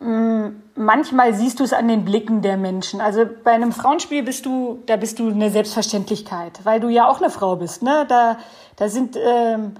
Mm, 0.00 0.48
manchmal 0.74 1.34
siehst 1.34 1.60
du 1.60 1.64
es 1.64 1.72
an 1.72 1.86
den 1.86 2.04
Blicken 2.04 2.42
der 2.42 2.56
Menschen. 2.56 3.00
Also 3.00 3.24
bei 3.44 3.52
einem 3.52 3.70
Frauenspiel 3.70 4.24
bist 4.24 4.44
du, 4.44 4.82
da 4.86 4.96
bist 4.96 5.20
du 5.20 5.30
eine 5.30 5.50
Selbstverständlichkeit, 5.50 6.60
weil 6.64 6.80
du 6.80 6.88
ja 6.88 7.08
auch 7.08 7.20
eine 7.20 7.30
Frau 7.30 7.56
bist. 7.56 7.82
Ne? 7.82 8.06
Da, 8.08 8.38
da 8.74 8.88
sind, 8.88 9.16
ähm, 9.16 9.76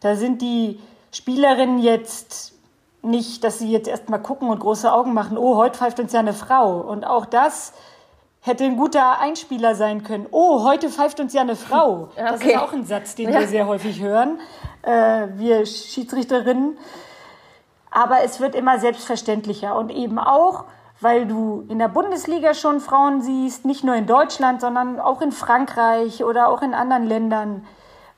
da 0.00 0.16
sind 0.16 0.42
die 0.42 0.80
Spielerinnen 1.12 1.78
jetzt 1.78 2.53
nicht, 3.04 3.44
dass 3.44 3.58
sie 3.58 3.70
jetzt 3.70 3.88
erstmal 3.88 4.20
gucken 4.20 4.48
und 4.48 4.58
große 4.58 4.92
Augen 4.92 5.14
machen. 5.14 5.38
Oh, 5.38 5.56
heute 5.56 5.78
pfeift 5.78 6.00
uns 6.00 6.12
ja 6.12 6.20
eine 6.20 6.32
Frau. 6.32 6.80
Und 6.80 7.04
auch 7.04 7.26
das 7.26 7.72
hätte 8.40 8.64
ein 8.64 8.76
guter 8.76 9.20
Einspieler 9.20 9.74
sein 9.74 10.04
können. 10.04 10.26
Oh, 10.30 10.64
heute 10.64 10.90
pfeift 10.90 11.18
uns 11.18 11.32
ja 11.32 11.40
eine 11.40 11.56
Frau. 11.56 12.10
Okay. 12.12 12.24
Das 12.28 12.42
ist 12.42 12.58
auch 12.58 12.72
ein 12.72 12.84
Satz, 12.84 13.14
den 13.14 13.30
ja. 13.30 13.40
wir 13.40 13.48
sehr 13.48 13.66
häufig 13.66 14.00
hören. 14.00 14.38
Äh, 14.82 15.28
wir 15.36 15.64
Schiedsrichterinnen. 15.64 16.76
Aber 17.90 18.22
es 18.22 18.40
wird 18.40 18.54
immer 18.54 18.78
selbstverständlicher 18.78 19.76
und 19.76 19.90
eben 19.90 20.18
auch, 20.18 20.64
weil 21.00 21.26
du 21.26 21.64
in 21.68 21.78
der 21.78 21.88
Bundesliga 21.88 22.52
schon 22.52 22.80
Frauen 22.80 23.22
siehst, 23.22 23.64
nicht 23.64 23.84
nur 23.84 23.94
in 23.94 24.06
Deutschland, 24.06 24.60
sondern 24.60 25.00
auch 25.00 25.22
in 25.22 25.32
Frankreich 25.32 26.24
oder 26.24 26.48
auch 26.48 26.60
in 26.60 26.74
anderen 26.74 27.04
Ländern, 27.04 27.64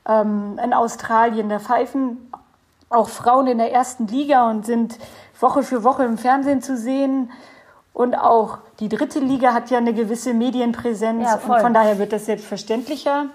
ähm, 0.07 0.59
in 0.61 0.73
Australien. 0.73 1.47
Da 1.47 1.59
pfeifen 1.59 2.31
auch 2.89 3.09
Frauen 3.09 3.47
in 3.47 3.57
der 3.57 3.71
ersten 3.71 4.07
Liga 4.07 4.49
und 4.49 4.65
sind 4.65 4.97
Woche 5.39 5.63
für 5.63 5.83
Woche 5.83 6.03
im 6.03 6.17
Fernsehen 6.17 6.61
zu 6.61 6.77
sehen. 6.77 7.31
Und 7.93 8.15
auch 8.15 8.59
die 8.79 8.89
dritte 8.89 9.19
Liga 9.19 9.53
hat 9.53 9.71
ja 9.71 9.77
eine 9.79 9.93
gewisse 9.93 10.33
Medienpräsenz 10.33 11.23
ja, 11.23 11.35
und 11.35 11.61
von 11.61 11.73
daher 11.73 11.97
wird 11.97 12.13
das 12.13 12.25
selbstverständlicher. 12.25 13.27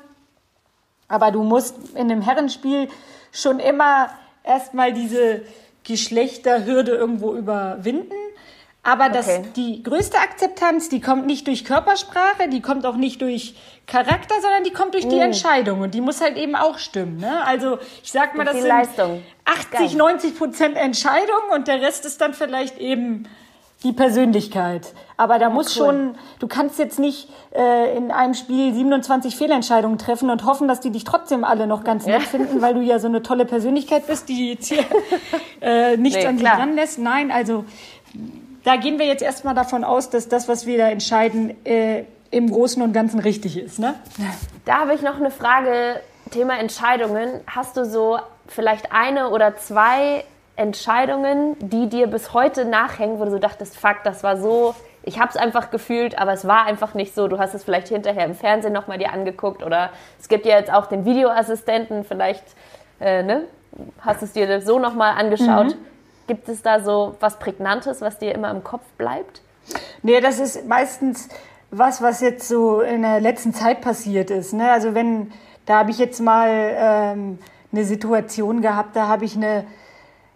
Aber 1.08 1.30
du 1.30 1.42
musst 1.42 1.76
in 1.94 2.10
einem 2.10 2.22
Herrenspiel 2.22 2.88
schon 3.32 3.58
immer 3.58 4.08
erstmal 4.44 4.92
diese 4.92 5.42
Geschlechterhürde 5.84 6.92
irgendwo 6.92 7.34
überwinden. 7.34 8.14
Aber 8.84 9.10
das, 9.10 9.28
okay. 9.28 9.44
die 9.54 9.82
größte 9.84 10.18
Akzeptanz, 10.18 10.88
die 10.88 11.00
kommt 11.00 11.24
nicht 11.26 11.46
durch 11.46 11.64
Körpersprache, 11.64 12.48
die 12.48 12.60
kommt 12.60 12.84
auch 12.84 12.96
nicht 12.96 13.22
durch 13.22 13.54
Charakter, 13.86 14.34
sondern 14.40 14.64
die 14.64 14.72
kommt 14.72 14.94
durch 14.94 15.06
die 15.06 15.16
mm. 15.16 15.22
Entscheidung. 15.22 15.82
Und 15.82 15.94
die 15.94 16.00
muss 16.00 16.20
halt 16.20 16.36
eben 16.36 16.56
auch 16.56 16.78
stimmen. 16.78 17.18
Ne? 17.18 17.44
Also 17.44 17.78
ich 18.02 18.10
sag 18.10 18.34
mal, 18.34 18.44
das 18.44 18.56
sind 18.56 18.66
Leistung. 18.66 19.22
80, 19.44 19.70
Geil. 19.70 19.96
90 19.96 20.36
Prozent 20.36 20.76
Entscheidung 20.76 21.50
und 21.54 21.68
der 21.68 21.80
Rest 21.80 22.04
ist 22.06 22.20
dann 22.20 22.34
vielleicht 22.34 22.78
eben 22.78 23.28
die 23.84 23.92
Persönlichkeit. 23.92 24.92
Aber 25.16 25.38
da 25.38 25.46
ja, 25.46 25.50
muss 25.50 25.76
cool. 25.76 25.86
schon, 25.86 26.14
du 26.40 26.48
kannst 26.48 26.80
jetzt 26.80 26.98
nicht 26.98 27.28
äh, 27.54 27.96
in 27.96 28.10
einem 28.10 28.34
Spiel 28.34 28.74
27 28.74 29.36
Fehlentscheidungen 29.36 29.98
treffen 29.98 30.28
und 30.28 30.44
hoffen, 30.44 30.66
dass 30.66 30.80
die 30.80 30.90
dich 30.90 31.04
trotzdem 31.04 31.44
alle 31.44 31.68
noch 31.68 31.84
ganz 31.84 32.06
nett 32.06 32.22
ja. 32.22 32.26
finden, 32.26 32.60
weil 32.60 32.74
du 32.74 32.80
ja 32.80 32.98
so 32.98 33.06
eine 33.06 33.22
tolle 33.22 33.44
Persönlichkeit 33.44 34.08
bist, 34.08 34.28
die 34.28 34.50
jetzt 34.50 34.66
hier 34.66 34.84
äh, 35.60 35.96
nichts 35.96 36.18
nee, 36.18 36.26
an 36.26 36.36
dich 36.36 36.48
ranlässt. 36.48 36.98
Nein, 36.98 37.30
also 37.30 37.64
da 38.64 38.76
gehen 38.76 38.98
wir 38.98 39.06
jetzt 39.06 39.22
erstmal 39.22 39.54
davon 39.54 39.84
aus, 39.84 40.10
dass 40.10 40.28
das, 40.28 40.48
was 40.48 40.66
wir 40.66 40.78
da 40.78 40.88
entscheiden, 40.88 41.64
äh, 41.64 42.04
im 42.30 42.50
Großen 42.50 42.82
und 42.82 42.92
Ganzen 42.92 43.20
richtig 43.20 43.58
ist. 43.58 43.78
Ne? 43.78 43.94
Da 44.64 44.78
habe 44.80 44.94
ich 44.94 45.02
noch 45.02 45.16
eine 45.16 45.30
Frage, 45.30 46.00
Thema 46.30 46.58
Entscheidungen. 46.58 47.40
Hast 47.46 47.76
du 47.76 47.84
so 47.84 48.18
vielleicht 48.48 48.90
eine 48.90 49.28
oder 49.30 49.56
zwei 49.56 50.24
Entscheidungen, 50.56 51.56
die 51.60 51.88
dir 51.88 52.06
bis 52.06 52.32
heute 52.32 52.64
nachhängen, 52.64 53.18
wo 53.18 53.24
du 53.24 53.30
so 53.30 53.38
dachtest, 53.38 53.76
fuck, 53.76 53.98
das 54.04 54.22
war 54.22 54.36
so, 54.36 54.74
ich 55.02 55.18
habe 55.18 55.30
es 55.30 55.36
einfach 55.36 55.70
gefühlt, 55.70 56.18
aber 56.18 56.32
es 56.32 56.46
war 56.46 56.64
einfach 56.64 56.94
nicht 56.94 57.14
so. 57.14 57.28
Du 57.28 57.38
hast 57.38 57.54
es 57.54 57.64
vielleicht 57.64 57.88
hinterher 57.88 58.24
im 58.24 58.34
Fernsehen 58.34 58.72
nochmal 58.72 58.98
dir 58.98 59.12
angeguckt 59.12 59.62
oder 59.62 59.90
es 60.20 60.28
gibt 60.28 60.46
ja 60.46 60.56
jetzt 60.58 60.72
auch 60.72 60.86
den 60.86 61.04
Videoassistenten, 61.04 62.04
vielleicht 62.04 62.44
äh, 63.00 63.22
ne, 63.22 63.44
hast 64.00 64.22
es 64.22 64.32
dir 64.32 64.60
so 64.60 64.78
nochmal 64.78 65.14
angeschaut. 65.18 65.68
Mhm. 65.68 65.91
Gibt 66.26 66.48
es 66.48 66.62
da 66.62 66.80
so 66.80 67.16
was 67.20 67.38
Prägnantes, 67.38 68.00
was 68.00 68.18
dir 68.18 68.34
immer 68.34 68.50
im 68.50 68.62
Kopf 68.64 68.84
bleibt? 68.98 69.42
Nee, 70.02 70.20
das 70.20 70.38
ist 70.38 70.66
meistens 70.66 71.28
was, 71.70 72.02
was 72.02 72.20
jetzt 72.20 72.48
so 72.48 72.80
in 72.80 73.02
der 73.02 73.20
letzten 73.20 73.54
Zeit 73.54 73.80
passiert 73.80 74.30
ist. 74.30 74.52
Ne? 74.52 74.70
Also 74.70 74.94
wenn, 74.94 75.32
da 75.66 75.78
habe 75.78 75.90
ich 75.90 75.98
jetzt 75.98 76.20
mal 76.20 76.48
ähm, 76.50 77.38
eine 77.72 77.84
Situation 77.84 78.60
gehabt, 78.60 78.94
da 78.94 79.08
habe 79.08 79.24
ich 79.24 79.36
eine 79.36 79.64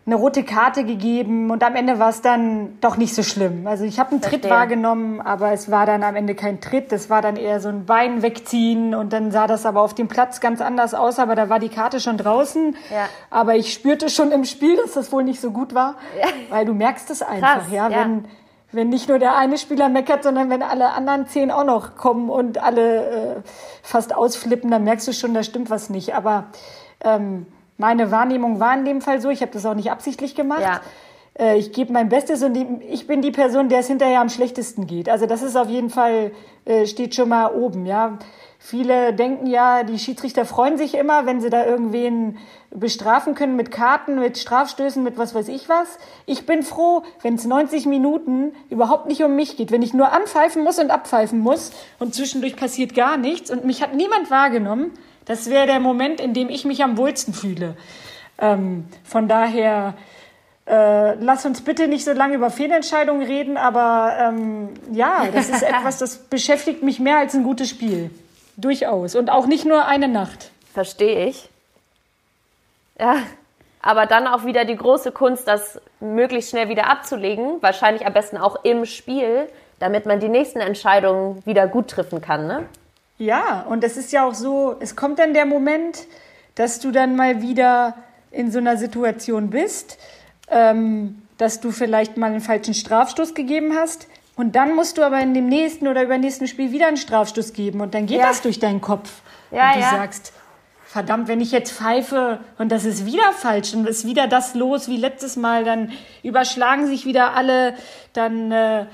eine 0.06 0.14
rote 0.14 0.44
Karte 0.44 0.84
gegeben 0.84 1.50
und 1.50 1.64
am 1.64 1.74
Ende 1.74 1.98
war 1.98 2.10
es 2.10 2.22
dann 2.22 2.78
doch 2.80 2.96
nicht 2.96 3.12
so 3.12 3.24
schlimm. 3.24 3.66
Also 3.66 3.82
ich 3.84 3.98
habe 3.98 4.12
einen 4.12 4.20
Verstehe. 4.20 4.40
Tritt 4.40 4.50
wahrgenommen, 4.50 5.20
aber 5.20 5.52
es 5.52 5.68
war 5.68 5.84
dann 5.84 6.04
am 6.04 6.14
Ende 6.14 6.36
kein 6.36 6.60
Tritt. 6.60 6.92
Es 6.92 7.10
war 7.10 7.22
dann 7.22 7.34
eher 7.34 7.58
so 7.58 7.68
ein 7.68 7.86
Bein 7.86 8.22
wegziehen 8.22 8.94
und 8.94 9.12
dann 9.12 9.32
sah 9.32 9.48
das 9.48 9.66
aber 9.66 9.80
auf 9.80 9.94
dem 9.94 10.06
Platz 10.06 10.38
ganz 10.40 10.60
anders 10.60 10.94
aus, 10.94 11.18
aber 11.18 11.34
da 11.34 11.48
war 11.48 11.58
die 11.58 11.70
Karte 11.70 11.98
schon 11.98 12.18
draußen. 12.18 12.76
Ja. 12.92 13.08
Aber 13.30 13.56
ich 13.56 13.72
spürte 13.72 14.08
schon 14.08 14.30
im 14.30 14.44
Spiel, 14.44 14.76
dass 14.76 14.92
das 14.92 15.10
wohl 15.10 15.24
nicht 15.24 15.40
so 15.40 15.50
gut 15.50 15.74
war, 15.74 15.96
ja. 16.20 16.28
weil 16.50 16.64
du 16.64 16.72
merkst 16.72 17.10
es 17.10 17.22
einfach, 17.22 17.64
Krass, 17.64 17.72
ja, 17.72 17.90
wenn 17.90 18.18
ja. 18.18 18.30
wenn 18.70 18.88
nicht 18.90 19.08
nur 19.08 19.18
der 19.18 19.36
eine 19.36 19.58
Spieler 19.58 19.88
meckert, 19.88 20.22
sondern 20.22 20.50
wenn 20.50 20.62
alle 20.62 20.90
anderen 20.90 21.26
zehn 21.26 21.50
auch 21.50 21.64
noch 21.64 21.96
kommen 21.96 22.30
und 22.30 22.62
alle 22.62 23.06
äh, 23.06 23.42
fast 23.82 24.14
ausflippen, 24.14 24.70
dann 24.70 24.84
merkst 24.84 25.08
du 25.08 25.12
schon, 25.12 25.34
da 25.34 25.42
stimmt 25.42 25.68
was 25.68 25.90
nicht. 25.90 26.14
Aber 26.14 26.44
ähm, 27.02 27.46
meine 27.78 28.10
Wahrnehmung 28.10 28.60
war 28.60 28.76
in 28.76 28.84
dem 28.84 29.00
Fall 29.00 29.20
so. 29.20 29.30
Ich 29.30 29.42
habe 29.42 29.52
das 29.52 29.66
auch 29.66 29.74
nicht 29.74 29.90
absichtlich 29.90 30.34
gemacht. 30.34 30.62
Ja. 30.62 30.80
Äh, 31.38 31.58
ich 31.58 31.72
gebe 31.72 31.92
mein 31.92 32.08
Bestes 32.08 32.42
und 32.42 32.54
die, 32.54 32.66
ich 32.88 33.06
bin 33.06 33.22
die 33.22 33.30
Person, 33.30 33.68
der 33.68 33.80
es 33.80 33.86
hinterher 33.86 34.20
am 34.20 34.28
schlechtesten 34.28 34.86
geht. 34.86 35.08
Also 35.08 35.26
das 35.26 35.42
ist 35.42 35.56
auf 35.56 35.68
jeden 35.68 35.90
Fall, 35.90 36.32
äh, 36.64 36.86
steht 36.86 37.14
schon 37.14 37.28
mal 37.28 37.46
oben, 37.46 37.86
ja. 37.86 38.18
Viele 38.58 39.12
denken 39.12 39.46
ja, 39.46 39.84
die 39.84 39.98
Schiedsrichter 39.98 40.44
freuen 40.44 40.78
sich 40.78 40.94
immer, 40.94 41.26
wenn 41.26 41.40
sie 41.40 41.50
da 41.50 41.64
irgendwen 41.66 42.38
bestrafen 42.70 43.34
können 43.34 43.54
mit 43.54 43.70
Karten, 43.70 44.18
mit 44.18 44.38
Strafstößen, 44.38 45.02
mit 45.02 45.18
was 45.18 45.34
weiß 45.34 45.48
ich 45.48 45.68
was. 45.68 45.98
Ich 46.24 46.46
bin 46.46 46.62
froh, 46.62 47.02
wenn 47.22 47.34
es 47.34 47.44
90 47.44 47.86
Minuten 47.86 48.54
überhaupt 48.70 49.06
nicht 49.06 49.22
um 49.22 49.36
mich 49.36 49.56
geht, 49.56 49.70
wenn 49.70 49.82
ich 49.82 49.94
nur 49.94 50.10
anpfeifen 50.10 50.64
muss 50.64 50.78
und 50.78 50.90
abpfeifen 50.90 51.38
muss 51.38 51.70
und 51.98 52.14
zwischendurch 52.14 52.56
passiert 52.56 52.94
gar 52.94 53.18
nichts 53.18 53.50
und 53.50 53.64
mich 53.64 53.82
hat 53.82 53.94
niemand 53.94 54.30
wahrgenommen, 54.30 54.92
das 55.26 55.50
wäre 55.50 55.66
der 55.66 55.80
Moment, 55.80 56.20
in 56.20 56.34
dem 56.34 56.48
ich 56.48 56.64
mich 56.64 56.82
am 56.82 56.96
wohlsten 56.96 57.34
fühle. 57.34 57.76
Ähm, 58.38 58.86
von 59.04 59.28
daher 59.28 59.94
äh, 60.66 61.14
lass 61.14 61.46
uns 61.46 61.60
bitte 61.60 61.86
nicht 61.88 62.04
so 62.04 62.12
lange 62.12 62.34
über 62.34 62.50
Fehlentscheidungen 62.50 63.24
reden, 63.24 63.56
aber 63.56 64.16
ähm, 64.18 64.70
ja, 64.92 65.26
das 65.32 65.48
ist 65.48 65.62
etwas, 65.64 65.98
das 65.98 66.16
beschäftigt 66.16 66.82
mich 66.82 66.98
mehr 66.98 67.18
als 67.18 67.34
ein 67.34 67.44
gutes 67.44 67.70
Spiel. 67.70 68.10
Durchaus. 68.56 69.14
Und 69.14 69.30
auch 69.30 69.46
nicht 69.46 69.64
nur 69.64 69.86
eine 69.86 70.08
Nacht. 70.08 70.50
Verstehe 70.72 71.26
ich. 71.26 71.48
Ja, 72.98 73.18
aber 73.80 74.06
dann 74.06 74.26
auch 74.26 74.44
wieder 74.44 74.64
die 74.64 74.76
große 74.76 75.12
Kunst, 75.12 75.46
das 75.46 75.80
möglichst 76.00 76.50
schnell 76.50 76.68
wieder 76.68 76.90
abzulegen. 76.90 77.62
Wahrscheinlich 77.62 78.06
am 78.06 78.12
besten 78.12 78.36
auch 78.36 78.64
im 78.64 78.86
Spiel, 78.86 79.48
damit 79.78 80.06
man 80.06 80.18
die 80.18 80.28
nächsten 80.28 80.60
Entscheidungen 80.60 81.44
wieder 81.46 81.68
gut 81.68 81.88
treffen 81.88 82.20
kann, 82.20 82.46
ne? 82.46 82.66
Ja, 83.18 83.62
und 83.68 83.82
es 83.82 83.96
ist 83.96 84.12
ja 84.12 84.26
auch 84.26 84.34
so, 84.34 84.76
es 84.80 84.94
kommt 84.94 85.18
dann 85.18 85.32
der 85.32 85.46
Moment, 85.46 86.06
dass 86.54 86.80
du 86.80 86.90
dann 86.90 87.16
mal 87.16 87.42
wieder 87.42 87.94
in 88.30 88.50
so 88.50 88.58
einer 88.58 88.76
Situation 88.76 89.50
bist, 89.50 89.98
ähm, 90.48 91.22
dass 91.38 91.60
du 91.60 91.70
vielleicht 91.70 92.16
mal 92.16 92.30
einen 92.30 92.40
falschen 92.40 92.74
Strafstoß 92.74 93.34
gegeben 93.34 93.74
hast. 93.74 94.08
Und 94.36 94.54
dann 94.54 94.74
musst 94.74 94.98
du 94.98 95.02
aber 95.02 95.20
in 95.20 95.32
dem 95.32 95.48
nächsten 95.48 95.88
oder 95.88 96.02
übernächsten 96.02 96.46
Spiel 96.46 96.72
wieder 96.72 96.88
einen 96.88 96.98
Strafstoß 96.98 97.54
geben. 97.54 97.80
Und 97.80 97.94
dann 97.94 98.06
geht 98.06 98.20
ja. 98.20 98.28
das 98.28 98.42
durch 98.42 98.58
deinen 98.58 98.82
Kopf. 98.82 99.10
Ja, 99.50 99.68
und 99.68 99.76
du 99.76 99.80
ja. 99.80 99.90
sagst, 99.90 100.32
verdammt, 100.84 101.28
wenn 101.28 101.40
ich 101.40 101.52
jetzt 101.52 101.72
pfeife 101.72 102.40
und 102.58 102.70
das 102.70 102.84
ist 102.84 103.06
wieder 103.06 103.32
falsch 103.32 103.74
und 103.74 103.88
ist 103.88 104.06
wieder 104.06 104.28
das 104.28 104.54
los 104.54 104.88
wie 104.88 104.96
letztes 104.96 105.36
Mal, 105.36 105.64
dann 105.64 105.92
überschlagen 106.22 106.86
sich 106.86 107.06
wieder 107.06 107.34
alle, 107.34 107.74
dann, 108.12 108.52
äh, 108.52 108.86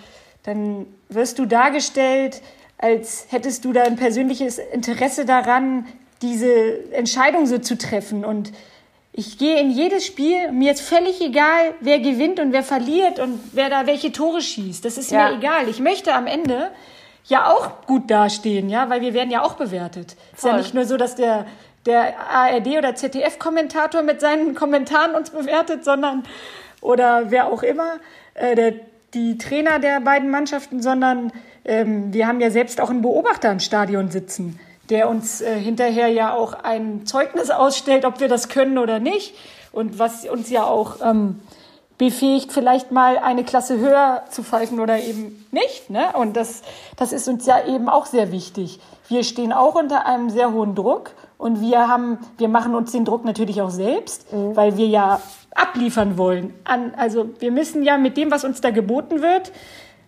dann 0.45 0.87
wirst 1.09 1.39
du 1.39 1.47
dargestellt, 1.47 2.41
als 2.83 3.27
hättest 3.31 3.65
du 3.65 3.73
da 3.73 3.85
ein 3.85 3.97
persönliches 3.97 4.59
Interesse 4.59 5.25
daran, 5.25 5.87
diese 6.21 6.93
Entscheidung 6.93 7.47
so 7.47 7.59
zu 7.59 7.79
treffen. 7.79 8.25
Und 8.25 8.53
ich 9.13 9.39
gehe 9.39 9.59
in 9.61 9.71
jedes 9.71 10.05
Spiel, 10.05 10.53
mir 10.53 10.73
ist 10.73 10.83
völlig 10.83 11.21
egal, 11.21 11.75
wer 11.81 12.01
gewinnt 12.01 12.41
und 12.41 12.53
wer 12.53 12.63
verliert 12.63 13.19
und 13.19 13.41
wer 13.53 13.71
da 13.71 13.87
welche 13.87 14.13
Tore 14.13 14.43
schießt. 14.43 14.85
Das 14.85 14.99
ist 14.99 15.11
ja. 15.11 15.31
mir 15.31 15.39
egal. 15.39 15.69
Ich 15.69 15.81
möchte 15.81 16.13
am 16.13 16.27
Ende 16.27 16.71
ja 17.25 17.51
auch 17.51 17.87
gut 17.87 18.11
dastehen, 18.11 18.69
ja, 18.69 18.91
weil 18.91 19.01
wir 19.01 19.15
werden 19.15 19.31
ja 19.31 19.43
auch 19.43 19.55
bewertet. 19.55 20.17
Voll. 20.35 20.51
Ist 20.51 20.57
ja 20.57 20.57
nicht 20.59 20.75
nur 20.75 20.85
so, 20.85 20.97
dass 20.97 21.15
der 21.15 21.47
der 21.87 22.15
ARD 22.31 22.79
oder 22.79 22.95
ZDF-Kommentator 22.95 24.03
mit 24.03 24.21
seinen 24.21 24.55
Kommentaren 24.55 25.15
uns 25.15 25.31
bewertet, 25.31 25.85
sondern 25.85 26.23
oder 26.81 27.31
wer 27.31 27.47
auch 27.47 27.63
immer, 27.63 27.95
äh, 28.35 28.55
der, 28.55 28.75
die 29.15 29.39
Trainer 29.39 29.79
der 29.79 30.01
beiden 30.01 30.31
Mannschaften, 30.31 30.83
sondern 30.83 31.33
ähm, 31.65 32.13
wir 32.13 32.27
haben 32.27 32.41
ja 32.41 32.51
selbst 32.51 32.81
auch 32.81 32.91
einen 32.91 33.03
Beobachter 33.03 33.51
im 33.51 33.61
Stadion 33.61 34.11
sitzen 34.11 34.59
der 34.93 35.09
uns 35.09 35.41
äh, 35.41 35.59
hinterher 35.59 36.09
ja 36.09 36.35
auch 36.35 36.53
ein 36.53 37.07
Zeugnis 37.07 37.51
ausstellt, 37.51 38.05
ob 38.05 38.21
wir 38.21 38.29
das 38.29 38.49
können 38.49 38.79
oder 38.79 38.99
nicht. 38.99 39.35
Und 39.73 39.99
was 39.99 40.27
uns 40.27 40.51
ja 40.51 40.65
auch 40.65 40.97
ähm, 41.03 41.41
befähigt, 41.97 42.53
vielleicht 42.53 42.93
mal 42.93 43.17
eine 43.17 43.43
Klasse 43.43 43.79
höher 43.79 44.25
zu 44.31 44.43
pfeifen 44.43 44.81
oder 44.81 44.99
eben 44.99 45.47
nicht. 45.51 45.89
Ne? 45.89 46.05
Und 46.15 46.37
das, 46.37 46.63
das 46.97 47.13
ist 47.13 47.27
uns 47.27 47.47
ja 47.47 47.65
eben 47.67 47.89
auch 47.89 48.07
sehr 48.07 48.33
wichtig. 48.33 48.81
Wir 49.09 49.25
stehen 49.25 49.53
auch 49.53 49.75
unter 49.77 50.07
einem 50.07 50.29
sehr 50.29 50.53
hohen 50.53 50.75
Druck 50.75 51.13
und 51.39 51.61
wir 51.61 51.89
haben, 51.89 52.19
wir 52.37 52.49
machen 52.49 52.75
uns 52.75 52.93
den 52.93 53.05
Druck 53.05 53.25
natürlich 53.25 53.63
auch 53.63 53.71
selbst, 53.71 54.31
mhm. 54.33 54.57
weil 54.57 54.77
wir 54.77 54.89
ja 54.89 55.21
abliefern 55.55 56.19
wollen. 56.19 56.55
An, 56.65 56.93
also 56.97 57.31
wir 57.39 57.51
müssen 57.51 57.83
ja 57.83 57.99
mit 57.99 58.17
dem, 58.17 58.31
was 58.31 58.45
uns 58.45 58.61
da 58.61 58.71
geboten 58.71 59.23
wird, 59.23 59.53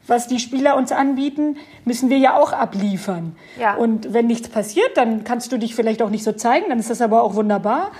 was 0.06 0.28
die 0.28 0.38
Spieler 0.38 0.76
uns 0.76 0.92
anbieten, 0.92 1.56
müssen 1.84 2.10
wir 2.10 2.18
ja 2.18 2.36
auch 2.36 2.52
abliefern. 2.52 3.36
Ja. 3.58 3.74
Und 3.74 4.12
wenn 4.12 4.26
nichts 4.26 4.48
passiert, 4.48 4.96
dann 4.96 5.24
kannst 5.24 5.50
du 5.52 5.58
dich 5.58 5.74
vielleicht 5.74 6.02
auch 6.02 6.10
nicht 6.10 6.24
so 6.24 6.32
zeigen, 6.32 6.66
dann 6.68 6.78
ist 6.78 6.90
das 6.90 7.00
aber 7.00 7.22
auch 7.22 7.34
wunderbar. 7.34 7.90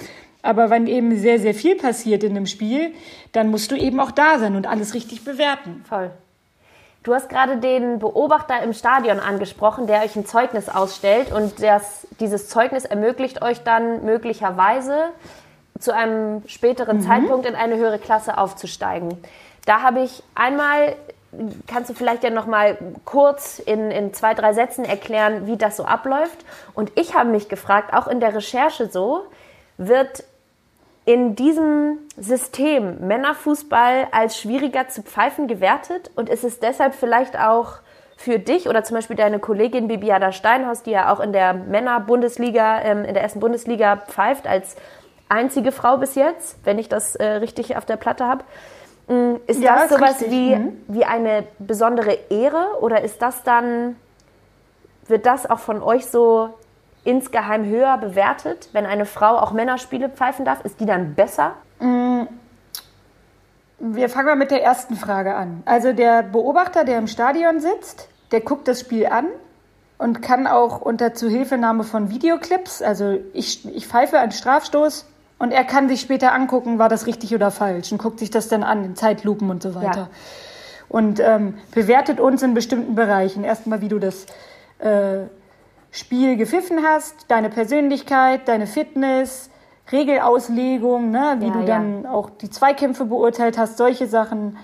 Aber 0.43 0.69
wenn 0.69 0.87
eben 0.87 1.19
sehr, 1.19 1.39
sehr 1.39 1.55
viel 1.55 1.77
passiert 1.77 2.23
in 2.23 2.37
einem 2.37 2.47
Spiel, 2.47 2.93
dann 3.33 3.51
musst 3.51 3.71
du 3.71 3.77
eben 3.77 3.99
auch 3.99 4.11
da 4.11 4.39
sein 4.39 4.57
und 4.57 4.67
alles 4.67 4.93
richtig 4.93 5.25
bewerten. 5.25 5.83
Voll. 5.89 6.11
Du 7.03 7.15
hast 7.15 7.29
gerade 7.29 7.59
den 7.59 7.99
Beobachter 7.99 8.63
im 8.63 8.73
Stadion 8.73 9.21
angesprochen, 9.21 9.87
der 9.87 10.03
euch 10.03 10.17
ein 10.17 10.27
Zeugnis 10.27 10.69
ausstellt 10.69 11.33
und 11.33 11.63
das, 11.63 12.07
dieses 12.21 12.49
Zeugnis 12.49 12.85
ermöglicht 12.85 13.43
euch 13.43 13.63
dann 13.63 14.05
möglicherweise 14.05 15.11
zu 15.79 15.95
einem 15.95 16.43
späteren 16.47 16.99
mhm. 16.99 17.03
Zeitpunkt 17.03 17.47
in 17.47 17.55
eine 17.55 17.77
höhere 17.77 17.99
Klasse 17.99 18.39
aufzusteigen. 18.39 19.19
Da 19.67 19.83
habe 19.83 20.01
ich 20.01 20.23
einmal 20.35 20.95
kannst 21.67 21.91
du 21.91 21.95
vielleicht 21.95 22.25
ja 22.25 22.31
noch 22.31 22.47
mal 22.47 22.77
kurz 23.05 23.59
in, 23.59 23.91
in 23.91 24.13
zwei, 24.15 24.35
drei 24.35 24.53
Sätzen 24.53 24.85
erklären, 24.85 25.47
wie 25.47 25.57
das 25.57 25.77
so 25.77 25.85
abläuft? 25.85 26.45
Und 26.75 26.93
ich 26.95 27.15
habe 27.15 27.31
mich 27.31 27.49
gefragt, 27.49 27.93
auch 27.93 28.07
in 28.07 28.21
der 28.21 28.35
Recherche 28.35 28.87
so, 28.87 29.25
wird 29.77 30.25
in 31.05 31.37
diesem 31.37 31.99
System 32.17 33.07
Männerfußball 33.07 34.09
als 34.13 34.39
schwieriger 34.39 34.89
zu 34.89 35.03
pfeifen 35.03 35.49
gewertet? 35.49 36.11
Und 36.17 36.29
ist 36.29 36.45
es 36.45 36.61
deshalb 36.61 36.95
vielleicht 36.95 37.39
auch 37.39 37.79
für 38.17 38.39
dich 38.39 38.69
oder 38.69 38.85
zum 38.85 38.97
Beispiel 38.97 39.17
deine 39.17 39.41
Kollegin 39.41 39.89
Bibiada 39.89 40.33
Steinhaus, 40.33 40.83
die 40.83 40.93
ja 40.93 41.13
auch 41.13 41.21
in 41.21 41.33
der 41.33 41.53
Männerbundesliga, 41.53 42.81
ähm, 42.83 43.05
in 43.05 43.13
der 43.13 43.23
ersten 43.23 43.41
Bundesliga 43.41 43.97
pfeift, 43.97 44.47
als 44.47 44.77
einzige 45.35 45.73
Frau 45.73 45.99
bis 45.99 46.15
jetzt, 46.15 46.59
wenn 46.65 46.79
ich 46.79 46.89
das 46.89 47.17
äh, 47.17 47.25
richtig 47.25 47.77
auf 47.77 47.85
der 47.85 47.97
Platte 47.97 48.27
habe, 48.27 48.45
Mm, 49.09 49.35
ist 49.47 49.61
ja, 49.61 49.77
das 49.77 49.91
sowas 49.91 50.25
wie, 50.29 50.57
mhm. 50.57 50.83
wie 50.89 51.05
eine 51.05 51.45
besondere 51.59 52.13
Ehre 52.31 52.79
oder 52.81 53.03
ist 53.03 53.21
das 53.21 53.43
dann, 53.43 53.97
wird 55.07 55.27
das 55.27 55.49
auch 55.49 55.59
von 55.59 55.83
euch 55.83 56.07
so 56.07 56.51
insgeheim 57.05 57.67
höher 57.67 57.99
bewertet, 57.99 58.71
wenn 58.73 58.87
eine 58.87 59.05
Frau 59.05 59.37
auch 59.37 59.53
Männerspiele 59.53 60.09
pfeifen 60.09 60.47
darf? 60.47 60.65
Ist 60.65 60.81
die 60.81 60.87
dann 60.87 61.15
besser? 61.15 61.53
Mm, 61.81 62.23
wir 63.79 64.09
fangen 64.09 64.29
mal 64.29 64.37
mit 64.37 64.51
der 64.51 64.63
ersten 64.63 64.97
Frage 64.97 65.35
an. 65.35 65.63
Also 65.67 65.93
der 65.93 66.23
Beobachter, 66.23 66.85
der 66.85 66.97
im 66.97 67.07
Stadion 67.07 67.61
sitzt, 67.61 68.09
der 68.33 68.41
guckt 68.41 68.67
das 68.69 68.81
Spiel 68.81 69.07
an 69.07 69.27
und 69.99 70.23
kann 70.23 70.47
auch 70.47 70.81
unter 70.81 71.13
Zuhilfenahme 71.13 71.85
von 71.85 72.09
Videoclips, 72.09 72.81
also 72.81 73.19
ich, 73.35 73.69
ich 73.69 73.87
pfeife 73.87 74.19
einen 74.19 74.33
Strafstoß, 74.33 75.07
und 75.45 75.51
er 75.51 75.65
kann 75.65 75.91
sich 75.91 76.01
später 76.01 76.33
angucken, 76.33 76.79
war 76.79 76.89
das 76.89 77.07
richtig 77.07 77.35
oder 77.35 77.51
falsch 77.51 77.93
und 77.93 77.99
guckt 77.99 78.19
sich 78.19 78.31
das 78.31 78.49
dann 78.49 78.63
an 78.63 78.83
in 78.83 78.97
Zeitlupen 78.97 79.51
und 79.51 79.63
so 79.63 79.75
weiter. 79.75 80.01
Ja. 80.01 80.09
Und 80.89 81.21
ähm, 81.21 81.59
bewertet 81.75 82.19
uns 82.19 82.43
in 82.43 82.55
bestimmten 82.55 82.95
Bereichen. 82.95 83.45
Erstmal, 83.45 83.83
wie 83.83 83.89
du 83.89 83.99
das 83.99 84.25
äh, 84.79 85.27
Spiel 85.91 86.39
gepfiffen 86.39 86.79
hast, 86.83 87.27
deine 87.29 87.51
Persönlichkeit, 87.51 88.49
deine 88.49 88.67
Fitness, 88.67 89.51
Regelauslegung, 89.93 91.11
ne, 91.11 91.37
wie 91.41 91.49
ja, 91.49 91.53
du 91.53 91.65
dann 91.67 92.07
auch 92.07 92.31
die 92.31 92.49
Zweikämpfe 92.49 93.05
beurteilt 93.05 93.59
hast, 93.59 93.77
solche 93.77 94.07
Sachen, 94.07 94.57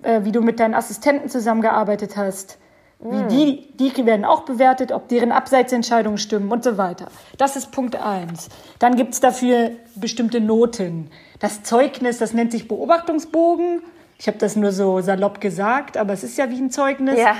äh, 0.00 0.24
wie 0.24 0.32
du 0.32 0.40
mit 0.40 0.60
deinen 0.60 0.72
Assistenten 0.72 1.28
zusammengearbeitet 1.28 2.16
hast. 2.16 2.56
Wie 3.04 3.26
die, 3.34 3.90
die 3.90 4.06
werden 4.06 4.24
auch 4.24 4.42
bewertet, 4.42 4.92
ob 4.92 5.08
deren 5.08 5.32
Abseitsentscheidungen 5.32 6.18
stimmen 6.18 6.52
und 6.52 6.62
so 6.62 6.78
weiter. 6.78 7.06
Das 7.36 7.56
ist 7.56 7.72
Punkt 7.72 7.96
eins. 7.96 8.48
Dann 8.78 8.94
gibt's 8.94 9.18
dafür 9.18 9.72
bestimmte 9.96 10.40
Noten. 10.40 11.10
Das 11.40 11.64
Zeugnis, 11.64 12.18
das 12.18 12.32
nennt 12.32 12.52
sich 12.52 12.68
Beobachtungsbogen. 12.68 13.82
Ich 14.18 14.28
habe 14.28 14.38
das 14.38 14.54
nur 14.54 14.70
so 14.70 15.00
salopp 15.00 15.40
gesagt, 15.40 15.96
aber 15.96 16.12
es 16.12 16.22
ist 16.22 16.38
ja 16.38 16.48
wie 16.48 16.58
ein 16.58 16.70
Zeugnis. 16.70 17.18
Ja. 17.18 17.34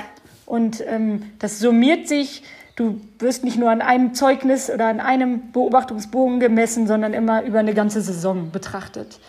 Und 0.46 0.82
ähm, 0.84 1.30
das 1.38 1.60
summiert 1.60 2.08
sich. 2.08 2.42
Du 2.74 3.00
wirst 3.20 3.44
nicht 3.44 3.56
nur 3.56 3.70
an 3.70 3.82
einem 3.82 4.14
Zeugnis 4.14 4.68
oder 4.68 4.86
an 4.86 4.98
einem 4.98 5.52
Beobachtungsbogen 5.52 6.40
gemessen, 6.40 6.88
sondern 6.88 7.14
immer 7.14 7.44
über 7.44 7.60
eine 7.60 7.74
ganze 7.74 8.00
Saison 8.00 8.50
betrachtet. 8.50 9.20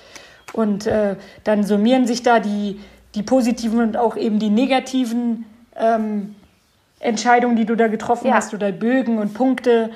Und 0.53 0.87
äh, 0.87 1.15
dann 1.43 1.63
summieren 1.63 2.07
sich 2.07 2.23
da 2.23 2.39
die, 2.39 2.79
die 3.13 3.21
positiven 3.21 3.81
und 3.81 3.97
auch 3.97 4.17
eben 4.17 4.39
die 4.39 4.49
negativen 4.49 5.45
ähm, 5.75 6.35
Entscheidungen, 6.99 7.55
die 7.55 7.65
du 7.65 7.75
da 7.75 7.87
getroffen 7.87 8.27
ja. 8.27 8.35
hast 8.35 8.53
oder 8.53 8.71
Bögen 8.71 9.17
und 9.17 9.33
Punkte. 9.33 9.91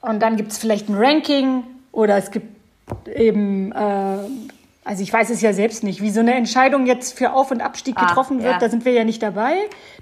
Und 0.00 0.20
dann 0.20 0.36
gibt 0.36 0.52
es 0.52 0.58
vielleicht 0.58 0.88
ein 0.88 0.96
Ranking 0.96 1.64
oder 1.92 2.16
es 2.16 2.30
gibt 2.30 2.48
eben, 3.08 3.72
äh, 3.72 4.18
also 4.84 5.02
ich 5.02 5.12
weiß 5.12 5.30
es 5.30 5.40
ja 5.40 5.52
selbst 5.52 5.82
nicht, 5.82 6.00
wie 6.00 6.10
so 6.10 6.20
eine 6.20 6.34
Entscheidung 6.34 6.86
jetzt 6.86 7.16
für 7.18 7.32
Auf- 7.32 7.50
und 7.50 7.60
Abstieg 7.60 7.96
ah, 7.98 8.06
getroffen 8.06 8.42
wird, 8.42 8.52
ja. 8.52 8.58
da 8.58 8.68
sind 8.68 8.84
wir 8.84 8.92
ja 8.92 9.04
nicht 9.04 9.22
dabei. 9.22 9.54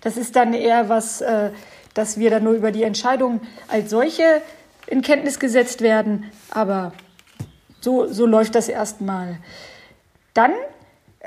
Das 0.02 0.16
ist 0.16 0.36
dann 0.36 0.52
eher 0.52 0.88
was, 0.88 1.20
äh, 1.20 1.50
dass 1.94 2.18
wir 2.18 2.30
dann 2.30 2.44
nur 2.44 2.54
über 2.54 2.72
die 2.72 2.82
Entscheidung 2.82 3.40
als 3.68 3.90
solche 3.90 4.42
in 4.86 5.00
Kenntnis 5.00 5.38
gesetzt 5.38 5.80
werden. 5.80 6.30
Aber 6.50 6.92
so, 7.80 8.06
so 8.06 8.26
läuft 8.26 8.54
das 8.54 8.68
erstmal. 8.68 9.38
Dann 10.34 10.52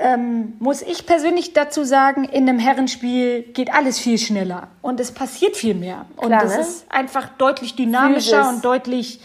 ähm, 0.00 0.54
muss 0.60 0.80
ich 0.80 1.06
persönlich 1.06 1.54
dazu 1.54 1.82
sagen, 1.82 2.22
in 2.22 2.48
einem 2.48 2.60
Herrenspiel 2.60 3.42
geht 3.42 3.74
alles 3.74 3.98
viel 3.98 4.16
schneller 4.16 4.68
und 4.80 5.00
es 5.00 5.10
passiert 5.10 5.56
viel 5.56 5.74
mehr. 5.74 6.06
Und 6.16 6.32
es 6.32 6.54
ne? 6.54 6.60
ist 6.60 6.86
einfach 6.88 7.28
deutlich 7.36 7.74
dynamischer 7.74 8.48
und 8.48 8.64
deutlich 8.64 9.20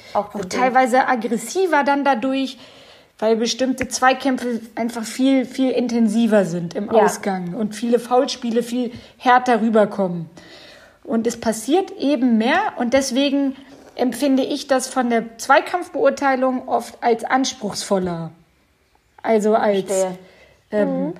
teilweise 0.49 1.07
aggressiver 1.07 1.83
dann 1.83 2.03
dadurch, 2.03 2.57
weil 3.19 3.35
bestimmte 3.35 3.87
Zweikämpfe 3.87 4.61
einfach 4.73 5.03
viel, 5.03 5.45
viel 5.45 5.69
intensiver 5.69 6.43
sind 6.43 6.73
im 6.73 6.85
ja. 6.91 7.03
Ausgang 7.03 7.53
und 7.53 7.75
viele 7.75 7.99
Foulspiele 7.99 8.63
viel 8.63 8.91
härter 9.17 9.61
rüberkommen. 9.61 10.27
Und 11.03 11.27
es 11.27 11.39
passiert 11.39 11.91
eben 11.99 12.39
mehr 12.39 12.73
und 12.77 12.95
deswegen 12.95 13.55
empfinde 13.93 14.41
ich 14.41 14.65
das 14.65 14.87
von 14.87 15.11
der 15.11 15.37
Zweikampfbeurteilung 15.37 16.67
oft 16.67 16.97
als 17.01 17.23
anspruchsvoller 17.23 18.31
Also 19.21 19.53
als 19.53 20.07
ähm, 20.73 21.05
mhm. 21.05 21.13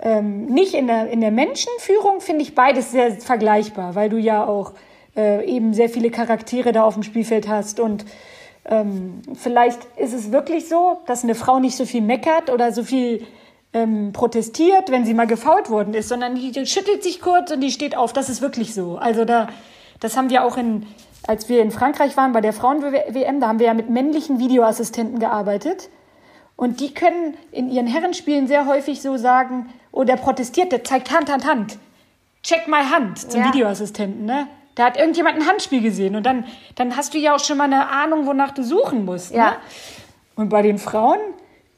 ähm, 0.00 0.46
nicht 0.46 0.74
in 0.74 0.86
der, 0.86 1.08
in 1.08 1.20
der 1.20 1.30
Menschenführung 1.30 2.20
finde 2.20 2.42
ich 2.42 2.54
beides 2.54 2.92
sehr 2.92 3.12
vergleichbar, 3.12 3.94
weil 3.94 4.08
du 4.08 4.18
ja 4.18 4.46
auch 4.46 4.72
äh, 5.16 5.44
eben 5.44 5.74
sehr 5.74 5.88
viele 5.88 6.10
Charaktere 6.10 6.72
da 6.72 6.84
auf 6.84 6.94
dem 6.94 7.02
Spielfeld 7.02 7.48
hast 7.48 7.80
und 7.80 8.04
ähm, 8.68 9.22
vielleicht 9.34 9.78
ist 9.96 10.12
es 10.12 10.32
wirklich 10.32 10.68
so, 10.68 10.98
dass 11.06 11.22
eine 11.22 11.34
Frau 11.34 11.58
nicht 11.60 11.76
so 11.76 11.84
viel 11.84 12.02
meckert 12.02 12.50
oder 12.50 12.72
so 12.72 12.82
viel 12.82 13.24
ähm, 13.72 14.12
protestiert, 14.12 14.90
wenn 14.90 15.04
sie 15.04 15.14
mal 15.14 15.26
gefault 15.26 15.70
worden 15.70 15.94
ist, 15.94 16.08
sondern 16.08 16.34
die, 16.34 16.50
die 16.50 16.66
schüttelt 16.66 17.02
sich 17.02 17.20
kurz 17.20 17.50
und 17.52 17.60
die 17.60 17.70
steht 17.70 17.96
auf. 17.96 18.12
Das 18.12 18.28
ist 18.28 18.40
wirklich 18.40 18.74
so. 18.74 18.96
Also 18.96 19.24
da, 19.24 19.48
das 20.00 20.16
haben 20.16 20.30
wir 20.30 20.44
auch 20.44 20.56
in, 20.56 20.86
als 21.26 21.48
wir 21.48 21.62
in 21.62 21.70
Frankreich 21.70 22.16
waren 22.16 22.32
bei 22.32 22.40
der 22.40 22.52
Frauen-WM, 22.52 23.40
da 23.40 23.48
haben 23.48 23.58
wir 23.58 23.66
ja 23.66 23.74
mit 23.74 23.90
männlichen 23.90 24.38
Videoassistenten 24.38 25.18
gearbeitet. 25.18 25.90
Und 26.56 26.80
die 26.80 26.94
können 26.94 27.36
in 27.52 27.70
ihren 27.70 27.86
Herrenspielen 27.86 28.48
sehr 28.48 28.66
häufig 28.66 29.02
so 29.02 29.16
sagen, 29.18 29.68
oh, 29.92 30.04
der 30.04 30.16
protestiert, 30.16 30.72
der 30.72 30.84
zeigt 30.84 31.10
Hand, 31.10 31.30
Hand, 31.30 31.46
Hand. 31.46 31.78
Check 32.42 32.66
my 32.66 32.82
Hand 32.82 33.30
zum 33.30 33.40
ja. 33.40 33.48
Videoassistenten, 33.48 34.24
ne? 34.24 34.48
Da 34.74 34.84
hat 34.84 34.98
irgendjemand 34.98 35.36
ein 35.36 35.46
Handspiel 35.46 35.80
gesehen 35.80 36.16
und 36.16 36.24
dann, 36.24 36.44
dann 36.74 36.96
hast 36.96 37.14
du 37.14 37.18
ja 37.18 37.34
auch 37.34 37.40
schon 37.42 37.56
mal 37.56 37.64
eine 37.64 37.88
Ahnung, 37.88 38.26
wonach 38.26 38.52
du 38.52 38.62
suchen 38.62 39.06
musst. 39.06 39.32
Ne? 39.32 39.38
Ja. 39.38 39.56
Und 40.34 40.50
bei 40.50 40.60
den 40.60 40.78
Frauen, 40.78 41.18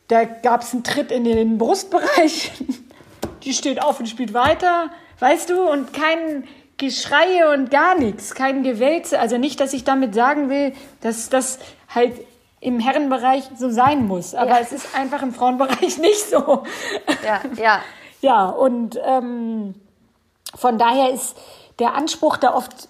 da 0.09 0.25
gab 0.25 0.63
es 0.63 0.75
einen 0.75 0.83
Tritt 0.83 1.13
in 1.13 1.23
den 1.23 1.59
Brustbereich. 1.59 2.51
Die 3.45 3.53
steht 3.53 3.81
auf 3.81 4.01
und 4.01 4.09
spielt 4.09 4.35
weiter, 4.35 4.91
weißt 5.21 5.51
du, 5.51 5.71
und 5.71 5.93
kein 5.93 6.45
Geschreie 6.77 7.53
und 7.53 7.71
gar 7.71 7.97
nichts, 7.97 8.35
kein 8.35 8.65
Gewälze. 8.65 9.21
Also 9.21 9.39
nicht, 9.39 9.61
dass 9.61 9.73
ich 9.73 9.85
damit 9.85 10.13
sagen 10.13 10.51
will, 10.51 10.73
dass 11.01 11.29
das 11.29 11.61
halt 11.95 12.15
im 12.61 12.81
Herrenbereich 12.81 13.45
so 13.57 13.71
sein 13.71 14.07
muss. 14.07 14.35
Aber 14.35 14.51
ja. 14.51 14.59
es 14.61 14.73
ist 14.73 14.95
einfach 14.95 15.23
im 15.23 15.33
Frauenbereich 15.33 15.99
nicht 15.99 16.29
so. 16.29 16.65
Ja, 17.25 17.41
ja. 17.57 17.81
Ja, 18.21 18.47
und 18.47 18.99
ähm, 19.05 19.75
von 20.55 20.79
daher 20.79 21.11
ist 21.11 21.37
der 21.79 21.95
Anspruch 21.95 22.37
da 22.37 22.55
oft 22.55 22.89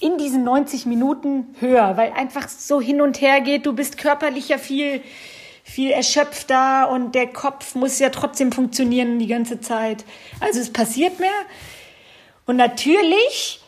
in 0.00 0.18
diesen 0.18 0.44
90 0.44 0.86
Minuten 0.86 1.54
höher, 1.60 1.96
weil 1.96 2.12
einfach 2.12 2.48
so 2.48 2.80
hin 2.80 3.00
und 3.00 3.20
her 3.20 3.40
geht. 3.40 3.66
Du 3.66 3.72
bist 3.72 3.96
körperlich 3.96 4.48
ja 4.48 4.58
viel, 4.58 5.00
viel 5.62 5.90
erschöpfter 5.90 6.90
und 6.90 7.14
der 7.14 7.28
Kopf 7.28 7.74
muss 7.74 7.98
ja 8.00 8.10
trotzdem 8.10 8.50
funktionieren 8.50 9.18
die 9.18 9.28
ganze 9.28 9.60
Zeit. 9.60 10.04
Also 10.40 10.60
es 10.60 10.72
passiert 10.72 11.20
mehr. 11.20 11.30
Und 12.46 12.56
natürlich, 12.56 13.60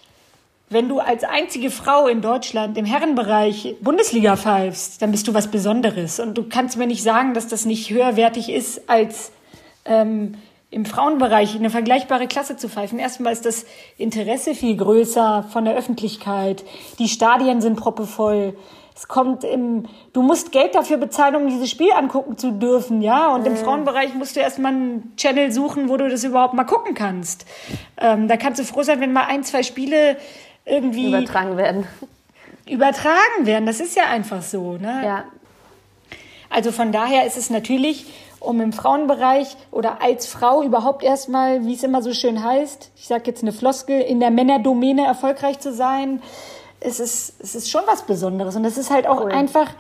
wenn 0.69 0.89
du 0.89 0.99
als 0.99 1.23
einzige 1.23 1.71
Frau 1.71 2.09
in 2.09 2.21
Deutschland 2.21 2.77
im 2.77 2.85
Herrenbereich 2.85 3.77
Bundesliga 3.81 4.37
pfeifst, 4.37 5.01
dann 5.01 5.13
bist 5.13 5.29
du 5.29 5.35
was 5.35 5.49
Besonderes. 5.49 6.19
Und 6.19 6.37
du 6.37 6.49
kannst 6.49 6.77
mir 6.77 6.87
nicht 6.87 7.03
sagen, 7.03 7.35
dass 7.35 7.47
das 7.47 7.67
nicht 7.67 7.91
höherwertig 7.91 8.49
ist 8.49 8.89
als 8.89 9.31
ähm, 9.85 10.35
im 10.71 10.85
Frauenbereich 10.85 11.55
eine 11.55 11.71
vergleichbare 11.71 12.27
Klasse 12.27 12.57
zu 12.57 12.69
pfeifen. 12.69 12.99
Erstmal 12.99 13.33
ist 13.33 13.47
das 13.47 13.65
Interesse 13.97 14.55
viel 14.55 14.77
größer 14.77 15.47
von 15.51 15.65
der 15.65 15.77
Öffentlichkeit. 15.77 16.65
Die 16.99 17.09
Stadien 17.09 17.61
sind 17.61 17.77
proppevoll. 17.77 18.57
Es 18.97 19.09
kommt 19.09 19.45
im, 19.45 19.85
du 20.15 20.23
musst 20.23 20.53
Geld 20.53 20.75
dafür 20.75 20.97
bezahlen, 20.97 21.37
um 21.37 21.49
dieses 21.49 21.71
Spiel 21.71 21.93
angucken 21.93 22.39
zu 22.39 22.51
dürfen, 22.51 23.03
ja. 23.03 23.33
Und 23.35 23.43
mhm. 23.43 23.49
im 23.49 23.57
Frauenbereich 23.57 24.15
musst 24.15 24.37
du 24.37 24.41
erstmal 24.41 24.73
einen 24.73 25.13
Channel 25.17 25.53
suchen, 25.53 25.89
wo 25.91 25.99
du 25.99 26.09
das 26.09 26.25
überhaupt 26.25 26.55
mal 26.55 26.65
gucken 26.65 26.95
kannst. 26.95 27.45
Ähm, 27.99 28.27
da 28.27 28.37
kannst 28.37 28.59
du 28.59 28.65
froh 28.65 28.83
sein, 28.83 29.01
wenn 29.01 29.13
mal 29.13 29.27
ein, 29.27 29.45
zwei 29.45 29.63
Spiele 29.63 30.17
irgendwie 30.67 31.09
übertragen 31.09 31.57
werden. 31.57 31.87
Übertragen 32.69 33.47
werden. 33.47 33.65
Das 33.65 33.81
ist 33.81 33.97
ja 33.97 34.05
einfach 34.05 34.43
so, 34.43 34.77
ne? 34.77 35.01
Ja. 35.05 35.25
Also 36.51 36.73
von 36.73 36.93
daher 36.93 37.27
ist 37.27 37.37
es 37.37 37.49
natürlich 37.49 38.07
um 38.41 38.61
im 38.61 38.73
Frauenbereich 38.73 39.57
oder 39.71 40.03
als 40.03 40.27
Frau 40.27 40.63
überhaupt 40.63 41.03
erstmal, 41.03 41.65
wie 41.65 41.75
es 41.75 41.83
immer 41.83 42.03
so 42.03 42.13
schön 42.13 42.45
heißt, 42.45 42.91
ich 42.97 43.07
sage 43.07 43.25
jetzt 43.27 43.43
eine 43.43 43.53
Floskel, 43.53 44.01
in 44.01 44.21
der 44.21 44.31
Männerdomäne 44.31 45.07
erfolgreich 45.07 45.59
zu 45.59 45.73
sein, 45.73 46.23
es 46.81 47.01
ist, 47.01 47.35
es 47.41 47.55
ist 47.55 47.71
schon 47.71 47.83
was 47.87 48.03
Besonderes. 48.03 48.57
Und 48.57 48.65
es 48.65 48.77
ist 48.77 48.91
halt 48.91 49.07
auch 49.07 49.25
cool. 49.25 49.33
einfach 49.33 49.71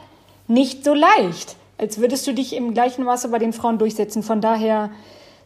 nicht 0.48 0.84
so 0.84 0.94
leicht, 0.94 1.56
als 1.78 1.98
würdest 2.00 2.26
du 2.26 2.32
dich 2.32 2.54
im 2.54 2.74
gleichen 2.74 3.04
Maße 3.04 3.28
bei 3.28 3.38
den 3.38 3.52
Frauen 3.52 3.78
durchsetzen. 3.78 4.22
Von 4.22 4.40
daher 4.40 4.90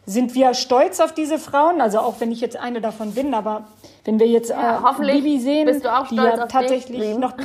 sind 0.05 0.35
wir 0.35 0.53
stolz 0.53 0.99
auf 0.99 1.13
diese 1.13 1.37
Frauen, 1.37 1.79
also 1.79 1.99
auch 1.99 2.15
wenn 2.19 2.31
ich 2.31 2.41
jetzt 2.41 2.57
eine 2.57 2.81
davon 2.81 3.13
bin, 3.13 3.33
aber 3.33 3.65
wenn 4.03 4.19
wir 4.19 4.27
jetzt 4.27 4.49
ja, 4.49 4.83
äh, 4.99 5.11
Bibi 5.11 5.39
sehen, 5.39 5.65
bist 5.65 5.85
du 5.85 5.95
auch 5.95 6.07
die 6.07 6.15
ja 6.15 6.47
tatsächlich 6.47 7.01
dich, 7.01 7.17
noch 7.17 7.33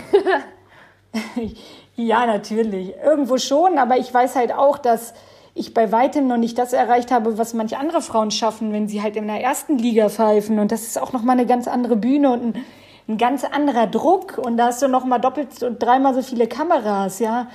ja, 1.97 2.27
natürlich. 2.27 2.95
Irgendwo 3.03 3.39
schon, 3.39 3.79
aber 3.79 3.99
ich 3.99 4.13
weiß 4.13 4.37
halt 4.37 4.53
auch, 4.53 4.79
dass 4.79 5.15
ich 5.55 5.73
bei 5.73 5.91
weitem 5.91 6.27
noch 6.27 6.37
nicht 6.37 6.59
das 6.59 6.73
erreicht 6.73 7.11
habe, 7.11 7.39
was 7.39 7.55
manche 7.55 7.79
andere 7.79 8.03
Frauen 8.03 8.31
schaffen, 8.31 8.73
wenn 8.73 8.89
sie 8.89 9.03
halt 9.03 9.17
in 9.17 9.27
der 9.27 9.41
ersten 9.41 9.79
Liga 9.79 10.11
pfeifen. 10.11 10.59
Und 10.59 10.71
das 10.71 10.83
ist 10.83 11.01
auch 11.01 11.13
nochmal 11.13 11.39
eine 11.39 11.47
ganz 11.47 11.67
andere 11.67 11.97
Bühne 11.97 12.31
und 12.31 12.43
ein, 12.43 12.65
ein 13.09 13.17
ganz 13.17 13.43
anderer 13.43 13.87
Druck. 13.87 14.37
Und 14.37 14.59
da 14.59 14.67
hast 14.67 14.83
du 14.83 14.89
nochmal 14.89 15.21
doppelt 15.21 15.63
und 15.63 15.83
dreimal 15.83 16.15
so 16.15 16.21
viele 16.21 16.47
Kameras, 16.47 17.21
ja. 17.21 17.49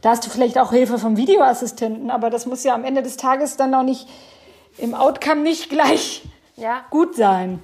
Da 0.00 0.10
hast 0.10 0.26
du 0.26 0.30
vielleicht 0.30 0.58
auch 0.58 0.72
Hilfe 0.72 0.98
vom 0.98 1.16
Videoassistenten, 1.16 2.10
aber 2.10 2.28
das 2.28 2.46
muss 2.46 2.64
ja 2.64 2.74
am 2.74 2.84
Ende 2.84 3.02
des 3.02 3.16
Tages 3.16 3.56
dann 3.56 3.72
auch 3.74 3.84
nicht 3.84 4.08
im 4.78 4.94
Outcome 4.94 5.42
nicht 5.42 5.70
gleich 5.70 6.22
ja. 6.56 6.84
gut 6.90 7.14
sein. 7.14 7.60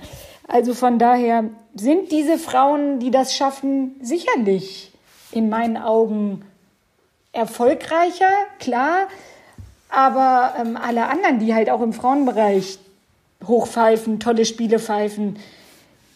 Also 0.49 0.75
von 0.75 0.99
daher 0.99 1.45
sind 1.75 2.11
diese 2.11 2.39
Frauen, 2.39 2.99
die 2.99 3.11
das 3.11 3.35
schaffen, 3.35 3.95
sicherlich 4.01 4.93
in 5.33 5.49
meinen 5.49 5.77
Augen 5.77 6.43
erfolgreicher, 7.33 8.31
klar. 8.59 9.07
Aber 9.89 10.55
ähm, 10.59 10.77
alle 10.77 11.09
anderen, 11.09 11.39
die 11.39 11.55
halt 11.55 11.71
auch 11.71 11.81
im 11.81 11.93
Frauenbereich 11.93 12.79
hochpfeifen, 13.47 14.21
tolle 14.21 14.45
Spiele 14.45 14.79
pfeifen, 14.79 15.39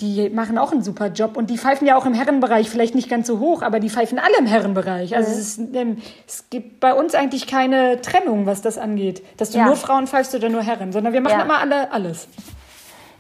die 0.05 0.29
machen 0.31 0.59
auch 0.59 0.73
einen 0.73 0.83
super 0.83 1.07
Job. 1.07 1.37
Und 1.37 1.51
die 1.51 1.59
pfeifen 1.59 1.87
ja 1.87 1.97
auch 1.97 2.07
im 2.07 2.15
Herrenbereich, 2.15 2.69
vielleicht 2.69 2.95
nicht 2.95 3.09
ganz 3.09 3.27
so 3.27 3.39
hoch, 3.39 3.63
aber 3.63 3.81
die 3.81 3.89
pfeifen 3.89 4.19
alle 4.19 4.37
im 4.39 4.47
Herrenbereich. 4.47 5.17
Also 5.17 5.31
mhm. 5.31 5.39
es, 5.39 5.59
ist, 5.59 5.75
ähm, 5.75 5.97
es, 6.27 6.51
gibt 6.51 6.81
bei 6.81 6.95
uns 6.95 7.15
eigentlich 7.15 7.47
keine 7.47 8.01
Trennung, 8.01 8.47
was 8.47 8.63
das 8.63 8.79
angeht. 8.79 9.23
Dass 9.39 9.51
du 9.51 9.59
ja. 9.59 9.65
nur 9.65 9.77
Frauen 9.77 10.07
pfeifst 10.07 10.35
oder 10.35 10.49
nur 10.49 10.63
Herren, 10.63 10.93
sondern 10.93 11.13
wir 11.13 11.21
machen 11.21 11.39
ja. 11.39 11.45
immer 11.45 11.59
alle 11.59 11.93
alles. 11.93 12.29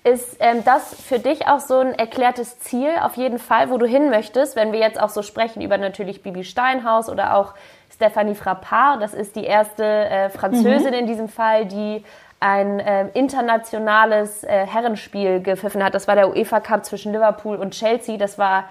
Ist 0.05 0.37
ähm, 0.41 0.63
das 0.65 0.95
für 0.95 1.19
dich 1.19 1.47
auch 1.49 1.61
so 1.61 1.79
ein 1.79 1.95
erklärtes 1.95 2.59
Ziel, 2.59 2.91
auf 3.01 3.17
jeden 3.17 3.39
Fall, 3.39 3.71
wo 3.71 3.79
du 3.79 3.87
hin 3.87 4.11
möchtest, 4.11 4.55
wenn 4.55 4.71
wir 4.73 4.79
jetzt 4.79 5.01
auch 5.01 5.09
so 5.09 5.23
sprechen 5.23 5.63
über 5.63 5.79
natürlich 5.79 6.23
Bibi 6.23 6.45
Steinhaus 6.45 7.09
oder 7.09 7.37
auch 7.37 7.55
Stephanie 7.91 8.35
Frappard, 8.35 9.01
das 9.01 9.15
ist 9.15 9.35
die 9.35 9.45
erste 9.45 9.85
äh, 9.85 10.29
Französin 10.29 10.89
mhm. 10.89 10.99
in 10.99 11.07
diesem 11.07 11.29
Fall, 11.29 11.65
die 11.65 12.05
ein 12.45 12.79
äh, 12.79 13.09
internationales 13.15 14.45
äh, 14.45 14.67
Herrenspiel 14.67 15.41
gepfiffen 15.41 15.83
hat. 15.83 15.95
Das 15.95 16.07
war 16.07 16.15
der 16.15 16.29
UEFA 16.29 16.61
Cup 16.61 16.85
zwischen 16.85 17.11
Liverpool 17.13 17.57
und 17.57 17.71
Chelsea. 17.71 18.19
Das 18.19 18.39
war 18.39 18.65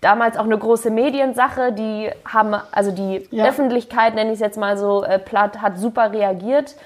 damals 0.00 0.36
auch 0.36 0.44
eine 0.44 0.56
große 0.56 0.92
Mediensache. 0.92 1.72
Die 1.72 2.10
haben, 2.24 2.54
also 2.70 2.92
die 2.92 3.26
ja. 3.32 3.46
Öffentlichkeit, 3.46 4.14
nenne 4.14 4.30
ich 4.30 4.34
es 4.34 4.40
jetzt 4.40 4.56
mal 4.56 4.78
so 4.78 5.02
äh, 5.02 5.18
platt, 5.18 5.60
hat 5.60 5.78
super 5.78 6.12
reagiert. 6.12 6.76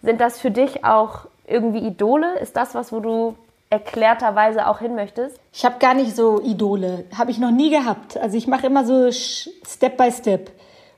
Sind 0.00 0.22
das 0.22 0.40
für 0.40 0.50
dich 0.50 0.82
auch 0.82 1.26
irgendwie 1.46 1.86
Idole? 1.86 2.38
Ist 2.38 2.56
das 2.56 2.74
was, 2.74 2.90
wo 2.90 3.00
du 3.00 3.36
erklärterweise 3.68 4.68
auch 4.68 4.78
hin 4.78 4.94
möchtest? 4.94 5.38
Ich 5.52 5.66
habe 5.66 5.74
gar 5.78 5.92
nicht 5.92 6.16
so 6.16 6.40
Idole. 6.40 7.04
Habe 7.18 7.30
ich 7.30 7.38
noch 7.38 7.50
nie 7.50 7.68
gehabt. 7.68 8.16
Also 8.16 8.38
ich 8.38 8.46
mache 8.46 8.66
immer 8.66 8.86
so 8.86 9.12
Step 9.12 9.98
by 9.98 10.10
Step 10.10 10.50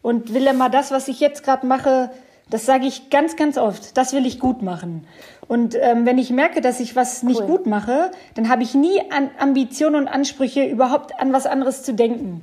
und 0.02 0.32
will 0.32 0.46
immer 0.46 0.70
das, 0.70 0.92
was 0.92 1.08
ich 1.08 1.18
jetzt 1.18 1.42
gerade 1.42 1.66
mache, 1.66 2.10
das 2.50 2.66
sage 2.66 2.86
ich 2.86 3.10
ganz, 3.10 3.36
ganz 3.36 3.58
oft, 3.58 3.96
das 3.96 4.12
will 4.12 4.26
ich 4.26 4.38
gut 4.38 4.62
machen. 4.62 5.06
Und 5.48 5.76
ähm, 5.80 6.06
wenn 6.06 6.18
ich 6.18 6.30
merke, 6.30 6.60
dass 6.60 6.80
ich 6.80 6.96
was 6.96 7.22
nicht 7.22 7.40
cool. 7.40 7.46
gut 7.46 7.66
mache, 7.66 8.10
dann 8.34 8.48
habe 8.48 8.62
ich 8.62 8.74
nie 8.74 9.00
an 9.10 9.30
Ambitionen 9.38 9.96
und 9.96 10.08
Ansprüche, 10.08 10.64
überhaupt 10.64 11.18
an 11.18 11.32
was 11.32 11.46
anderes 11.46 11.82
zu 11.82 11.94
denken. 11.94 12.42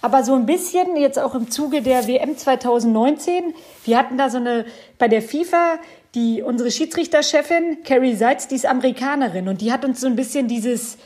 Aber 0.00 0.24
so 0.24 0.34
ein 0.34 0.46
bisschen 0.46 0.96
jetzt 0.96 1.18
auch 1.18 1.34
im 1.34 1.50
Zuge 1.50 1.80
der 1.80 2.08
WM 2.08 2.36
2019, 2.36 3.54
wir 3.84 3.98
hatten 3.98 4.18
da 4.18 4.30
so 4.30 4.38
eine, 4.38 4.64
bei 4.98 5.06
der 5.06 5.22
FIFA, 5.22 5.78
die, 6.14 6.42
unsere 6.42 6.70
Schiedsrichterchefin, 6.70 7.84
Carrie 7.84 8.16
Seitz, 8.16 8.48
die 8.48 8.56
ist 8.56 8.66
Amerikanerin 8.66 9.48
und 9.48 9.60
die 9.60 9.72
hat 9.72 9.84
uns 9.84 10.00
so 10.00 10.08
ein 10.08 10.16
bisschen 10.16 10.48
dieses, 10.48 10.98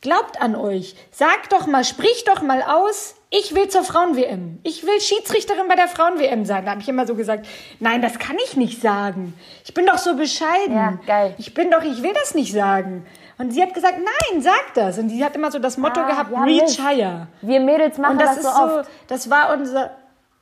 glaubt 0.00 0.40
an 0.40 0.54
euch, 0.54 0.94
sagt 1.10 1.52
doch 1.52 1.66
mal, 1.66 1.84
spricht 1.84 2.28
doch 2.28 2.42
mal 2.42 2.62
aus, 2.62 3.16
ich 3.36 3.52
will 3.54 3.68
zur 3.68 3.82
Frauen-WM. 3.82 4.60
Ich 4.62 4.84
will 4.84 5.00
Schiedsrichterin 5.00 5.66
bei 5.66 5.74
der 5.74 5.88
Frauen-WM 5.88 6.44
sein. 6.44 6.64
Da 6.64 6.70
habe 6.72 6.80
ich 6.80 6.88
immer 6.88 7.04
so 7.04 7.16
gesagt, 7.16 7.46
nein, 7.80 8.00
das 8.00 8.20
kann 8.20 8.36
ich 8.44 8.56
nicht 8.56 8.80
sagen. 8.80 9.34
Ich 9.64 9.74
bin 9.74 9.86
doch 9.86 9.98
so 9.98 10.16
bescheiden. 10.16 10.76
Ja, 10.76 10.98
geil. 11.04 11.34
Ich 11.38 11.52
bin 11.52 11.68
doch, 11.70 11.82
ich 11.82 12.00
will 12.02 12.12
das 12.14 12.34
nicht 12.34 12.52
sagen. 12.52 13.04
Und 13.36 13.52
sie 13.52 13.60
hat 13.60 13.74
gesagt, 13.74 13.96
nein, 13.98 14.40
sag 14.40 14.74
das. 14.74 14.98
Und 14.98 15.08
sie 15.08 15.24
hat 15.24 15.34
immer 15.34 15.50
so 15.50 15.58
das 15.58 15.76
Motto 15.76 16.00
ah, 16.00 16.06
gehabt, 16.06 16.30
ja, 16.30 16.42
reach 16.44 16.78
higher. 16.78 17.26
Wir 17.42 17.58
Mädels 17.58 17.98
machen 17.98 18.12
Und 18.12 18.22
das, 18.22 18.36
das 18.36 18.44
ist 18.44 18.56
so, 18.56 18.62
oft. 18.62 18.90
das 19.08 19.30
war 19.30 19.52
unser, 19.52 19.90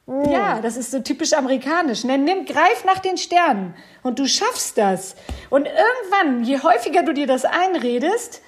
mm. 0.05 0.24
ja, 0.30 0.61
das 0.61 0.76
ist 0.76 0.90
so 0.90 1.01
typisch 1.01 1.32
amerikanisch. 1.32 2.05
Ne? 2.05 2.18
Nimm, 2.18 2.45
greif 2.45 2.84
nach 2.84 2.99
den 2.99 3.16
Sternen. 3.16 3.74
Und 4.03 4.18
du 4.18 4.26
schaffst 4.26 4.76
das. 4.76 5.16
Und 5.49 5.66
irgendwann, 5.66 6.45
je 6.45 6.59
häufiger 6.59 7.03
du 7.03 7.14
dir 7.14 7.26
das 7.26 7.47
einredest, 7.47 8.43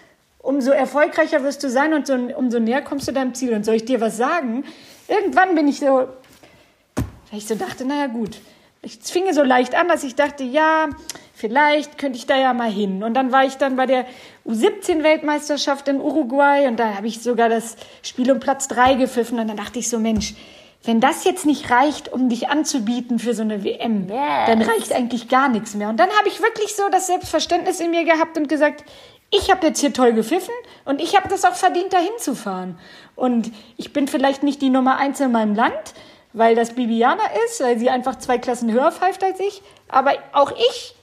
umso 0.45 0.71
erfolgreicher 0.71 1.43
wirst 1.43 1.65
du 1.65 1.71
sein 1.71 1.95
und 1.95 2.07
so, 2.07 2.15
umso 2.15 2.61
näher 2.61 2.83
kommst 2.83 3.09
du 3.09 3.13
deinem 3.13 3.35
Ziel. 3.35 3.55
Und 3.55 3.65
soll 3.65 3.77
ich 3.77 3.85
dir 3.85 4.01
was 4.01 4.17
sagen? 4.17 4.65
Irgendwann 5.09 5.55
bin 5.55 5.67
ich 5.67 5.81
so, 5.81 5.87
weil 5.87 7.39
ich 7.39 7.47
so 7.47 7.55
dachte, 7.55 7.85
naja 7.85 8.07
gut, 8.07 8.39
es 8.83 9.11
fing 9.11 9.33
so 9.33 9.43
leicht 9.43 9.75
an, 9.75 9.89
dass 9.89 10.05
ich 10.05 10.15
dachte, 10.15 10.45
ja, 10.45 10.89
vielleicht 11.35 11.97
könnte 11.97 12.19
ich 12.19 12.27
da 12.27 12.37
ja 12.37 12.53
mal 12.53 12.71
hin. 12.71 13.03
Und 13.03 13.15
dann 13.15 13.33
war 13.33 13.45
ich 13.45 13.57
dann 13.57 13.77
bei 13.77 13.87
der 13.87 14.05
U17-Weltmeisterschaft 14.47 15.89
in 15.89 16.01
Uruguay 16.01 16.67
und 16.69 16.79
da 16.79 16.95
habe 16.95 17.07
ich 17.07 17.23
sogar 17.23 17.49
das 17.49 17.77
Spiel 18.03 18.31
um 18.31 18.39
Platz 18.39 18.69
drei 18.69 18.95
gepfiffen. 18.95 19.39
Und 19.39 19.49
dann 19.49 19.57
dachte 19.57 19.79
ich 19.79 19.89
so, 19.89 19.99
Mensch, 19.99 20.35
wenn 20.85 21.01
das 21.01 21.25
jetzt 21.25 21.47
nicht 21.47 21.71
reicht, 21.71 22.13
um 22.13 22.29
dich 22.29 22.51
anzubieten 22.51 23.19
für 23.19 23.33
so 23.33 23.41
eine 23.41 23.65
WM, 23.65 24.09
yes. 24.09 24.19
dann 24.47 24.61
reicht 24.61 24.93
eigentlich 24.93 25.29
gar 25.29 25.49
nichts 25.49 25.75
mehr. 25.75 25.89
Und 25.89 25.99
dann 25.99 26.11
habe 26.11 26.29
ich 26.29 26.43
wirklich 26.43 26.75
so 26.77 26.91
das 26.91 27.07
Selbstverständnis 27.07 27.81
in 27.81 27.91
mir 27.91 28.05
gehabt 28.05 28.37
und 28.37 28.51
gesagt, 28.51 28.85
ich 29.37 29.51
habe 29.51 29.67
jetzt 29.67 29.81
hier 29.81 29.93
toll 29.93 30.13
gepfiffen 30.13 30.55
und 30.85 31.01
ich 31.01 31.17
habe 31.17 31.29
das 31.29 31.45
auch 31.45 31.55
verdient, 31.55 31.93
dahin 31.93 32.13
zu 32.19 32.35
fahren. 32.35 32.79
Und 33.17 33.53
ich 33.77 33.93
bin 33.93 34.09
vielleicht 34.09 34.43
nicht 34.43 34.61
die 34.63 34.71
Nummer 34.71 34.97
eins 34.97 35.21
in 35.21 35.33
meinem 35.33 35.55
Land, 35.55 35.95
weil 36.33 36.55
das 36.55 36.75
Bibiana 36.75 37.23
ist, 37.47 37.61
weil 37.61 37.79
sie 37.79 37.91
einfach 37.91 38.19
zwei 38.19 38.39
Klassen 38.39 38.73
höher 38.73 38.91
pfeift 38.93 39.23
als 39.23 39.41
ich. 39.41 39.63
Aber 39.89 40.13
auch 40.33 40.53
ich 40.53 40.95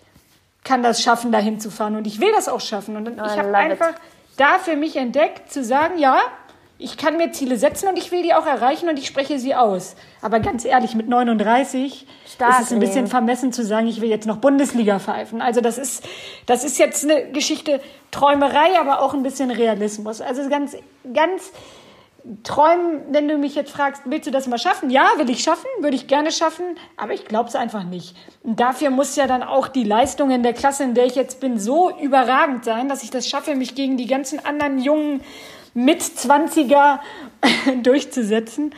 kann 0.64 0.84
das 0.84 1.02
schaffen, 1.02 1.32
dahin 1.32 1.60
zu 1.60 1.72
fahren 1.72 1.96
und 1.96 2.06
ich 2.06 2.20
will 2.20 2.32
das 2.34 2.50
auch 2.50 2.62
schaffen. 2.62 2.96
Und 2.96 3.08
ich 3.08 3.20
habe 3.20 3.56
einfach 3.56 3.92
it. 3.92 3.96
da 4.38 4.60
für 4.60 4.76
mich 4.76 4.96
entdeckt, 4.96 5.52
zu 5.52 5.64
sagen, 5.64 5.98
ja, 5.98 6.20
ich 6.82 6.98
kann 6.98 7.18
mir 7.18 7.32
Ziele 7.32 7.58
setzen 7.58 7.88
und 7.88 7.98
ich 7.98 8.12
will 8.12 8.24
die 8.24 8.34
auch 8.34 8.48
erreichen 8.48 8.90
und 8.90 8.98
ich 8.98 9.06
spreche 9.06 9.38
sie 9.38 9.54
aus. 9.54 9.96
Aber 10.22 10.40
ganz 10.40 10.66
ehrlich, 10.66 10.96
mit 10.96 11.08
39 11.08 12.08
Stark, 12.26 12.60
ist 12.60 12.66
es 12.66 12.72
ein 12.74 12.80
bisschen 12.80 13.06
vermessen 13.06 13.54
zu 13.54 13.64
sagen, 13.64 13.88
ich 13.88 14.02
will 14.02 14.10
jetzt 14.10 14.26
noch 14.26 14.38
Bundesliga 14.38 14.98
pfeifen. 15.00 15.42
Also 15.42 15.62
das 15.62 15.78
ist, 15.78 16.04
das 16.48 16.64
ist 16.64 16.80
jetzt 16.80 17.04
eine 17.04 17.32
Geschichte 17.32 17.82
Träumerei, 18.10 18.80
aber 18.80 19.02
auch 19.02 19.14
ein 19.14 19.22
bisschen 19.22 19.52
Realismus. 19.52 20.22
Also 20.22 20.50
ganz, 20.50 20.76
ganz 21.14 21.52
träumen, 22.44 23.02
wenn 23.12 23.28
du 23.28 23.38
mich 23.38 23.54
jetzt 23.54 23.72
fragst, 23.72 24.02
willst 24.06 24.26
du 24.26 24.32
das 24.32 24.48
mal 24.48 24.58
schaffen? 24.58 24.90
Ja, 24.90 25.08
will 25.18 25.30
ich 25.30 25.44
schaffen, 25.44 25.68
würde 25.82 25.96
ich 25.96 26.08
gerne 26.08 26.32
schaffen, 26.32 26.66
aber 26.98 27.14
ich 27.14 27.26
glaube 27.26 27.50
es 27.50 27.56
einfach 27.56 27.84
nicht. 27.84 28.16
Und 28.42 28.60
dafür 28.60 28.90
muss 28.90 29.16
ja 29.16 29.28
dann 29.28 29.44
auch 29.44 29.68
die 29.68 29.84
Leistung 29.84 30.32
in 30.32 30.42
der 30.42 30.54
Klasse, 30.54 30.84
in 30.84 30.96
der 30.96 31.06
ich 31.06 31.16
jetzt 31.16 31.40
bin, 31.40 31.60
so 31.60 31.92
überragend 32.00 32.66
sein, 32.66 32.90
dass 32.90 33.04
ich 33.04 33.12
das 33.12 33.28
schaffe, 33.28 33.56
mich 33.56 33.76
gegen 33.76 33.98
die 33.98 34.08
ganzen 34.08 34.44
anderen 34.44 34.80
jungen 34.80 35.22
mit 35.74 36.02
20er 36.02 37.00
durchzusetzen. 37.84 38.74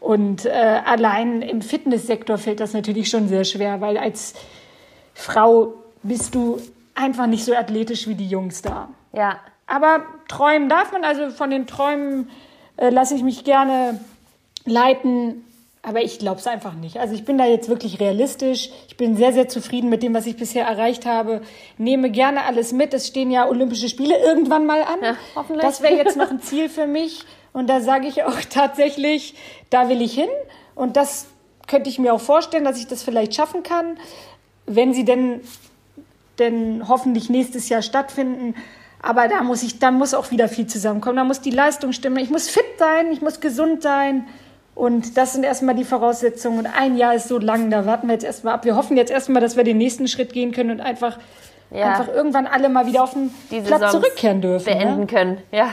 Und 0.00 0.44
äh, 0.46 0.50
allein 0.50 1.42
im 1.42 1.62
Fitnesssektor 1.62 2.38
fällt 2.38 2.60
das 2.60 2.72
natürlich 2.74 3.08
schon 3.08 3.28
sehr 3.28 3.44
schwer, 3.44 3.80
weil 3.80 3.96
als 3.96 4.34
Frau 5.14 5.74
bist 6.02 6.34
du 6.34 6.60
einfach 6.94 7.26
nicht 7.26 7.44
so 7.44 7.54
athletisch 7.54 8.06
wie 8.06 8.14
die 8.14 8.28
Jungs 8.28 8.62
da. 8.62 8.88
Ja. 9.12 9.40
Aber 9.66 10.04
träumen 10.28 10.68
darf 10.68 10.92
man, 10.92 11.02
also 11.02 11.30
von 11.30 11.50
den 11.50 11.66
Träumen 11.66 12.30
äh, 12.76 12.90
lasse 12.90 13.16
ich 13.16 13.22
mich 13.22 13.42
gerne 13.42 13.98
leiten. 14.64 15.44
Aber 15.86 16.02
ich 16.02 16.18
glaube 16.18 16.40
es 16.40 16.48
einfach 16.48 16.74
nicht. 16.74 16.96
Also 16.96 17.14
ich 17.14 17.24
bin 17.24 17.38
da 17.38 17.46
jetzt 17.46 17.68
wirklich 17.68 18.00
realistisch. 18.00 18.70
Ich 18.88 18.96
bin 18.96 19.16
sehr, 19.16 19.32
sehr 19.32 19.48
zufrieden 19.48 19.88
mit 19.88 20.02
dem, 20.02 20.14
was 20.14 20.26
ich 20.26 20.36
bisher 20.36 20.66
erreicht 20.66 21.06
habe. 21.06 21.42
Nehme 21.78 22.10
gerne 22.10 22.42
alles 22.42 22.72
mit. 22.72 22.92
Es 22.92 23.06
stehen 23.06 23.30
ja 23.30 23.48
Olympische 23.48 23.88
Spiele 23.88 24.18
irgendwann 24.18 24.66
mal 24.66 24.82
an. 24.82 24.98
Ja, 25.00 25.16
hoffentlich. 25.36 25.64
Das 25.64 25.82
wäre 25.82 25.94
jetzt 25.94 26.16
noch 26.16 26.28
ein 26.28 26.40
Ziel 26.42 26.68
für 26.68 26.88
mich. 26.88 27.20
Und 27.52 27.70
da 27.70 27.80
sage 27.80 28.08
ich 28.08 28.24
auch 28.24 28.34
tatsächlich, 28.50 29.36
da 29.70 29.88
will 29.88 30.02
ich 30.02 30.12
hin. 30.14 30.28
Und 30.74 30.96
das 30.96 31.26
könnte 31.68 31.88
ich 31.88 32.00
mir 32.00 32.14
auch 32.14 32.20
vorstellen, 32.20 32.64
dass 32.64 32.80
ich 32.80 32.88
das 32.88 33.04
vielleicht 33.04 33.36
schaffen 33.36 33.62
kann, 33.62 33.96
wenn 34.66 34.92
sie 34.92 35.04
denn, 35.04 35.40
denn 36.40 36.88
hoffentlich 36.88 37.30
nächstes 37.30 37.68
Jahr 37.68 37.82
stattfinden. 37.82 38.56
Aber 39.02 39.28
da 39.28 39.44
muss 39.44 39.62
ich, 39.62 39.78
da 39.78 39.92
muss 39.92 40.14
auch 40.14 40.32
wieder 40.32 40.48
viel 40.48 40.66
zusammenkommen. 40.66 41.14
Da 41.14 41.22
muss 41.22 41.42
die 41.42 41.50
Leistung 41.50 41.92
stimmen. 41.92 42.16
Ich 42.16 42.30
muss 42.30 42.48
fit 42.48 42.64
sein, 42.76 43.12
ich 43.12 43.20
muss 43.20 43.38
gesund 43.38 43.84
sein. 43.84 44.26
Und 44.76 45.16
das 45.16 45.32
sind 45.32 45.42
erstmal 45.42 45.74
die 45.74 45.84
Voraussetzungen. 45.84 46.58
Und 46.58 46.66
ein 46.66 46.98
Jahr 46.98 47.14
ist 47.14 47.28
so 47.28 47.38
lang, 47.38 47.70
da 47.70 47.86
warten 47.86 48.08
wir 48.08 48.12
jetzt 48.12 48.26
erstmal 48.26 48.54
ab. 48.54 48.66
Wir 48.66 48.76
hoffen 48.76 48.94
jetzt 48.98 49.10
erstmal, 49.10 49.40
dass 49.40 49.56
wir 49.56 49.64
den 49.64 49.78
nächsten 49.78 50.06
Schritt 50.06 50.34
gehen 50.34 50.52
können 50.52 50.70
und 50.70 50.80
einfach, 50.82 51.18
ja. 51.70 51.86
einfach 51.86 52.08
irgendwann 52.08 52.46
alle 52.46 52.68
mal 52.68 52.86
wieder 52.86 53.02
auf 53.02 53.14
den 53.14 53.34
die 53.50 53.62
Platz 53.62 53.90
zurückkehren 53.90 54.42
dürfen. 54.42 54.66
Beenden 54.66 55.00
ne? 55.00 55.06
können, 55.06 55.38
ja. 55.50 55.70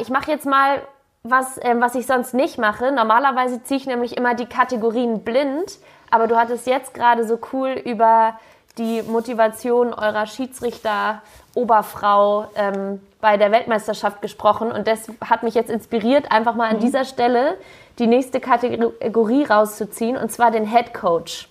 Ich 0.00 0.08
mache 0.10 0.32
jetzt 0.32 0.46
mal 0.46 0.82
was, 1.22 1.58
äh, 1.58 1.76
was 1.78 1.94
ich 1.94 2.06
sonst 2.06 2.34
nicht 2.34 2.58
mache. 2.58 2.90
Normalerweise 2.90 3.62
ziehe 3.62 3.78
ich 3.78 3.86
nämlich 3.86 4.16
immer 4.16 4.34
die 4.34 4.46
Kategorien 4.46 5.22
blind. 5.22 5.78
Aber 6.10 6.26
du 6.26 6.36
hattest 6.36 6.66
jetzt 6.66 6.94
gerade 6.94 7.24
so 7.24 7.38
cool 7.52 7.80
über 7.84 8.36
die 8.78 9.02
Motivation 9.02 9.94
eurer 9.94 10.26
Schiedsrichter 10.26 11.22
Oberfrau 11.58 12.46
ähm, 12.54 13.00
bei 13.20 13.36
der 13.36 13.50
Weltmeisterschaft 13.50 14.22
gesprochen 14.22 14.70
und 14.70 14.86
das 14.86 15.08
hat 15.20 15.42
mich 15.42 15.54
jetzt 15.54 15.70
inspiriert, 15.70 16.30
einfach 16.30 16.54
mal 16.54 16.70
an 16.70 16.76
mhm. 16.76 16.80
dieser 16.80 17.04
Stelle 17.04 17.56
die 17.98 18.06
nächste 18.06 18.40
Kategorie 18.40 19.44
rauszuziehen 19.44 20.16
und 20.16 20.30
zwar 20.30 20.50
den 20.50 20.66
Head 20.66 20.94
Coach. 20.94 21.48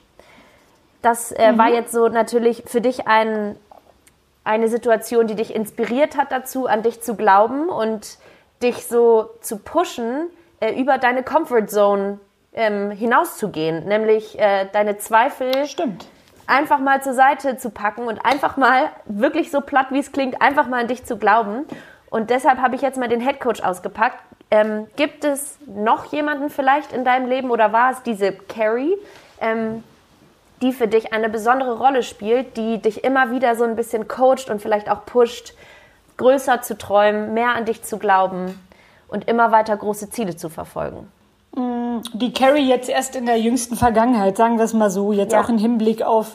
Das 1.01 1.31
äh, 1.31 1.51
mhm. 1.51 1.57
war 1.57 1.69
jetzt 1.69 1.91
so 1.91 2.07
natürlich 2.07 2.63
für 2.65 2.79
dich 2.79 3.07
ein, 3.07 3.57
eine 4.43 4.69
Situation, 4.69 5.27
die 5.27 5.35
dich 5.35 5.53
inspiriert 5.53 6.15
hat 6.15 6.31
dazu, 6.31 6.67
an 6.67 6.83
dich 6.83 7.01
zu 7.01 7.15
glauben 7.15 7.67
und 7.67 8.17
dich 8.63 8.87
so 8.87 9.29
zu 9.41 9.57
pushen, 9.57 10.27
äh, 10.61 10.73
über 10.79 10.97
deine 10.97 11.23
Comfort 11.23 11.67
Zone 11.67 12.19
ähm, 12.53 12.91
hinauszugehen, 12.91 13.85
nämlich 13.85 14.39
äh, 14.39 14.67
deine 14.71 14.97
Zweifel 14.97 15.65
Stimmt 15.65 16.07
einfach 16.47 16.79
mal 16.79 17.01
zur 17.03 17.13
Seite 17.13 17.57
zu 17.57 17.69
packen 17.69 18.07
und 18.07 18.25
einfach 18.25 18.57
mal, 18.57 18.89
wirklich 19.05 19.51
so 19.51 19.61
platt 19.61 19.87
wie 19.91 19.99
es 19.99 20.11
klingt, 20.11 20.41
einfach 20.41 20.67
mal 20.67 20.81
an 20.81 20.87
dich 20.87 21.05
zu 21.05 21.17
glauben. 21.17 21.65
Und 22.09 22.29
deshalb 22.29 22.59
habe 22.59 22.75
ich 22.75 22.81
jetzt 22.81 22.97
mal 22.97 23.09
den 23.09 23.21
Headcoach 23.21 23.63
ausgepackt. 23.63 24.17
Ähm, 24.49 24.87
gibt 24.95 25.25
es 25.25 25.57
noch 25.67 26.05
jemanden 26.05 26.49
vielleicht 26.49 26.93
in 26.93 27.03
deinem 27.03 27.27
Leben 27.27 27.51
oder 27.51 27.73
war 27.73 27.91
es 27.91 28.01
diese 28.03 28.31
Carrie, 28.31 28.95
ähm, 29.41 29.83
die 30.61 30.71
für 30.71 30.87
dich 30.87 31.11
eine 31.11 31.27
besondere 31.27 31.77
Rolle 31.77 32.01
spielt, 32.01 32.55
die 32.55 32.81
dich 32.81 33.03
immer 33.03 33.29
wieder 33.29 33.55
so 33.55 33.65
ein 33.65 33.75
bisschen 33.75 34.07
coacht 34.07 34.49
und 34.49 34.61
vielleicht 34.61 34.89
auch 34.89 35.05
pusht, 35.05 35.53
größer 36.15 36.61
zu 36.61 36.77
träumen, 36.77 37.33
mehr 37.33 37.49
an 37.49 37.65
dich 37.65 37.83
zu 37.83 37.99
glauben 37.99 38.57
und 39.09 39.27
immer 39.27 39.51
weiter 39.51 39.75
große 39.75 40.09
Ziele 40.09 40.37
zu 40.37 40.49
verfolgen? 40.49 41.11
Die 42.13 42.33
Carrie 42.33 42.67
jetzt 42.67 42.89
erst 42.89 43.15
in 43.15 43.25
der 43.25 43.39
jüngsten 43.39 43.75
Vergangenheit, 43.75 44.37
sagen 44.37 44.57
wir 44.57 44.65
es 44.65 44.73
mal 44.73 44.89
so, 44.89 45.11
jetzt 45.11 45.33
ja. 45.33 45.41
auch 45.41 45.49
im 45.49 45.57
Hinblick 45.57 46.03
auf, 46.03 46.27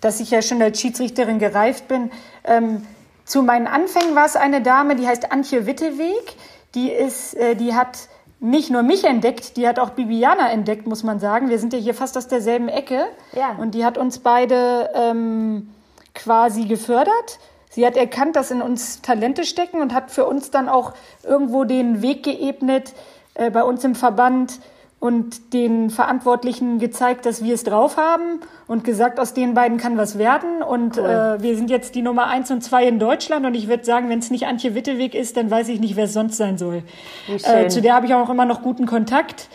dass 0.00 0.20
ich 0.20 0.30
ja 0.30 0.42
schon 0.42 0.62
als 0.62 0.80
Schiedsrichterin 0.80 1.38
gereift 1.38 1.88
bin. 1.88 2.10
Ähm, 2.44 2.86
zu 3.24 3.42
meinen 3.42 3.66
Anfängen 3.66 4.14
war 4.14 4.26
es 4.26 4.36
eine 4.36 4.62
Dame, 4.62 4.96
die 4.96 5.06
heißt 5.06 5.30
Antje 5.30 5.66
Witteweg. 5.66 6.36
Die 6.74 6.90
ist, 6.90 7.34
äh, 7.34 7.54
die 7.54 7.74
hat 7.74 8.08
nicht 8.40 8.70
nur 8.70 8.82
mich 8.82 9.04
entdeckt, 9.04 9.56
die 9.56 9.68
hat 9.68 9.78
auch 9.78 9.90
Bibiana 9.90 10.50
entdeckt, 10.50 10.86
muss 10.86 11.04
man 11.04 11.20
sagen. 11.20 11.48
Wir 11.48 11.58
sind 11.58 11.72
ja 11.72 11.78
hier 11.78 11.94
fast 11.94 12.16
aus 12.16 12.26
derselben 12.26 12.68
Ecke. 12.68 13.04
Ja. 13.32 13.56
Und 13.58 13.74
die 13.74 13.84
hat 13.84 13.98
uns 13.98 14.18
beide 14.18 14.90
ähm, 14.94 15.72
quasi 16.14 16.64
gefördert. 16.64 17.38
Sie 17.70 17.86
hat 17.86 17.96
erkannt, 17.96 18.36
dass 18.36 18.50
in 18.50 18.60
uns 18.60 19.00
Talente 19.00 19.44
stecken 19.44 19.80
und 19.80 19.94
hat 19.94 20.10
für 20.10 20.26
uns 20.26 20.50
dann 20.50 20.68
auch 20.68 20.92
irgendwo 21.22 21.64
den 21.64 22.02
Weg 22.02 22.22
geebnet, 22.22 22.92
äh, 23.34 23.50
bei 23.50 23.62
uns 23.62 23.84
im 23.84 23.94
Verband 23.94 24.60
und 25.02 25.52
den 25.52 25.90
Verantwortlichen 25.90 26.78
gezeigt, 26.78 27.26
dass 27.26 27.42
wir 27.42 27.54
es 27.54 27.64
drauf 27.64 27.96
haben 27.96 28.38
und 28.68 28.84
gesagt, 28.84 29.18
aus 29.18 29.34
den 29.34 29.52
beiden 29.52 29.76
kann 29.76 29.96
was 29.96 30.16
werden. 30.16 30.62
Und 30.62 30.96
cool. 30.96 31.04
äh, 31.04 31.42
wir 31.42 31.56
sind 31.56 31.70
jetzt 31.70 31.96
die 31.96 32.02
Nummer 32.02 32.28
eins 32.28 32.52
und 32.52 32.62
zwei 32.62 32.86
in 32.86 33.00
Deutschland. 33.00 33.44
Und 33.44 33.54
ich 33.54 33.66
würde 33.66 33.84
sagen, 33.84 34.08
wenn 34.10 34.20
es 34.20 34.30
nicht 34.30 34.46
Antje 34.46 34.76
Witteweg 34.76 35.16
ist, 35.16 35.36
dann 35.36 35.50
weiß 35.50 35.70
ich 35.70 35.80
nicht, 35.80 35.96
wer 35.96 36.04
es 36.04 36.12
sonst 36.12 36.36
sein 36.36 36.56
soll. 36.56 36.84
Äh, 37.26 37.66
zu 37.66 37.82
der 37.82 37.94
habe 37.94 38.06
ich 38.06 38.14
auch 38.14 38.30
immer 38.30 38.44
noch 38.44 38.62
guten 38.62 38.86
Kontakt. 38.86 39.48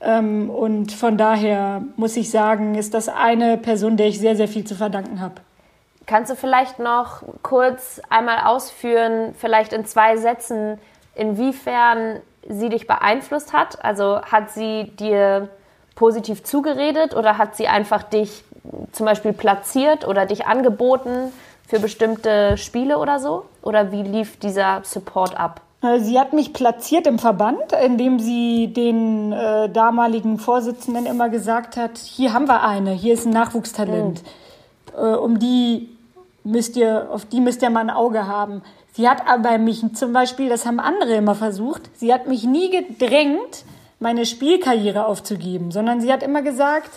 Ähm, 0.00 0.48
und 0.48 0.90
von 0.90 1.18
daher 1.18 1.82
muss 1.96 2.16
ich 2.16 2.30
sagen, 2.30 2.74
ist 2.74 2.94
das 2.94 3.10
eine 3.10 3.58
Person, 3.58 3.98
der 3.98 4.06
ich 4.06 4.18
sehr, 4.18 4.36
sehr 4.36 4.48
viel 4.48 4.64
zu 4.64 4.74
verdanken 4.74 5.20
habe. 5.20 5.34
Kannst 6.06 6.30
du 6.30 6.34
vielleicht 6.36 6.78
noch 6.78 7.22
kurz 7.42 8.00
einmal 8.08 8.38
ausführen, 8.46 9.34
vielleicht 9.38 9.74
in 9.74 9.84
zwei 9.84 10.16
Sätzen, 10.16 10.78
inwiefern 11.14 12.20
sie 12.48 12.68
dich 12.68 12.86
beeinflusst 12.86 13.52
hat? 13.52 13.84
Also 13.84 14.22
hat 14.22 14.50
sie 14.50 14.92
dir 14.98 15.48
positiv 15.94 16.42
zugeredet 16.44 17.14
oder 17.14 17.38
hat 17.38 17.56
sie 17.56 17.68
einfach 17.68 18.02
dich 18.02 18.44
zum 18.92 19.06
Beispiel 19.06 19.32
platziert 19.32 20.06
oder 20.06 20.26
dich 20.26 20.46
angeboten 20.46 21.32
für 21.66 21.80
bestimmte 21.80 22.56
Spiele 22.56 22.98
oder 22.98 23.18
so? 23.18 23.44
Oder 23.62 23.92
wie 23.92 24.02
lief 24.02 24.38
dieser 24.38 24.82
Support 24.84 25.38
ab? 25.38 25.60
Äh, 25.84 26.00
sie 26.00 26.18
hat 26.18 26.32
mich 26.32 26.52
platziert 26.52 27.06
im 27.06 27.18
Verband, 27.18 27.72
indem 27.84 28.18
sie 28.18 28.72
den 28.72 29.32
äh, 29.32 29.68
damaligen 29.68 30.38
Vorsitzenden 30.38 31.06
immer 31.06 31.28
gesagt 31.28 31.76
hat, 31.76 31.98
hier 31.98 32.32
haben 32.32 32.48
wir 32.48 32.62
eine, 32.62 32.92
hier 32.92 33.14
ist 33.14 33.26
ein 33.26 33.32
Nachwuchstalent. 33.32 34.22
Mhm. 34.22 34.98
Äh, 34.98 35.14
um 35.16 35.38
die 35.38 35.88
müsst 36.42 36.76
ihr, 36.76 37.08
auf 37.10 37.24
die 37.24 37.40
müsst 37.40 37.62
ihr 37.62 37.70
mal 37.70 37.80
ein 37.80 37.90
Auge 37.90 38.26
haben. 38.26 38.62
Sie 38.96 39.08
hat 39.08 39.26
aber 39.26 39.58
mich 39.58 39.82
zum 39.94 40.12
Beispiel, 40.12 40.48
das 40.48 40.66
haben 40.66 40.78
andere 40.78 41.14
immer 41.16 41.34
versucht, 41.34 41.82
sie 41.94 42.14
hat 42.14 42.28
mich 42.28 42.44
nie 42.44 42.70
gedrängt, 42.70 43.64
meine 43.98 44.24
Spielkarriere 44.24 45.06
aufzugeben, 45.06 45.72
sondern 45.72 46.00
sie 46.00 46.12
hat 46.12 46.22
immer 46.22 46.42
gesagt, 46.42 46.90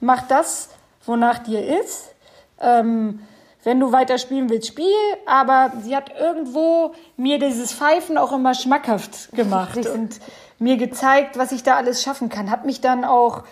mach 0.00 0.22
das, 0.28 0.68
wonach 1.04 1.38
dir 1.38 1.80
ist. 1.80 2.14
Ähm, 2.60 3.20
wenn 3.64 3.78
du 3.78 3.92
weiter 3.92 4.18
spielen 4.18 4.50
willst, 4.50 4.68
spiel. 4.68 4.86
Aber 5.26 5.72
sie 5.82 5.96
hat 5.96 6.12
irgendwo 6.18 6.94
mir 7.16 7.38
dieses 7.38 7.72
Pfeifen 7.72 8.18
auch 8.18 8.32
immer 8.32 8.54
schmackhaft 8.54 9.32
gemacht 9.32 9.86
und 9.94 10.20
mir 10.58 10.76
gezeigt, 10.76 11.38
was 11.38 11.52
ich 11.52 11.62
da 11.62 11.76
alles 11.76 12.02
schaffen 12.02 12.28
kann. 12.28 12.50
Hat 12.50 12.66
mich 12.66 12.80
dann 12.80 13.04
auch 13.04 13.42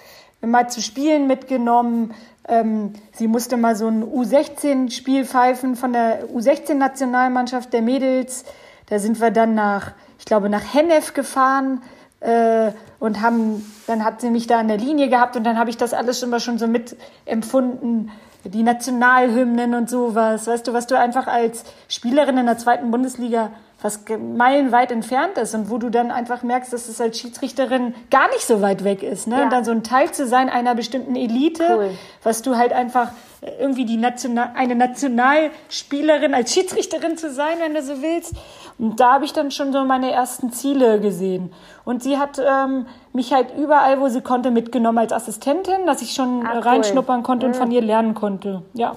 mal 0.40 0.68
zu 0.68 0.80
Spielen 0.80 1.26
mitgenommen. 1.26 2.14
Ähm, 2.48 2.94
sie 3.12 3.28
musste 3.28 3.56
mal 3.56 3.76
so 3.76 3.88
ein 3.88 4.04
U16-Spiel 4.04 5.24
pfeifen 5.24 5.76
von 5.76 5.92
der 5.92 6.28
U16-Nationalmannschaft 6.28 7.72
der 7.72 7.82
Mädels. 7.82 8.44
Da 8.86 8.98
sind 8.98 9.20
wir 9.20 9.30
dann 9.30 9.54
nach, 9.54 9.92
ich 10.18 10.24
glaube, 10.24 10.48
nach 10.48 10.74
Hennef 10.74 11.14
gefahren 11.14 11.82
äh, 12.20 12.72
und 12.98 13.20
haben, 13.20 13.64
dann 13.86 14.04
hat 14.04 14.20
sie 14.20 14.30
mich 14.30 14.46
da 14.46 14.58
an 14.58 14.68
der 14.68 14.78
Linie 14.78 15.08
gehabt 15.08 15.36
und 15.36 15.44
dann 15.44 15.58
habe 15.58 15.70
ich 15.70 15.76
das 15.76 15.94
alles 15.94 16.22
immer 16.22 16.40
schon 16.40 16.58
so 16.58 16.66
mitempfunden, 16.66 18.10
die 18.44 18.62
Nationalhymnen 18.62 19.74
und 19.74 19.90
sowas, 19.90 20.46
weißt 20.46 20.66
du, 20.66 20.72
was 20.72 20.86
du 20.86 20.98
einfach 20.98 21.26
als 21.26 21.64
Spielerin 21.88 22.38
in 22.38 22.46
der 22.46 22.56
zweiten 22.56 22.90
Bundesliga 22.90 23.50
was 23.82 24.00
meilenweit 24.18 24.92
entfernt 24.92 25.38
ist 25.38 25.54
und 25.54 25.70
wo 25.70 25.78
du 25.78 25.88
dann 25.88 26.10
einfach 26.10 26.42
merkst, 26.42 26.72
dass 26.72 26.88
es 26.88 27.00
als 27.00 27.18
Schiedsrichterin 27.18 27.94
gar 28.10 28.28
nicht 28.28 28.46
so 28.46 28.60
weit 28.60 28.84
weg 28.84 29.02
ist. 29.02 29.26
Ne? 29.26 29.38
Ja. 29.38 29.44
Und 29.44 29.52
dann 29.52 29.64
so 29.64 29.70
ein 29.70 29.82
Teil 29.82 30.10
zu 30.12 30.26
sein 30.26 30.50
einer 30.50 30.74
bestimmten 30.74 31.16
Elite, 31.16 31.64
cool. 31.70 31.90
was 32.22 32.42
du 32.42 32.56
halt 32.56 32.72
einfach 32.72 33.12
irgendwie 33.58 33.86
die 33.86 33.96
National, 33.96 34.50
eine 34.54 34.74
Nationalspielerin 34.74 36.34
als 36.34 36.52
Schiedsrichterin 36.52 37.16
zu 37.16 37.32
sein, 37.32 37.56
wenn 37.60 37.72
du 37.72 37.82
so 37.82 38.02
willst. 38.02 38.34
Und 38.78 39.00
da 39.00 39.14
habe 39.14 39.24
ich 39.24 39.32
dann 39.32 39.50
schon 39.50 39.72
so 39.72 39.82
meine 39.84 40.10
ersten 40.12 40.52
Ziele 40.52 41.00
gesehen. 41.00 41.52
Und 41.84 42.02
sie 42.02 42.18
hat 42.18 42.38
ähm, 42.38 42.86
mich 43.14 43.32
halt 43.32 43.48
überall, 43.56 44.00
wo 44.00 44.08
sie 44.08 44.20
konnte, 44.20 44.50
mitgenommen 44.50 44.98
als 44.98 45.12
Assistentin, 45.12 45.86
dass 45.86 46.02
ich 46.02 46.12
schon 46.12 46.46
Ach, 46.46 46.64
reinschnuppern 46.64 47.22
konnte 47.22 47.46
mhm. 47.46 47.52
und 47.52 47.58
von 47.58 47.70
ihr 47.70 47.82
lernen 47.82 48.14
konnte. 48.14 48.62
Ja. 48.74 48.94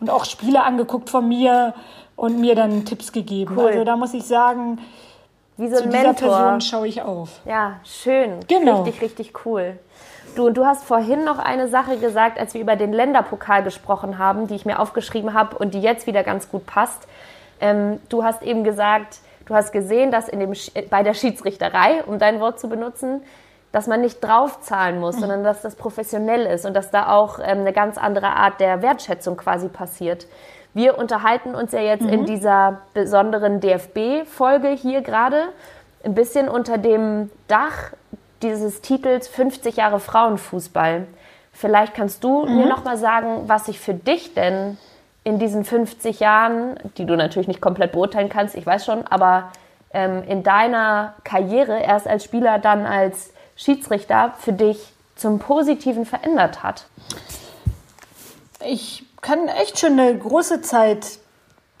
Und 0.00 0.08
auch 0.08 0.24
Spiele 0.24 0.62
angeguckt 0.62 1.10
von 1.10 1.28
mir 1.28 1.74
und 2.16 2.40
mir 2.40 2.54
dann 2.54 2.84
Tipps 2.84 3.12
gegeben. 3.12 3.56
Cool. 3.56 3.68
Also 3.68 3.84
da 3.84 3.96
muss 3.96 4.14
ich 4.14 4.24
sagen, 4.24 4.78
wie 5.56 5.68
so 5.68 5.76
ein 5.76 5.82
zu 5.82 5.88
Mentor. 5.88 6.12
dieser 6.12 6.28
Person 6.28 6.60
schaue 6.60 6.88
ich 6.88 7.02
auf. 7.02 7.40
Ja, 7.44 7.80
schön. 7.84 8.40
Genau. 8.48 8.82
Richtig, 8.82 9.02
richtig 9.02 9.46
cool. 9.46 9.78
Du, 10.34 10.46
und 10.46 10.56
du 10.56 10.66
hast 10.66 10.84
vorhin 10.84 11.24
noch 11.24 11.38
eine 11.38 11.68
Sache 11.68 11.96
gesagt, 11.96 12.40
als 12.40 12.54
wir 12.54 12.60
über 12.60 12.74
den 12.74 12.92
Länderpokal 12.92 13.62
gesprochen 13.62 14.18
haben, 14.18 14.48
die 14.48 14.56
ich 14.56 14.64
mir 14.64 14.80
aufgeschrieben 14.80 15.32
habe 15.32 15.56
und 15.56 15.74
die 15.74 15.80
jetzt 15.80 16.08
wieder 16.08 16.24
ganz 16.24 16.50
gut 16.50 16.66
passt. 16.66 17.06
Ähm, 17.60 18.00
du 18.08 18.24
hast 18.24 18.42
eben 18.42 18.64
gesagt, 18.64 19.18
du 19.46 19.54
hast 19.54 19.72
gesehen, 19.72 20.10
dass 20.10 20.28
in 20.28 20.40
dem, 20.40 20.52
bei 20.90 21.04
der 21.04 21.14
Schiedsrichterei, 21.14 22.02
um 22.04 22.18
dein 22.18 22.40
Wort 22.40 22.58
zu 22.58 22.68
benutzen, 22.68 23.22
dass 23.70 23.86
man 23.86 24.00
nicht 24.00 24.22
draufzahlen 24.22 24.98
muss, 24.98 25.16
mhm. 25.16 25.20
sondern 25.20 25.44
dass 25.44 25.62
das 25.62 25.76
professionell 25.76 26.46
ist 26.46 26.66
und 26.66 26.74
dass 26.74 26.90
da 26.90 27.12
auch 27.12 27.38
ähm, 27.38 27.60
eine 27.60 27.72
ganz 27.72 27.96
andere 27.96 28.28
Art 28.28 28.58
der 28.58 28.82
Wertschätzung 28.82 29.36
quasi 29.36 29.68
passiert. 29.68 30.26
Wir 30.74 30.98
unterhalten 30.98 31.54
uns 31.54 31.72
ja 31.72 31.80
jetzt 31.80 32.02
mhm. 32.02 32.08
in 32.08 32.26
dieser 32.26 32.82
besonderen 32.92 33.60
DFB-Folge 33.60 34.68
hier 34.70 35.00
gerade 35.02 35.44
ein 36.04 36.14
bisschen 36.14 36.48
unter 36.48 36.78
dem 36.78 37.30
Dach 37.48 37.92
dieses 38.42 38.80
Titels 38.82 39.28
50 39.28 39.76
Jahre 39.76 40.00
Frauenfußball. 40.00 41.06
Vielleicht 41.52 41.94
kannst 41.94 42.24
du 42.24 42.44
mhm. 42.44 42.56
mir 42.56 42.66
noch 42.66 42.84
mal 42.84 42.98
sagen, 42.98 43.44
was 43.46 43.66
sich 43.66 43.78
für 43.78 43.94
dich 43.94 44.34
denn 44.34 44.76
in 45.22 45.38
diesen 45.38 45.64
50 45.64 46.20
Jahren, 46.20 46.76
die 46.98 47.06
du 47.06 47.16
natürlich 47.16 47.48
nicht 47.48 47.60
komplett 47.60 47.92
beurteilen 47.92 48.28
kannst, 48.28 48.54
ich 48.56 48.66
weiß 48.66 48.84
schon, 48.84 49.06
aber 49.06 49.52
ähm, 49.94 50.22
in 50.28 50.42
deiner 50.42 51.14
Karriere 51.22 51.80
erst 51.80 52.06
als 52.06 52.24
Spieler, 52.24 52.58
dann 52.58 52.84
als 52.84 53.32
Schiedsrichter 53.56 54.34
für 54.38 54.52
dich 54.52 54.92
zum 55.14 55.38
Positiven 55.38 56.04
verändert 56.04 56.62
hat? 56.62 56.86
Ich 58.66 59.03
kann 59.24 59.48
echt 59.48 59.78
schon 59.78 59.98
eine 59.98 60.16
große 60.16 60.60
Zeit 60.60 61.18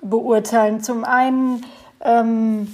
beurteilen. 0.00 0.80
Zum 0.80 1.04
einen 1.04 1.66
ähm, 2.00 2.68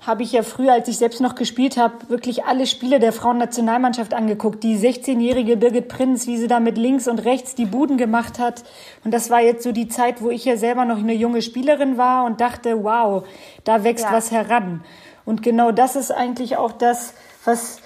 habe 0.00 0.22
ich 0.22 0.30
ja 0.30 0.44
früher, 0.44 0.72
als 0.72 0.86
ich 0.86 0.96
selbst 0.96 1.20
noch 1.20 1.34
gespielt 1.34 1.76
habe, 1.76 2.08
wirklich 2.08 2.44
alle 2.44 2.68
Spiele 2.68 3.00
der 3.00 3.12
Frauennationalmannschaft 3.12 4.14
angeguckt. 4.14 4.62
Die 4.62 4.78
16-jährige 4.78 5.56
Birgit 5.56 5.88
Prinz, 5.88 6.28
wie 6.28 6.36
sie 6.36 6.46
da 6.46 6.60
mit 6.60 6.78
links 6.78 7.08
und 7.08 7.24
rechts 7.24 7.56
die 7.56 7.64
Buden 7.64 7.98
gemacht 7.98 8.38
hat. 8.38 8.62
Und 9.04 9.12
das 9.12 9.28
war 9.28 9.40
jetzt 9.40 9.64
so 9.64 9.72
die 9.72 9.88
Zeit, 9.88 10.22
wo 10.22 10.30
ich 10.30 10.44
ja 10.44 10.56
selber 10.56 10.84
noch 10.84 10.98
eine 10.98 11.14
junge 11.14 11.42
Spielerin 11.42 11.98
war 11.98 12.24
und 12.24 12.40
dachte, 12.40 12.84
wow, 12.84 13.24
da 13.64 13.82
wächst 13.82 14.04
ja. 14.04 14.12
was 14.12 14.30
heran. 14.30 14.84
Und 15.24 15.42
genau 15.42 15.72
das 15.72 15.96
ist 15.96 16.12
eigentlich 16.12 16.56
auch 16.56 16.70
das, 16.70 17.14
was, 17.44 17.80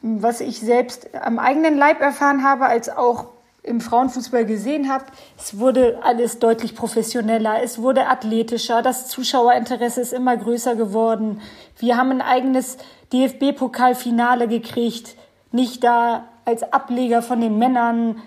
was 0.00 0.40
ich 0.40 0.60
selbst 0.60 1.12
am 1.12 1.40
eigenen 1.40 1.76
Leib 1.76 2.00
erfahren 2.00 2.44
habe, 2.44 2.66
als 2.66 2.88
auch 2.88 3.39
im 3.62 3.80
Frauenfußball 3.80 4.46
gesehen 4.46 4.90
habe, 4.90 5.04
es 5.36 5.58
wurde 5.58 6.00
alles 6.02 6.38
deutlich 6.38 6.74
professioneller, 6.74 7.62
es 7.62 7.80
wurde 7.80 8.06
athletischer, 8.06 8.82
das 8.82 9.08
Zuschauerinteresse 9.08 10.00
ist 10.00 10.12
immer 10.12 10.36
größer 10.36 10.76
geworden. 10.76 11.40
Wir 11.78 11.96
haben 11.96 12.10
ein 12.10 12.22
eigenes 12.22 12.78
DFB-Pokalfinale 13.12 14.48
gekriegt, 14.48 15.14
nicht 15.52 15.84
da 15.84 16.24
als 16.44 16.72
Ableger 16.72 17.22
von 17.22 17.40
den 17.40 17.58
Männern. 17.58 18.22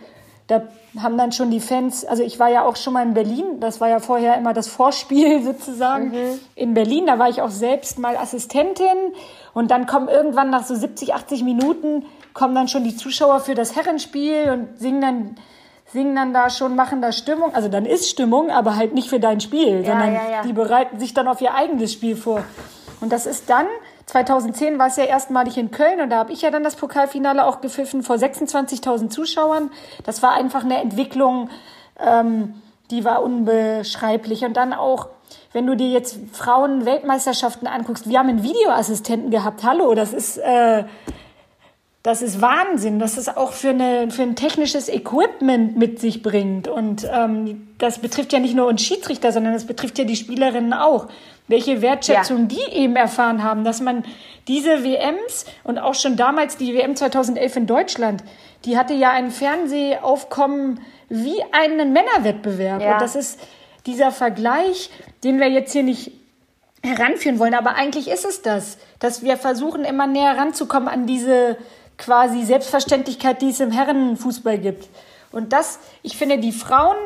Da 0.48 0.64
haben 1.02 1.18
dann 1.18 1.32
schon 1.32 1.50
die 1.50 1.62
Fans, 1.62 2.06
also 2.06 2.22
ich 2.22 2.38
war 2.38 2.50
ja 2.50 2.64
auch 2.64 2.76
schon 2.76 2.94
mal 2.94 3.04
in 3.04 3.16
Berlin, 3.16 3.60
das 3.60 3.82
war 3.82 3.90
ja 3.90 4.00
vorher 4.00 4.38
immer 4.38 4.54
das 4.54 4.68
Vorspiel 4.68 5.42
sozusagen 5.44 6.10
mhm. 6.10 6.40
in 6.56 6.74
Berlin, 6.76 7.08
da 7.08 7.18
war 7.18 7.30
ich 7.30 7.42
auch 7.42 7.50
selbst 7.50 7.98
mal 7.98 8.18
Assistentin 8.18 9.14
und 9.54 9.72
dann 9.72 9.88
kommen 9.88 10.10
irgendwann 10.10 10.52
nach 10.52 10.64
so 10.64 10.76
70, 10.76 11.16
80 11.16 11.44
Minuten 11.44 12.06
kommen 12.34 12.56
dann 12.56 12.68
schon 12.68 12.84
die 12.84 12.96
Zuschauer 12.96 13.40
für 13.40 13.56
das 13.56 13.76
Herrenspiel 13.76 14.50
und 14.52 14.80
singen 14.80 15.02
dann 15.02 15.36
singen 15.94 16.16
dann 16.16 16.34
da 16.34 16.50
schon, 16.50 16.76
machen 16.76 17.02
da 17.02 17.12
Stimmung. 17.12 17.54
Also 17.54 17.70
dann 17.70 17.86
ist 17.86 18.10
Stimmung, 18.10 18.50
aber 18.50 18.76
halt 18.76 18.94
nicht 18.94 19.10
für 19.10 19.20
dein 19.20 19.40
Spiel, 19.40 19.82
ja, 19.82 19.92
sondern 19.92 20.14
ja, 20.14 20.32
ja. 20.32 20.42
die 20.42 20.54
bereiten 20.54 21.00
sich 21.00 21.14
dann 21.14 21.28
auf 21.28 21.40
ihr 21.40 21.54
eigenes 21.54 21.94
Spiel 21.94 22.16
vor. 22.16 22.44
Und 23.00 23.12
das 23.12 23.26
ist 23.26 23.50
dann, 23.50 23.68
2010 24.08 24.80
war 24.80 24.88
es 24.88 24.96
ja 24.96 25.04
erstmalig 25.04 25.58
in 25.58 25.72
Köln 25.72 26.02
und 26.02 26.10
da 26.10 26.18
habe 26.18 26.34
ich 26.34 26.42
ja 26.42 26.52
dann 26.52 26.64
das 26.64 26.76
Pokalfinale 26.76 27.46
auch 27.46 27.62
gepfiffen 27.62 28.02
vor 28.02 28.16
26.000 28.16 29.10
Zuschauern. 29.10 29.72
Das 30.04 30.24
war 30.24 30.34
einfach 30.34 30.64
eine 30.64 30.82
Entwicklung, 30.82 31.50
ähm, 32.00 32.56
die 32.92 33.06
war 33.06 33.24
unbeschreiblich. 33.24 34.46
Und 34.46 34.58
dann 34.58 34.74
auch, 34.74 35.10
wenn 35.52 35.68
du 35.68 35.76
dir 35.76 35.90
jetzt 35.90 36.18
Frauen-Weltmeisterschaften 36.34 37.68
anguckst, 37.68 38.10
wir 38.10 38.20
haben 38.20 38.30
einen 38.30 38.44
Videoassistenten 38.44 39.32
gehabt. 39.32 39.64
Hallo, 39.64 39.94
das 39.94 40.14
ist... 40.14 40.38
Äh, 40.38 40.86
das 42.04 42.22
ist 42.22 42.42
Wahnsinn, 42.42 43.00
dass 43.00 43.16
es 43.16 43.30
auch 43.30 43.54
für, 43.54 43.70
eine, 43.70 44.12
für 44.12 44.24
ein 44.24 44.36
technisches 44.36 44.90
Equipment 44.90 45.78
mit 45.78 46.02
sich 46.02 46.22
bringt. 46.22 46.68
Und 46.68 47.08
ähm, 47.10 47.70
das 47.78 48.00
betrifft 48.00 48.34
ja 48.34 48.40
nicht 48.40 48.56
nur 48.56 48.68
uns 48.68 48.84
Schiedsrichter, 48.84 49.32
sondern 49.32 49.54
das 49.54 49.66
betrifft 49.66 49.98
ja 49.98 50.04
die 50.04 50.18
Spielerinnen 50.18 50.74
auch. 50.74 51.08
Welche 51.48 51.82
Wertschätzung 51.82 52.50
ja. 52.50 52.58
die 52.58 52.76
eben 52.78 52.98
erfahren 52.98 53.42
haben, 53.42 53.64
dass 53.64 53.80
man 53.80 54.04
diese 54.50 54.84
WMs 54.84 55.46
und 55.64 55.80
auch 55.80 55.96
schon 55.96 56.18
damals 56.18 56.58
die 56.58 56.74
WM 56.74 56.98
2011 56.98 57.56
in 57.56 57.68
Deutschland, 57.68 58.24
die 58.66 58.78
hatte 58.78 58.94
ja 58.94 59.12
ein 59.12 59.32
Fernsehaufkommen 59.32 60.82
wie 61.08 61.42
einen 61.54 61.94
Männerwettbewerb. 61.94 62.82
Ja. 62.82 62.94
Und 62.94 63.02
das 63.02 63.16
ist 63.16 63.40
dieser 63.86 64.12
Vergleich, 64.12 64.90
den 65.24 65.40
wir 65.40 65.50
jetzt 65.50 65.72
hier 65.72 65.84
nicht 65.84 66.12
heranführen 66.84 67.40
wollen. 67.40 67.54
Aber 67.54 67.76
eigentlich 67.76 68.10
ist 68.10 68.26
es 68.26 68.42
das, 68.42 68.78
dass 69.00 69.24
wir 69.24 69.38
versuchen, 69.38 69.86
immer 69.86 70.08
näher 70.08 70.38
ranzukommen 70.38 70.90
an 70.90 71.08
diese 71.08 71.58
quasi 72.04 72.44
Selbstverständlichkeit, 72.44 73.42
die 73.42 73.50
es 73.50 73.60
im 73.60 73.72
Herrenfußball 73.72 74.58
gibt. 74.58 74.90
Und 75.32 75.54
das, 75.54 75.80
ich 76.02 76.18
finde, 76.18 76.38
die 76.38 76.52
Frauen, 76.52 76.98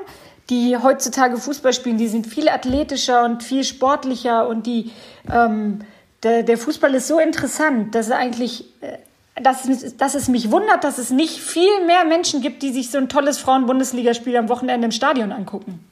die 0.50 0.78
heutzutage 0.78 1.38
Fußball 1.38 1.74
spielen, 1.74 1.98
die 1.98 2.08
sind 2.08 2.26
viel 2.26 2.50
athletischer 2.50 3.24
und 3.24 3.44
viel 3.44 3.64
sportlicher 3.64 4.48
und 4.48 4.66
die, 4.66 4.92
ähm, 5.32 5.82
der, 6.24 6.44
der 6.44 6.58
Fußball 6.58 6.94
ist 6.96 7.08
so 7.08 7.20
interessant, 7.20 7.94
dass 7.94 8.08
es 8.08 8.12
eigentlich, 8.12 8.66
äh, 8.82 8.98
dass, 9.42 9.68
dass 9.98 10.16
es 10.16 10.30
mich 10.30 10.52
wundert, 10.52 10.84
dass 10.84 10.98
es 10.98 11.12
nicht 11.12 11.40
viel 11.40 11.86
mehr 11.86 12.06
Menschen 12.06 12.42
gibt, 12.42 12.64
die 12.64 12.72
sich 12.72 12.90
so 12.90 12.98
ein 12.98 13.08
tolles 13.08 13.38
Frauen-Bundesligaspiel 13.38 14.36
am 14.36 14.50
Wochenende 14.50 14.86
im 14.86 14.92
Stadion 14.92 15.32
angucken. 15.32 15.86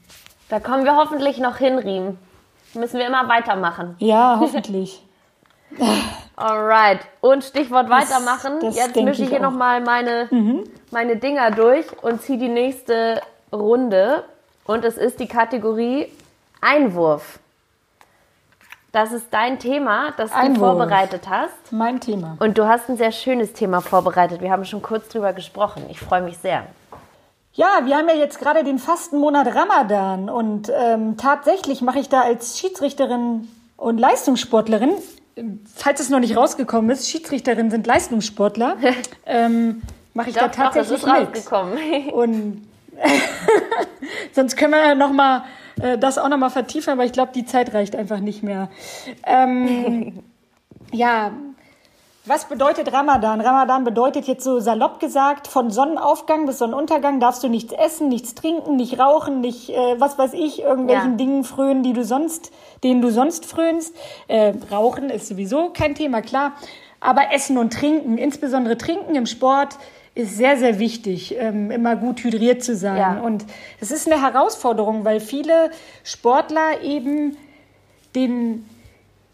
Da 0.50 0.60
kommen 0.60 0.84
wir 0.84 0.96
hoffentlich 0.96 1.38
noch 1.38 1.58
hin, 1.58 1.78
Riem. 1.78 2.18
Müssen 2.74 3.00
wir 3.00 3.08
immer 3.08 3.28
weitermachen. 3.30 3.96
Ja, 4.00 4.38
hoffentlich. 4.40 5.02
Alright. 6.36 7.00
Und 7.22 7.44
Stichwort 7.44 7.90
das, 7.90 8.10
weitermachen. 8.10 8.60
Das 8.62 8.76
Jetzt 8.76 8.96
mische 8.96 9.24
ich 9.24 9.30
hier 9.30 9.40
nochmal 9.40 9.82
meine, 9.82 10.28
mhm. 10.32 10.64
meine 10.92 11.16
Dinger 11.18 11.52
durch 11.52 11.86
und 12.04 12.22
ziehe 12.22 12.38
die 12.38 12.50
nächste 12.50 13.22
Runde. 13.54 14.24
Und 14.66 14.84
es 14.84 14.98
ist 14.98 15.20
die 15.20 15.28
Kategorie 15.28 16.12
Einwurf. 16.62 17.40
Das 18.92 19.12
ist 19.12 19.28
dein 19.32 19.60
Thema, 19.60 20.14
das 20.18 20.32
Einwurf. 20.32 20.54
du 20.54 20.60
vorbereitet 20.60 21.30
hast. 21.30 21.72
Mein 21.72 22.00
Thema. 22.00 22.38
Und 22.40 22.58
du 22.58 22.66
hast 22.66 22.90
ein 22.90 22.98
sehr 22.98 23.12
schönes 23.12 23.54
Thema 23.54 23.82
vorbereitet. 23.82 24.42
Wir 24.42 24.52
haben 24.52 24.66
schon 24.66 24.82
kurz 24.82 25.10
drüber 25.10 25.34
gesprochen. 25.34 25.86
Ich 25.90 26.00
freue 26.00 26.22
mich 26.22 26.38
sehr. 26.38 26.66
Ja, 27.54 27.82
wir 27.84 27.96
haben 27.96 28.08
ja 28.10 28.16
jetzt 28.16 28.40
gerade 28.40 28.64
den 28.64 28.80
Fastenmonat 28.80 29.54
Ramadan 29.54 30.30
und 30.30 30.72
ähm, 30.74 31.16
tatsächlich 31.18 31.82
mache 31.82 32.00
ich 32.00 32.10
da 32.10 32.22
als 32.22 32.60
Schiedsrichterin 32.60 33.48
und 33.78 33.98
Leistungssportlerin 33.98 34.92
falls 35.74 36.00
es 36.00 36.10
noch 36.10 36.20
nicht 36.20 36.36
rausgekommen 36.38 36.90
ist, 36.92 37.10
Schiedsrichterinnen 37.10 37.72
sind 37.72 37.88
Leistungssportler, 37.88 38.78
ähm, 39.26 39.82
mache 40.14 40.30
ich 40.30 40.36
doch, 40.36 40.44
da 40.44 40.50
tatsächlich 40.50 41.02
doch, 41.02 41.66
mit. 41.66 42.12
Und 42.14 42.68
sonst 44.32 44.56
können 44.56 44.72
wir 44.72 44.96
noch 44.96 45.12
mal 45.12 45.44
äh, 45.82 45.98
das 45.98 46.18
auch 46.18 46.30
noch 46.30 46.38
mal 46.38 46.50
vertiefen, 46.50 46.92
aber 46.92 47.06
ich 47.06 47.12
glaube, 47.12 47.32
die 47.36 47.46
Zeit 47.46 47.74
reicht 47.74 47.96
einfach 47.96 48.20
nicht 48.20 48.44
mehr. 48.44 48.70
Ähm, 49.26 50.24
ja, 50.92 51.32
Was 52.28 52.46
bedeutet 52.46 52.92
Ramadan? 52.92 53.40
Ramadan 53.40 53.84
bedeutet 53.84 54.26
jetzt 54.26 54.44
so 54.44 54.60
salopp 54.60 55.00
gesagt, 55.00 55.48
von 55.48 55.70
Sonnenaufgang 55.70 56.48
bis 56.48 56.58
Sonnenuntergang 56.58 57.20
darfst 57.20 57.44
du 57.44 57.50
nichts 57.50 57.72
essen, 57.72 58.10
nichts 58.10 58.34
trinken, 58.34 58.78
nicht 58.78 59.00
rauchen, 59.00 59.42
nicht, 59.42 59.70
äh, 59.70 60.00
was 60.00 60.18
weiß 60.18 60.34
ich, 60.34 60.64
irgendwelchen 60.64 61.12
ja. 61.12 61.18
Dingen 61.18 61.44
frönen, 61.44 61.84
die 61.84 61.94
du 61.94 62.04
sonst, 62.04 62.52
denen 62.84 63.04
du 63.04 63.12
sonst 63.12 63.46
frönst. 63.46 63.96
Äh, 64.28 64.54
rauchen 64.72 65.12
ist 65.12 65.28
sowieso 65.28 65.70
kein 65.70 65.94
Thema, 65.94 66.24
klar. 66.24 66.54
Aber 67.00 67.32
Essen 67.32 67.60
und 67.60 67.72
Trinken, 67.74 68.18
insbesondere 68.18 68.76
Trinken 68.76 69.14
im 69.14 69.28
Sport, 69.28 69.78
ist 70.16 70.36
sehr, 70.36 70.58
sehr 70.58 70.80
wichtig, 70.80 71.36
ähm, 71.38 71.70
immer 71.70 71.96
gut 71.96 72.24
hydriert 72.24 72.64
zu 72.64 72.76
sein. 72.76 72.98
Ja. 72.98 73.20
Und 73.20 73.46
es 73.80 73.92
ist 73.92 74.12
eine 74.12 74.20
Herausforderung, 74.20 75.06
weil 75.06 75.20
viele 75.20 75.70
Sportler 76.04 76.82
eben 76.82 77.38
den 78.16 78.68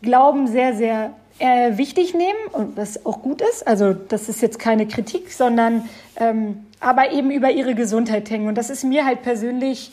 Glauben 0.01 0.47
sehr, 0.47 0.73
sehr 0.73 1.13
äh, 1.41 1.77
wichtig 1.77 2.13
nehmen 2.13 2.39
und 2.51 2.77
was 2.77 3.05
auch 3.05 3.21
gut 3.21 3.41
ist. 3.41 3.67
Also 3.67 3.93
das 3.93 4.29
ist 4.29 4.41
jetzt 4.41 4.59
keine 4.59 4.87
Kritik, 4.87 5.31
sondern 5.31 5.89
ähm, 6.17 6.67
aber 6.79 7.11
eben 7.11 7.31
über 7.31 7.49
ihre 7.49 7.73
Gesundheit 7.73 8.29
hängen. 8.29 8.47
Und 8.47 8.57
das 8.57 8.69
ist 8.69 8.83
mir 8.83 9.05
halt 9.05 9.23
persönlich, 9.23 9.91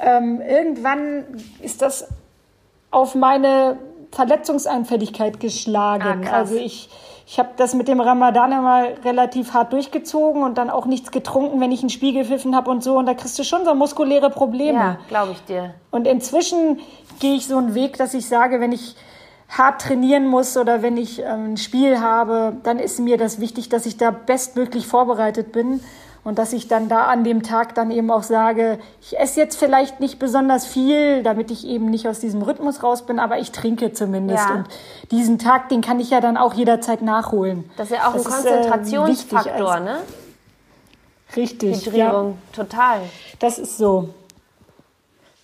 ähm, 0.00 0.40
irgendwann 0.40 1.24
ist 1.62 1.80
das 1.80 2.08
auf 2.90 3.14
meine 3.14 3.78
Verletzungsanfälligkeit 4.10 5.38
geschlagen. 5.38 6.26
Ah, 6.28 6.38
also 6.38 6.56
ich, 6.56 6.88
ich 7.24 7.38
habe 7.38 7.50
das 7.56 7.74
mit 7.74 7.86
dem 7.86 8.00
Ramadan 8.00 8.50
mal 8.62 8.94
relativ 9.04 9.54
hart 9.54 9.72
durchgezogen 9.72 10.42
und 10.42 10.58
dann 10.58 10.70
auch 10.70 10.86
nichts 10.86 11.12
getrunken, 11.12 11.60
wenn 11.60 11.70
ich 11.70 11.80
einen 11.82 11.90
Spiegel 11.90 12.24
pfiffen 12.24 12.56
habe 12.56 12.68
und 12.68 12.82
so. 12.82 12.98
Und 12.98 13.06
da 13.06 13.14
kriegst 13.14 13.38
du 13.38 13.44
schon 13.44 13.64
so 13.64 13.74
muskuläre 13.76 14.30
Probleme. 14.30 14.78
Ja, 14.78 14.98
glaube 15.08 15.32
ich 15.32 15.44
dir. 15.44 15.74
Und 15.92 16.08
inzwischen 16.08 16.80
gehe 17.20 17.36
ich 17.36 17.46
so 17.46 17.58
einen 17.58 17.76
Weg, 17.76 17.96
dass 17.96 18.14
ich 18.14 18.26
sage, 18.26 18.58
wenn 18.60 18.72
ich 18.72 18.96
hart 19.50 19.82
trainieren 19.82 20.26
muss 20.26 20.56
oder 20.56 20.82
wenn 20.82 20.96
ich 20.96 21.20
ähm, 21.20 21.52
ein 21.52 21.56
Spiel 21.56 22.00
habe, 22.00 22.56
dann 22.62 22.78
ist 22.78 23.00
mir 23.00 23.18
das 23.18 23.40
wichtig, 23.40 23.68
dass 23.68 23.84
ich 23.84 23.96
da 23.96 24.10
bestmöglich 24.10 24.86
vorbereitet 24.86 25.52
bin 25.52 25.80
und 26.22 26.38
dass 26.38 26.52
ich 26.52 26.68
dann 26.68 26.88
da 26.88 27.06
an 27.06 27.24
dem 27.24 27.42
Tag 27.42 27.74
dann 27.74 27.90
eben 27.90 28.10
auch 28.10 28.22
sage, 28.22 28.78
ich 29.00 29.18
esse 29.18 29.40
jetzt 29.40 29.58
vielleicht 29.58 30.00
nicht 30.00 30.18
besonders 30.18 30.66
viel, 30.66 31.22
damit 31.22 31.50
ich 31.50 31.66
eben 31.66 31.86
nicht 31.86 32.06
aus 32.06 32.20
diesem 32.20 32.42
Rhythmus 32.42 32.82
raus 32.82 33.06
bin, 33.06 33.18
aber 33.18 33.38
ich 33.38 33.52
trinke 33.52 33.92
zumindest. 33.92 34.48
Ja. 34.48 34.54
Und 34.56 34.66
diesen 35.10 35.38
Tag, 35.38 35.68
den 35.68 35.80
kann 35.80 35.98
ich 35.98 36.10
ja 36.10 36.20
dann 36.20 36.36
auch 36.36 36.54
jederzeit 36.54 37.02
nachholen. 37.02 37.68
Das 37.76 37.90
ist 37.90 37.96
ja 37.96 38.08
auch 38.08 38.12
das 38.12 38.26
ein 38.26 38.32
äh, 38.32 38.34
Konzentrationsfaktor, 38.34 39.76
äh, 39.76 39.80
ne? 39.80 39.98
Richtig. 41.36 41.86
Hydrierung, 41.86 42.30
ja. 42.30 42.64
total. 42.64 43.00
Das 43.38 43.58
ist 43.58 43.78
so. 43.78 44.10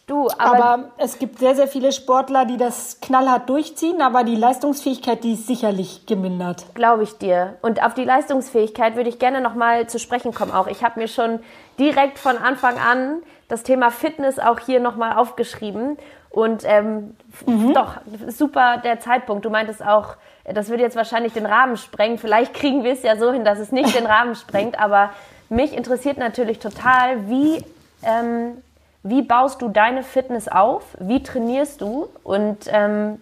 Du, 0.06 0.28
aber, 0.38 0.64
aber, 0.64 0.84
es 0.98 1.18
gibt 1.18 1.40
sehr, 1.40 1.56
sehr 1.56 1.66
viele 1.66 1.90
Sportler, 1.90 2.44
die 2.44 2.56
das 2.56 3.00
knallhart 3.00 3.48
durchziehen, 3.48 4.00
aber 4.00 4.22
die 4.22 4.36
Leistungsfähigkeit, 4.36 5.24
die 5.24 5.32
ist 5.32 5.48
sicherlich 5.48 6.06
gemindert. 6.06 6.64
Glaube 6.74 7.02
ich 7.02 7.18
dir. 7.18 7.56
Und 7.60 7.82
auf 7.84 7.94
die 7.94 8.04
Leistungsfähigkeit 8.04 8.94
würde 8.94 9.08
ich 9.08 9.18
gerne 9.18 9.40
nochmal 9.40 9.88
zu 9.88 9.98
sprechen 9.98 10.32
kommen 10.32 10.52
auch. 10.52 10.68
Ich 10.68 10.84
habe 10.84 11.00
mir 11.00 11.08
schon 11.08 11.40
direkt 11.80 12.20
von 12.20 12.38
Anfang 12.38 12.78
an 12.78 13.20
das 13.48 13.64
Thema 13.64 13.90
Fitness 13.90 14.38
auch 14.38 14.60
hier 14.60 14.78
nochmal 14.78 15.16
aufgeschrieben. 15.16 15.98
Und 16.30 16.62
ähm, 16.64 17.16
mhm. 17.44 17.74
doch, 17.74 17.96
super 18.28 18.78
der 18.78 19.00
Zeitpunkt. 19.00 19.44
Du 19.44 19.50
meintest 19.50 19.84
auch, 19.84 20.14
das 20.44 20.68
würde 20.68 20.84
jetzt 20.84 20.94
wahrscheinlich 20.94 21.32
den 21.32 21.46
Rahmen 21.46 21.76
sprengen. 21.76 22.18
Vielleicht 22.18 22.54
kriegen 22.54 22.84
wir 22.84 22.92
es 22.92 23.02
ja 23.02 23.16
so 23.16 23.32
hin, 23.32 23.44
dass 23.44 23.58
es 23.58 23.72
nicht 23.72 23.98
den 23.98 24.06
Rahmen 24.06 24.36
sprengt. 24.36 24.78
Aber 24.78 25.10
mich 25.48 25.76
interessiert 25.76 26.16
natürlich 26.16 26.60
total, 26.60 27.28
wie... 27.28 27.64
Ähm, 28.04 28.62
wie 29.08 29.22
baust 29.22 29.62
du 29.62 29.68
deine 29.68 30.02
Fitness 30.02 30.48
auf? 30.48 30.96
Wie 30.98 31.22
trainierst 31.22 31.80
du? 31.80 32.08
Und 32.24 32.58
ähm, 32.68 33.20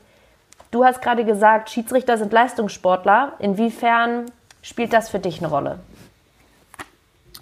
du 0.71 0.85
hast 0.85 1.03
gerade 1.03 1.25
gesagt, 1.25 1.71
Schiedsrichter 1.71 2.17
sind 2.17 2.33
Leistungssportler. 2.33 3.35
Inwiefern 3.39 4.27
spielt 4.63 4.93
das 4.93 5.11
für 5.11 5.19
dich 5.19 5.39
eine 5.39 5.49
Rolle? 5.49 5.79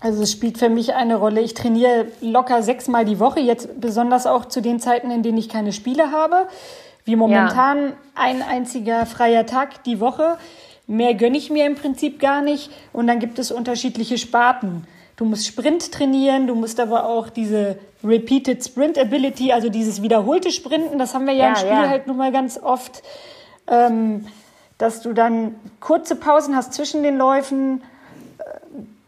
Also 0.01 0.23
es 0.23 0.33
spielt 0.33 0.59
für 0.59 0.69
mich 0.69 0.95
eine 0.95 1.15
Rolle. 1.15 1.41
Ich 1.41 1.55
trainiere 1.55 2.07
locker 2.21 2.65
sechsmal 2.65 3.05
die 3.05 3.21
Woche, 3.21 3.39
jetzt 3.39 3.81
besonders 3.81 4.27
auch 4.27 4.47
zu 4.47 4.61
den 4.61 4.81
Zeiten, 4.81 5.13
in 5.13 5.23
denen 5.23 5.39
ich 5.39 5.49
keine 5.49 5.73
Spiele 5.73 6.11
habe. 6.11 6.49
Wie 7.05 7.15
momentan 7.15 7.85
ja. 7.85 7.93
ein 8.17 8.43
einziger 8.43 9.07
freier 9.07 9.47
Tag 9.47 9.85
die 9.85 10.01
Woche. 10.01 10.37
Mehr 10.89 11.15
gönne 11.15 11.39
ich 11.39 11.51
mir 11.51 11.65
im 11.67 11.77
Prinzip 11.77 12.19
gar 12.19 12.43
nicht. 12.43 12.73
Und 12.93 13.07
dann 13.07 13.21
gibt 13.21 13.39
es 13.39 13.53
unterschiedliche 13.53 14.19
Sparten. 14.19 14.85
Du 15.15 15.25
musst 15.25 15.47
Sprint 15.47 15.93
trainieren, 15.93 16.49
du 16.49 16.57
musst 16.57 16.81
aber 16.81 17.07
auch 17.07 17.29
diese 17.29 17.79
Repeated 18.05 18.65
Sprint 18.65 18.99
Ability, 18.99 19.53
also 19.53 19.69
dieses 19.69 20.03
wiederholte 20.03 20.51
Sprinten, 20.51 20.99
das 20.99 21.15
haben 21.15 21.27
wir 21.27 21.35
ja, 21.35 21.45
ja 21.45 21.51
im 21.51 21.57
Spiel 21.57 21.71
ja. 21.71 21.89
halt 21.89 22.07
nun 22.07 22.17
mal 22.17 22.33
ganz 22.33 22.59
oft, 22.59 23.03
ähm, 23.69 24.27
dass 24.79 25.03
du 25.03 25.13
dann 25.13 25.55
kurze 25.81 26.17
Pausen 26.17 26.57
hast 26.57 26.73
zwischen 26.73 27.03
den 27.03 27.17
Läufen, 27.17 27.83
äh, 28.39 28.43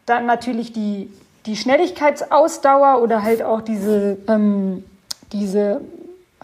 dann 0.07 0.27
natürlich 0.27 0.73
die, 0.73 1.11
die 1.47 1.57
Schnelligkeitsausdauer 1.57 3.03
oder 3.03 3.23
halt 3.23 3.43
auch 3.43 3.61
diese, 3.61 4.19
ähm, 4.29 4.85
diese 5.33 5.81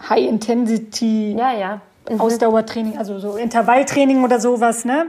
High-Intensity 0.09 1.35
ja, 1.37 1.53
ja. 1.53 1.81
Mhm. 2.09 2.19
Ausdauertraining, 2.19 2.97
also 2.97 3.19
so 3.19 3.37
Intervalltraining 3.37 4.23
oder 4.23 4.39
sowas, 4.39 4.85
ne? 4.85 5.07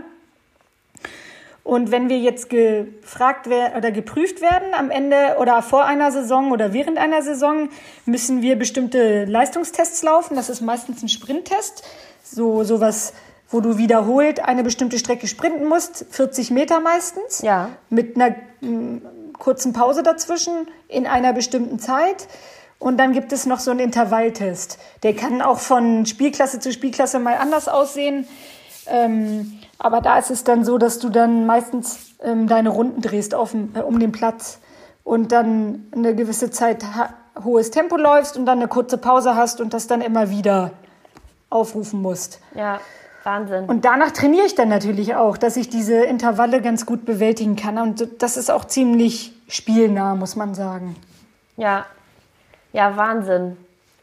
Und 1.65 1.93
wenn 1.93 2.09
wir 2.09 2.19
jetzt 2.19 2.51
gefragt 2.51 3.49
werden 3.49 3.77
oder 3.77 3.93
geprüft 3.93 4.41
werden 4.41 4.75
am 4.75 4.91
Ende 4.91 5.37
oder 5.39 5.63
vor 5.63 5.85
einer 5.85 6.11
Saison 6.11 6.51
oder 6.51 6.73
während 6.73 6.99
einer 6.99 7.23
Saison, 7.23 7.69
müssen 8.05 8.43
wir 8.43 8.57
bestimmte 8.57 9.25
Leistungstests 9.27 10.03
laufen. 10.03 10.35
Das 10.35 10.49
ist 10.49 10.61
meistens 10.61 11.03
ein 11.03 11.09
Sprinttest. 11.09 11.85
So, 12.25 12.65
sowas, 12.65 13.13
wo 13.49 13.61
du 13.61 13.79
wiederholt 13.79 14.41
eine 14.41 14.65
bestimmte 14.65 14.99
Strecke 14.99 15.29
sprinten 15.29 15.69
musst. 15.69 16.05
40 16.11 16.51
Meter 16.51 16.81
meistens. 16.81 17.43
Ja. 17.43 17.71
Mit 17.91 18.17
einer 18.17 18.35
m, 18.61 19.03
kurzen 19.39 19.73
Pause 19.73 20.03
dazwischen 20.03 20.67
in 20.89 21.07
einer 21.07 21.33
bestimmten 21.33 21.79
Zeit. 21.79 22.27
Und 22.81 22.99
dann 22.99 23.13
gibt 23.13 23.33
es 23.33 23.47
noch 23.47 23.61
so 23.61 23.71
einen 23.71 23.79
Intervalltest. 23.79 24.79
Der 25.05 25.15
kann 25.15 25.41
auch 25.41 25.61
von 25.61 26.07
Spielklasse 26.07 26.59
zu 26.59 26.73
Spielklasse 26.73 27.21
mal 27.21 27.37
anders 27.37 27.69
aussehen. 27.69 28.27
Ähm, 28.87 29.61
aber 29.79 30.01
da 30.01 30.19
ist 30.19 30.31
es 30.31 30.45
dann 30.45 30.65
so, 30.65 30.79
dass 30.79 30.99
du 30.99 31.09
dann 31.09 31.47
meistens 31.47 32.15
ähm, 32.23 32.47
deine 32.47 32.71
Runden 32.71 33.01
drehst 33.01 33.35
auf, 33.35 33.55
äh, 33.55 33.81
um 33.81 33.99
den 33.99 34.13
Platz 34.13 34.61
und 35.05 35.33
dann 35.33 35.87
eine 35.93 36.15
gewisse 36.15 36.51
Zeit 36.51 36.85
hohes 37.43 37.71
Tempo 37.71 37.97
läufst 37.97 38.37
und 38.37 38.47
dann 38.47 38.59
eine 38.59 38.69
kurze 38.69 38.99
Pause 38.99 39.35
hast 39.37 39.61
und 39.61 39.75
das 39.75 39.87
dann 39.87 40.01
immer 40.01 40.31
wieder 40.31 40.73
aufrufen 41.51 42.03
musst. 42.03 42.41
Ja, 42.55 42.81
Wahnsinn. 43.25 43.67
Und 43.67 43.85
danach 43.85 44.11
trainiere 44.11 44.47
ich 44.47 44.55
dann 44.55 44.69
natürlich 44.69 45.15
auch, 45.15 45.37
dass 45.37 45.57
ich 45.57 45.69
diese 45.69 46.03
Intervalle 46.05 46.61
ganz 46.61 46.87
gut 46.87 47.05
bewältigen 47.05 47.57
kann. 47.57 47.79
Und 47.79 48.23
das 48.23 48.37
ist 48.37 48.51
auch 48.51 48.65
ziemlich 48.65 49.33
spielnah, 49.49 50.15
muss 50.15 50.37
man 50.37 50.55
sagen. 50.55 50.97
Ja, 51.57 51.87
ja, 52.73 52.97
Wahnsinn. 52.97 53.57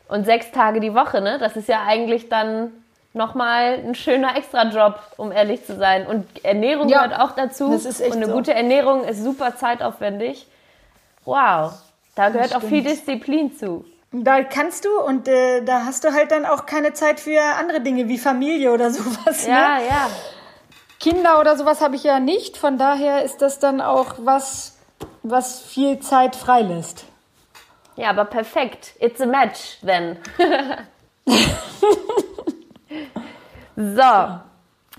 Und 0.08 0.26
sechs 0.26 0.52
Tage 0.52 0.80
die 0.80 0.94
Woche, 0.94 1.22
ne? 1.22 1.38
Das 1.40 1.56
ist 1.56 1.68
ja 1.68 1.84
eigentlich 1.86 2.30
dann 2.30 2.72
nochmal 3.14 3.82
ein 3.86 3.96
schöner 3.96 4.36
Extrajob, 4.36 5.00
um 5.18 5.32
ehrlich 5.32 5.66
zu 5.66 5.76
sein. 5.76 6.06
Und 6.06 6.44
Ernährung 6.44 6.90
ja, 6.90 7.06
gehört 7.06 7.22
auch 7.22 7.36
dazu. 7.36 7.72
Das 7.72 7.86
ist 7.86 8.02
echt 8.02 8.12
und 8.12 8.18
eine 8.18 8.28
so. 8.28 8.34
gute 8.34 8.54
Ernährung 8.54 9.04
ist 9.04 9.24
super 9.24 9.56
zeitaufwendig. 9.56 10.48
Wow, 11.26 11.74
da 12.16 12.30
gehört 12.30 12.56
auch 12.56 12.62
viel 12.62 12.84
Disziplin 12.84 13.56
zu. 13.56 13.86
Da 14.12 14.44
kannst 14.44 14.86
du 14.86 15.00
und 15.02 15.28
äh, 15.28 15.62
da 15.62 15.86
hast 15.86 16.04
du 16.04 16.14
halt 16.14 16.32
dann 16.32 16.46
auch 16.46 16.66
keine 16.66 16.94
Zeit 16.94 17.20
für 17.20 17.40
andere 17.60 17.82
Dinge 17.82 18.08
wie 18.08 18.18
Familie 18.18 18.72
oder 18.72 18.90
sowas. 18.92 19.46
Ja, 19.46 19.78
ne? 19.78 19.88
ja. 19.88 20.10
Kinder 21.00 21.40
oder 21.40 21.56
sowas 21.58 21.82
habe 21.82 21.96
ich 21.96 22.04
ja 22.04 22.20
nicht. 22.20 22.58
Von 22.58 22.78
daher 22.78 23.24
ist 23.24 23.42
das 23.42 23.60
dann 23.60 23.82
auch 23.82 24.16
was, 24.18 24.78
was 25.24 25.62
viel 25.62 26.00
Zeit 26.00 26.36
freilässt. 26.36 27.06
Ja, 27.96 28.10
aber 28.10 28.26
perfekt. 28.26 28.94
It's 29.00 29.22
a 29.22 29.26
match 29.26 29.80
then. 29.82 30.18
So, 33.76 34.40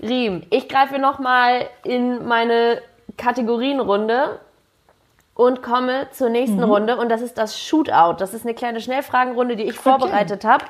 Riem, 0.01 0.43
ich 0.49 0.67
greife 0.67 0.97
nochmal 0.97 1.67
in 1.83 2.27
meine 2.27 2.81
Kategorienrunde 3.17 4.39
und 5.35 5.61
komme 5.61 6.07
zur 6.11 6.29
nächsten 6.29 6.57
mhm. 6.57 6.63
Runde 6.63 6.97
und 6.97 7.09
das 7.09 7.21
ist 7.21 7.37
das 7.37 7.59
Shootout. 7.59 8.15
Das 8.17 8.33
ist 8.33 8.45
eine 8.45 8.53
kleine 8.53 8.81
Schnellfragenrunde, 8.81 9.55
die 9.55 9.63
ich 9.63 9.79
okay. 9.79 9.89
vorbereitet 9.89 10.45
habe. 10.45 10.65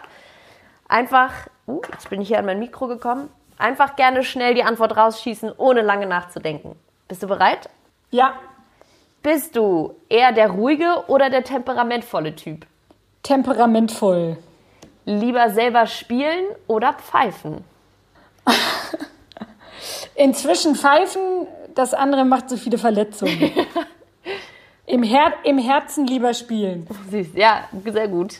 Einfach, 0.87 1.31
uh, 1.67 1.81
jetzt 1.91 2.09
bin 2.09 2.21
ich 2.21 2.27
hier 2.27 2.39
an 2.39 2.45
mein 2.45 2.59
Mikro 2.59 2.87
gekommen, 2.87 3.29
einfach 3.57 3.95
gerne 3.95 4.23
schnell 4.23 4.53
die 4.53 4.63
Antwort 4.63 4.97
rausschießen, 4.97 5.53
ohne 5.57 5.81
lange 5.81 6.05
nachzudenken. 6.05 6.75
Bist 7.07 7.23
du 7.23 7.27
bereit? 7.27 7.69
Ja. 8.09 8.33
Bist 9.23 9.55
du 9.55 9.95
eher 10.09 10.31
der 10.31 10.49
ruhige 10.49 11.05
oder 11.07 11.29
der 11.29 11.43
temperamentvolle 11.43 12.35
Typ? 12.35 12.65
Temperamentvoll. 13.23 14.37
Lieber 15.05 15.49
selber 15.49 15.87
spielen 15.87 16.45
oder 16.67 16.93
pfeifen? 16.93 17.63
Inzwischen 20.15 20.75
pfeifen, 20.75 21.47
das 21.73 21.93
andere 21.93 22.25
macht 22.25 22.49
so 22.49 22.57
viele 22.57 22.77
Verletzungen. 22.77 23.51
Im, 24.85 25.03
Her 25.03 25.33
Im 25.43 25.57
Herzen 25.57 26.05
lieber 26.05 26.33
spielen. 26.33 26.87
Süß, 27.09 27.27
ja, 27.35 27.63
sehr 27.85 28.07
gut. 28.07 28.35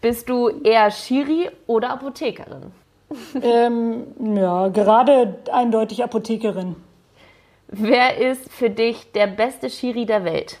Bist 0.00 0.28
du 0.28 0.48
eher 0.48 0.90
Schiri 0.90 1.50
oder 1.66 1.90
Apothekerin? 1.90 2.72
ähm, 3.42 4.36
ja, 4.36 4.68
gerade 4.68 5.38
eindeutig 5.52 6.04
Apothekerin. 6.04 6.76
Wer 7.68 8.18
ist 8.18 8.50
für 8.52 8.70
dich 8.70 9.10
der 9.12 9.26
beste 9.26 9.70
Schiri 9.70 10.06
der 10.06 10.24
Welt? 10.24 10.58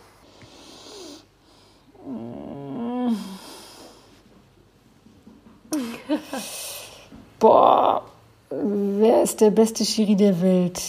Boah, 7.38 8.02
wer 8.50 9.22
ist 9.22 9.40
der 9.40 9.50
beste 9.50 9.84
Schiri 9.84 10.16
der 10.16 10.40
Welt? 10.40 10.80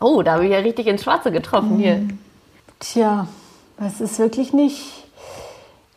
Oh, 0.00 0.22
da 0.22 0.34
habe 0.34 0.44
ich 0.44 0.52
ja 0.52 0.58
richtig 0.58 0.86
ins 0.86 1.02
Schwarze 1.02 1.32
getroffen 1.32 1.78
hier. 1.78 1.96
Hm. 1.96 2.18
Tja, 2.80 3.28
das 3.78 4.00
ist 4.00 4.18
wirklich 4.18 4.52
nicht, 4.52 4.82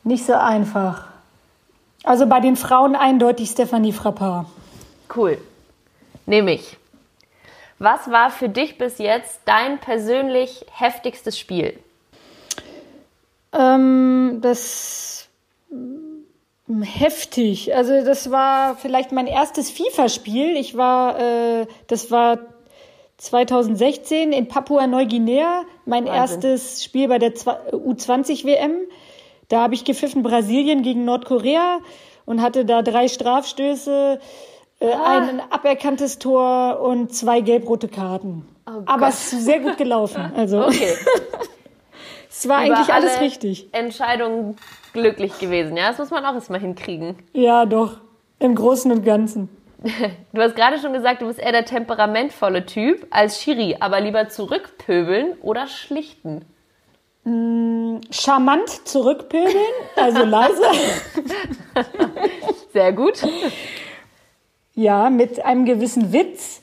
nicht 0.03 0.25
so 0.25 0.33
einfach. 0.33 1.05
Also 2.03 2.27
bei 2.27 2.39
den 2.39 2.55
Frauen 2.55 2.95
eindeutig 2.95 3.49
Stephanie 3.49 3.91
Frappard. 3.91 4.47
Cool. 5.13 5.37
Nehme 6.25 6.53
ich. 6.53 6.77
Was 7.77 8.11
war 8.11 8.29
für 8.29 8.49
dich 8.49 8.77
bis 8.77 8.97
jetzt 8.97 9.39
dein 9.45 9.79
persönlich 9.79 10.65
heftigstes 10.71 11.39
Spiel? 11.39 11.77
Ähm, 13.53 14.39
das 14.41 15.27
heftig. 16.81 17.75
Also 17.75 18.03
das 18.03 18.31
war 18.31 18.75
vielleicht 18.75 19.11
mein 19.11 19.27
erstes 19.27 19.71
FIFA-Spiel. 19.71 20.55
Ich 20.55 20.77
war, 20.77 21.19
äh, 21.19 21.67
das 21.87 22.11
war 22.11 22.39
2016 23.17 24.31
in 24.31 24.47
Papua-Neuguinea, 24.47 25.63
mein 25.85 26.05
Wahnsinn. 26.05 26.15
erstes 26.15 26.83
Spiel 26.83 27.07
bei 27.07 27.19
der 27.19 27.33
U20-WM. 27.33 28.87
Da 29.49 29.61
habe 29.61 29.73
ich 29.73 29.83
gepfiffen 29.83 30.23
Brasilien 30.23 30.83
gegen 30.83 31.05
Nordkorea 31.05 31.79
und 32.25 32.41
hatte 32.41 32.63
da 32.63 32.81
drei 32.83 33.07
Strafstöße, 33.07 34.19
äh, 34.79 34.91
ah. 34.91 35.17
ein 35.17 35.41
aberkanntes 35.49 36.19
Tor 36.19 36.79
und 36.81 37.13
zwei 37.13 37.41
gelb-rote 37.41 37.87
Karten. 37.87 38.47
Oh 38.67 38.83
Aber 38.85 39.07
es 39.07 39.33
ist 39.33 39.45
sehr 39.45 39.59
gut 39.59 39.77
gelaufen. 39.77 40.31
Also 40.35 40.65
okay. 40.65 40.93
es 42.29 42.47
war 42.47 42.65
Über 42.65 42.77
eigentlich 42.77 42.93
alles 42.93 43.19
richtig. 43.19 43.67
Entscheidungen 43.73 44.55
glücklich 44.93 45.37
gewesen, 45.39 45.77
ja? 45.77 45.89
Das 45.89 45.97
muss 45.97 46.11
man 46.11 46.25
auch 46.25 46.33
erstmal 46.33 46.59
hinkriegen. 46.59 47.15
Ja, 47.33 47.65
doch. 47.65 47.97
Im 48.39 48.55
Großen 48.55 48.91
und 48.91 49.03
Ganzen. 49.03 49.49
Du 50.33 50.41
hast 50.41 50.55
gerade 50.55 50.77
schon 50.79 50.93
gesagt, 50.93 51.21
du 51.21 51.27
bist 51.27 51.39
eher 51.39 51.51
der 51.51 51.65
temperamentvolle 51.65 52.65
Typ 52.65 53.07
als 53.09 53.41
Schiri, 53.41 53.77
aber 53.79 53.99
lieber 54.01 54.29
zurückpöbeln 54.29 55.37
oder 55.41 55.67
schlichten? 55.67 56.45
Mm, 57.23 57.97
charmant 58.11 58.69
zurückpöbeln, 58.87 59.55
also 59.95 60.25
leise. 60.25 60.61
Sehr 62.73 62.93
gut. 62.93 63.21
Ja, 64.75 65.09
mit 65.09 65.43
einem 65.43 65.65
gewissen 65.65 66.13
Witz, 66.13 66.61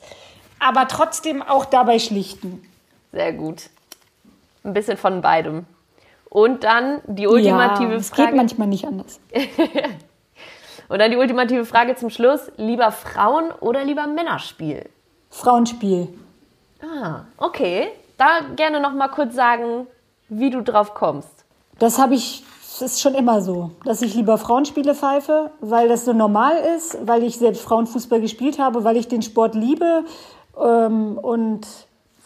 aber 0.59 0.87
trotzdem 0.87 1.41
auch 1.41 1.65
dabei 1.65 1.99
schlichten. 1.99 2.63
Sehr 3.11 3.33
gut. 3.33 3.69
Ein 4.63 4.73
bisschen 4.73 4.97
von 4.97 5.21
beidem. 5.21 5.65
Und 6.29 6.63
dann 6.63 7.01
die 7.07 7.27
ultimative 7.27 7.91
ja, 7.91 7.97
es 7.97 8.09
Frage. 8.09 8.23
Es 8.23 8.29
geht 8.29 8.35
manchmal 8.35 8.67
nicht 8.67 8.85
anders. 8.85 9.19
Und 10.89 10.99
dann 10.99 11.11
die 11.11 11.17
ultimative 11.17 11.65
Frage 11.65 11.95
zum 11.95 12.09
Schluss: 12.09 12.51
Lieber 12.57 12.91
Frauen- 12.91 13.51
oder 13.59 13.83
lieber 13.83 14.07
Männerspiel? 14.07 14.89
Frauenspiel. 15.29 16.07
Ah, 16.81 17.21
okay. 17.37 17.89
Da 18.17 18.39
gerne 18.55 18.79
noch 18.79 18.93
mal 18.93 19.09
kurz 19.09 19.35
sagen, 19.35 19.87
wie 20.29 20.49
du 20.49 20.61
drauf 20.61 20.93
kommst. 20.93 21.45
Das 21.79 21.99
habe 21.99 22.15
ich, 22.15 22.43
das 22.61 22.93
ist 22.93 23.01
schon 23.01 23.13
immer 23.13 23.41
so, 23.41 23.71
dass 23.85 24.01
ich 24.01 24.15
lieber 24.15 24.37
Frauenspiele 24.37 24.95
pfeife, 24.95 25.51
weil 25.61 25.87
das 25.87 26.05
so 26.05 26.13
normal 26.13 26.57
ist, 26.75 26.97
weil 27.05 27.23
ich 27.23 27.37
selbst 27.37 27.61
Frauenfußball 27.61 28.19
gespielt 28.19 28.57
habe, 28.57 28.83
weil 28.83 28.97
ich 28.97 29.07
den 29.07 29.21
Sport 29.21 29.53
liebe 29.53 30.05
ähm, 30.59 31.17
und 31.19 31.67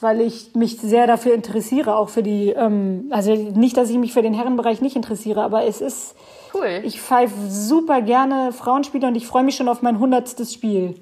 weil 0.02 0.20
ich 0.20 0.56
mich 0.56 0.82
sehr 0.82 1.08
dafür 1.08 1.34
interessiere, 1.34 1.96
auch 1.96 2.10
für 2.10 2.24
die, 2.24 2.50
ähm, 2.50 3.08
also 3.12 3.34
nicht, 3.34 3.78
dass 3.78 3.90
ich 3.90 3.98
mich 3.98 4.14
für 4.14 4.24
den 4.24 4.34
Herrenbereich 4.34 4.82
nicht 4.82 4.96
interessiere, 4.96 5.44
aber 5.44 5.64
es 5.66 5.80
ist, 5.80 6.16
cool. 6.54 6.82
Ich 6.84 7.00
pfeife 7.00 7.36
super 7.48 8.02
gerne 8.02 8.52
Frauenspiele 8.52 9.08
und 9.08 9.16
ich 9.16 9.28
freue 9.28 9.44
mich 9.44 9.56
schon 9.56 9.70
auf 9.70 9.82
mein 9.82 10.00
hundertstes 10.00 10.54
Spiel. 10.54 11.00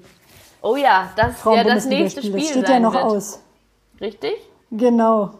Oh 0.62 0.76
ja, 0.76 1.10
das 1.16 1.42
ja 1.44 1.64
das 1.64 1.86
nächste 1.86 2.20
Spiel. 2.22 2.34
Das 2.34 2.48
steht 2.50 2.68
ja 2.68 2.80
noch 2.80 2.92
wird. 2.92 3.04
aus. 3.04 3.42
Richtig? 4.00 4.34
Genau. 4.70 5.30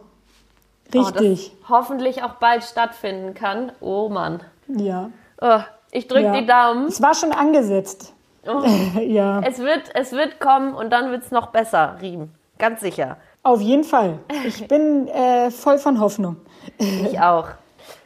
Richtig. 0.93 1.51
Oh, 1.63 1.69
hoffentlich 1.69 2.23
auch 2.23 2.33
bald 2.33 2.63
stattfinden 2.63 3.35
kann. 3.35 3.71
Oh 3.79 4.09
Mann. 4.09 4.41
Ja. 4.67 5.11
Oh, 5.39 5.59
ich 5.91 6.07
drücke 6.07 6.25
ja. 6.25 6.39
die 6.39 6.45
Daumen. 6.45 6.87
Es 6.87 7.01
war 7.01 7.13
schon 7.13 7.31
angesetzt. 7.31 8.13
Oh. 8.47 8.63
ja. 8.99 9.41
Es 9.41 9.59
wird, 9.59 9.91
es 9.93 10.11
wird 10.13 10.39
kommen 10.39 10.73
und 10.73 10.89
dann 10.89 11.11
wird 11.11 11.23
es 11.23 11.31
noch 11.31 11.47
besser, 11.47 11.97
Riem. 12.01 12.31
Ganz 12.57 12.81
sicher. 12.81 13.17
Auf 13.43 13.61
jeden 13.61 13.83
Fall. 13.83 14.19
Ich 14.45 14.67
bin 14.67 15.07
äh, 15.07 15.51
voll 15.51 15.77
von 15.77 15.99
Hoffnung. 15.99 16.37
Ich 16.77 17.19
auch. 17.19 17.49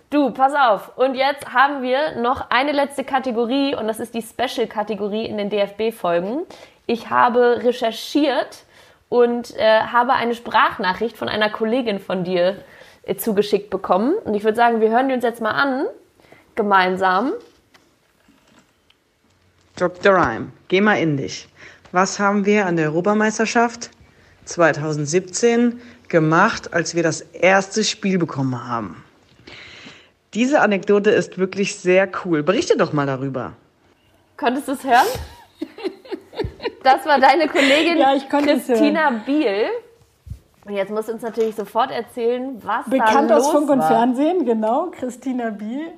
Du, 0.10 0.32
pass 0.32 0.54
auf. 0.54 0.98
Und 0.98 1.16
jetzt 1.16 1.54
haben 1.54 1.82
wir 1.82 2.16
noch 2.16 2.50
eine 2.50 2.72
letzte 2.72 3.04
Kategorie 3.04 3.76
und 3.76 3.88
das 3.88 4.00
ist 4.00 4.14
die 4.14 4.22
Special-Kategorie 4.22 5.26
in 5.26 5.38
den 5.38 5.50
DFB-Folgen. 5.50 6.44
Ich 6.86 7.10
habe 7.10 7.62
recherchiert 7.64 8.66
und 9.10 9.56
äh, 9.58 9.82
habe 9.82 10.14
eine 10.14 10.36
Sprachnachricht 10.36 11.18
von 11.18 11.28
einer 11.28 11.50
Kollegin 11.50 12.00
von 12.00 12.24
dir 12.24 12.58
äh, 13.04 13.16
zugeschickt 13.16 13.70
bekommen. 13.70 14.14
Und 14.24 14.36
ich 14.36 14.44
würde 14.44 14.56
sagen, 14.56 14.80
wir 14.80 14.90
hören 14.90 15.10
die 15.10 15.16
uns 15.16 15.24
jetzt 15.24 15.42
mal 15.42 15.52
an, 15.52 15.86
gemeinsam. 16.56 17.34
Dr. 19.78 20.14
Rhyme, 20.14 20.52
geh 20.70 20.80
mal 20.80 21.00
in 21.00 21.18
dich. 21.18 21.50
Was 21.92 22.20
haben 22.20 22.46
wir 22.46 22.66
an 22.68 22.78
der 22.78 22.86
Europameisterschaft 22.86 23.90
2017 24.46 25.82
gemacht, 26.08 26.74
als 26.74 26.96
wir 26.96 27.04
das 27.04 27.22
erste 27.22 27.84
Spiel 27.84 28.18
bekommen 28.18 28.68
haben? 28.68 29.04
Diese 30.34 30.62
Anekdote 30.62 31.12
ist 31.12 31.38
wirklich 31.38 31.76
sehr 31.76 32.10
cool. 32.24 32.44
Berichte 32.44 32.78
doch 32.78 32.94
mal 32.94 33.06
darüber. 33.06 33.54
Konntest 34.38 34.68
du 34.68 34.74
es 34.74 34.84
hören? 34.84 35.08
Das 36.84 37.06
war 37.06 37.20
deine 37.20 37.48
Kollegin 37.48 37.98
ja, 37.98 38.16
Christina 38.30 39.10
Biel. 39.26 39.70
Und 40.66 40.74
jetzt 40.74 40.90
musst 40.90 41.10
du 41.10 41.14
uns 41.14 41.22
natürlich 41.22 41.56
sofort 41.56 41.92
erzählen, 41.92 42.60
was 42.64 42.86
Bekannt 42.90 43.30
da 43.30 43.38
los 43.38 43.46
aus 43.46 43.52
Funk 43.52 43.68
war. 43.68 43.76
und 43.76 43.84
Fernsehen, 43.84 44.46
genau, 44.46 44.88
Christina 44.92 45.52
Biel. 45.52 45.92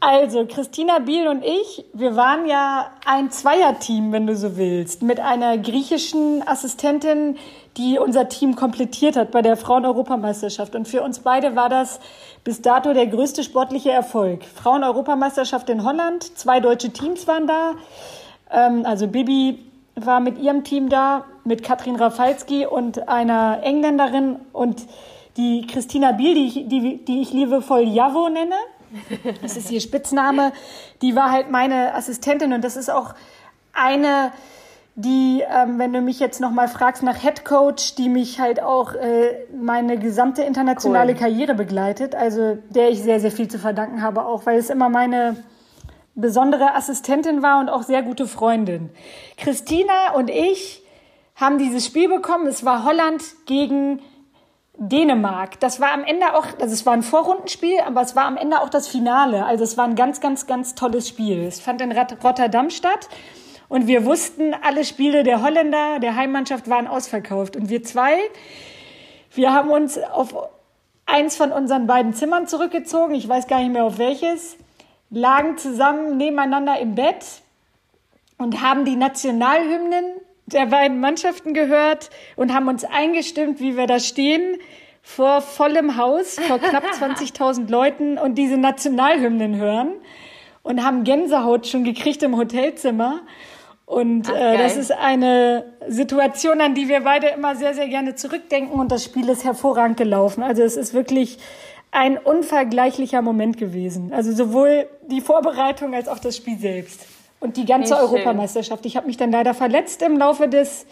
Also, 0.00 0.44
Christina 0.46 0.98
Biel 0.98 1.28
und 1.28 1.44
ich, 1.44 1.84
wir 1.92 2.16
waren 2.16 2.46
ja 2.46 2.90
ein 3.06 3.30
Zweierteam, 3.30 4.10
wenn 4.10 4.26
du 4.26 4.34
so 4.34 4.56
willst, 4.56 5.02
mit 5.02 5.20
einer 5.20 5.56
griechischen 5.56 6.46
Assistentin, 6.46 7.36
die 7.76 7.98
unser 7.98 8.28
Team 8.28 8.56
komplettiert 8.56 9.16
hat 9.16 9.30
bei 9.30 9.42
der 9.42 9.56
Frauen-Europameisterschaft. 9.56 10.74
Und 10.74 10.88
für 10.88 11.02
uns 11.02 11.20
beide 11.20 11.56
war 11.56 11.68
das 11.68 12.00
bis 12.44 12.60
dato 12.60 12.92
der 12.92 13.06
größte 13.06 13.42
sportliche 13.42 13.90
Erfolg. 13.90 14.44
Frauen-Europameisterschaft 14.44 15.70
in 15.70 15.84
Holland, 15.84 16.36
zwei 16.36 16.60
deutsche 16.60 16.90
Teams 16.92 17.26
waren 17.26 17.46
da. 17.46 17.72
Ähm, 18.50 18.84
also 18.84 19.06
Bibi 19.08 19.58
war 19.94 20.20
mit 20.20 20.38
ihrem 20.38 20.64
Team 20.64 20.88
da, 20.88 21.24
mit 21.44 21.62
Katrin 21.62 21.96
Rafalski 21.96 22.66
und 22.66 23.08
einer 23.08 23.60
Engländerin 23.62 24.36
und 24.52 24.86
die 25.36 25.66
Christina 25.66 26.12
Biel, 26.12 26.34
die 26.34 26.46
ich, 26.46 26.68
die, 26.68 27.04
die 27.04 27.22
ich 27.22 27.32
liebevoll 27.32 27.82
Javo 27.82 28.28
nenne. 28.28 28.54
Das 29.40 29.56
ist 29.56 29.70
ihr 29.70 29.80
Spitzname. 29.80 30.52
Die 31.00 31.16
war 31.16 31.30
halt 31.30 31.50
meine 31.50 31.94
Assistentin 31.94 32.52
und 32.52 32.62
das 32.62 32.76
ist 32.76 32.90
auch 32.90 33.14
eine, 33.72 34.32
die, 34.94 35.42
ähm, 35.48 35.78
wenn 35.78 35.92
du 35.92 36.00
mich 36.00 36.20
jetzt 36.20 36.40
nochmal 36.40 36.68
fragst 36.68 37.02
nach 37.02 37.16
Head 37.16 37.44
Coach, 37.44 37.94
die 37.94 38.08
mich 38.08 38.40
halt 38.40 38.62
auch 38.62 38.94
äh, 38.94 39.46
meine 39.54 39.98
gesamte 39.98 40.42
internationale 40.42 41.12
cool. 41.12 41.18
Karriere 41.18 41.54
begleitet, 41.54 42.14
also 42.14 42.58
der 42.70 42.90
ich 42.90 43.02
sehr, 43.02 43.18
sehr 43.18 43.30
viel 43.30 43.48
zu 43.48 43.58
verdanken 43.58 44.02
habe, 44.02 44.26
auch 44.26 44.44
weil 44.44 44.58
es 44.58 44.68
immer 44.68 44.90
meine 44.90 45.36
besondere 46.14 46.74
Assistentin 46.74 47.42
war 47.42 47.58
und 47.58 47.70
auch 47.70 47.82
sehr 47.82 48.02
gute 48.02 48.26
Freundin. 48.26 48.90
Christina 49.38 50.12
und 50.14 50.28
ich 50.28 50.82
haben 51.36 51.56
dieses 51.56 51.86
Spiel 51.86 52.08
bekommen. 52.08 52.46
Es 52.46 52.64
war 52.64 52.84
Holland 52.84 53.22
gegen 53.46 54.00
Dänemark. 54.76 55.58
Das 55.60 55.80
war 55.80 55.92
am 55.92 56.04
Ende 56.04 56.34
auch, 56.34 56.46
also 56.60 56.74
es 56.74 56.84
war 56.84 56.92
ein 56.92 57.02
Vorrundenspiel, 57.02 57.80
aber 57.86 58.02
es 58.02 58.14
war 58.14 58.26
am 58.26 58.36
Ende 58.36 58.60
auch 58.60 58.68
das 58.68 58.88
Finale. 58.88 59.46
Also 59.46 59.64
es 59.64 59.78
war 59.78 59.86
ein 59.86 59.94
ganz, 59.94 60.20
ganz, 60.20 60.46
ganz 60.46 60.74
tolles 60.74 61.08
Spiel. 61.08 61.44
Es 61.44 61.60
fand 61.60 61.80
in 61.80 61.92
Rotterdam 61.92 62.68
statt. 62.68 63.08
Und 63.72 63.86
wir 63.86 64.04
wussten, 64.04 64.52
alle 64.52 64.84
Spiele 64.84 65.22
der 65.22 65.42
Holländer, 65.42 65.98
der 65.98 66.14
Heimmannschaft 66.14 66.68
waren 66.68 66.86
ausverkauft. 66.86 67.56
Und 67.56 67.70
wir 67.70 67.82
zwei, 67.82 68.18
wir 69.34 69.54
haben 69.54 69.70
uns 69.70 69.96
auf 69.96 70.34
eins 71.06 71.36
von 71.36 71.52
unseren 71.52 71.86
beiden 71.86 72.12
Zimmern 72.12 72.46
zurückgezogen. 72.46 73.14
Ich 73.14 73.26
weiß 73.26 73.46
gar 73.46 73.60
nicht 73.60 73.72
mehr 73.72 73.84
auf 73.84 73.96
welches 73.96 74.58
lagen 75.08 75.56
zusammen 75.56 76.18
nebeneinander 76.18 76.78
im 76.80 76.96
Bett 76.96 77.24
und 78.36 78.60
haben 78.60 78.84
die 78.84 78.94
Nationalhymnen 78.94 80.04
der 80.44 80.66
beiden 80.66 81.00
Mannschaften 81.00 81.54
gehört 81.54 82.10
und 82.36 82.52
haben 82.52 82.68
uns 82.68 82.84
eingestimmt, 82.84 83.58
wie 83.58 83.78
wir 83.78 83.86
da 83.86 84.00
stehen 84.00 84.58
vor 85.00 85.40
vollem 85.40 85.96
Haus, 85.96 86.38
vor 86.38 86.58
knapp 86.58 86.84
20.000 87.00 87.70
Leuten 87.70 88.18
und 88.18 88.34
diese 88.34 88.58
Nationalhymnen 88.58 89.56
hören 89.56 89.94
und 90.62 90.84
haben 90.84 91.04
Gänsehaut 91.04 91.66
schon 91.66 91.84
gekriegt 91.84 92.22
im 92.22 92.36
Hotelzimmer 92.36 93.22
Und 93.92 94.30
Ach, 94.30 94.34
äh, 94.34 94.56
das 94.56 94.78
ist 94.78 94.90
eine 94.90 95.64
Situation, 95.86 96.62
an 96.62 96.74
die 96.74 96.88
wir 96.88 97.00
beide 97.00 97.26
immer 97.26 97.54
sehr, 97.56 97.74
sehr 97.74 97.88
gerne 97.88 98.14
zurückdenken. 98.14 98.80
Und 98.80 98.90
das 98.90 99.04
Spiel 99.04 99.28
ist 99.28 99.44
hervorragend 99.44 99.98
gelaufen. 99.98 100.42
Also 100.42 100.62
es 100.62 100.78
ist 100.78 100.94
wirklich 100.94 101.36
ein 101.90 102.16
unvergleichlicher 102.16 103.20
Moment 103.20 103.58
gewesen. 103.58 104.14
Also 104.14 104.32
sowohl 104.32 104.86
die 105.08 105.20
Vorbereitung 105.20 105.94
als 105.94 106.08
auch 106.08 106.18
das 106.18 106.38
Spiel 106.38 106.58
selbst. 106.58 107.06
Und 107.38 107.58
die 107.58 107.66
ganze 107.66 107.98
Europameisterschaft. 107.98 108.86
Ich 108.86 108.96
habe 108.96 109.08
mich 109.08 109.18
dann 109.18 109.30
leider 109.30 109.52
verletzt 109.52 110.00
im 110.00 110.16
Laufe 110.16 110.48
des 110.48 110.86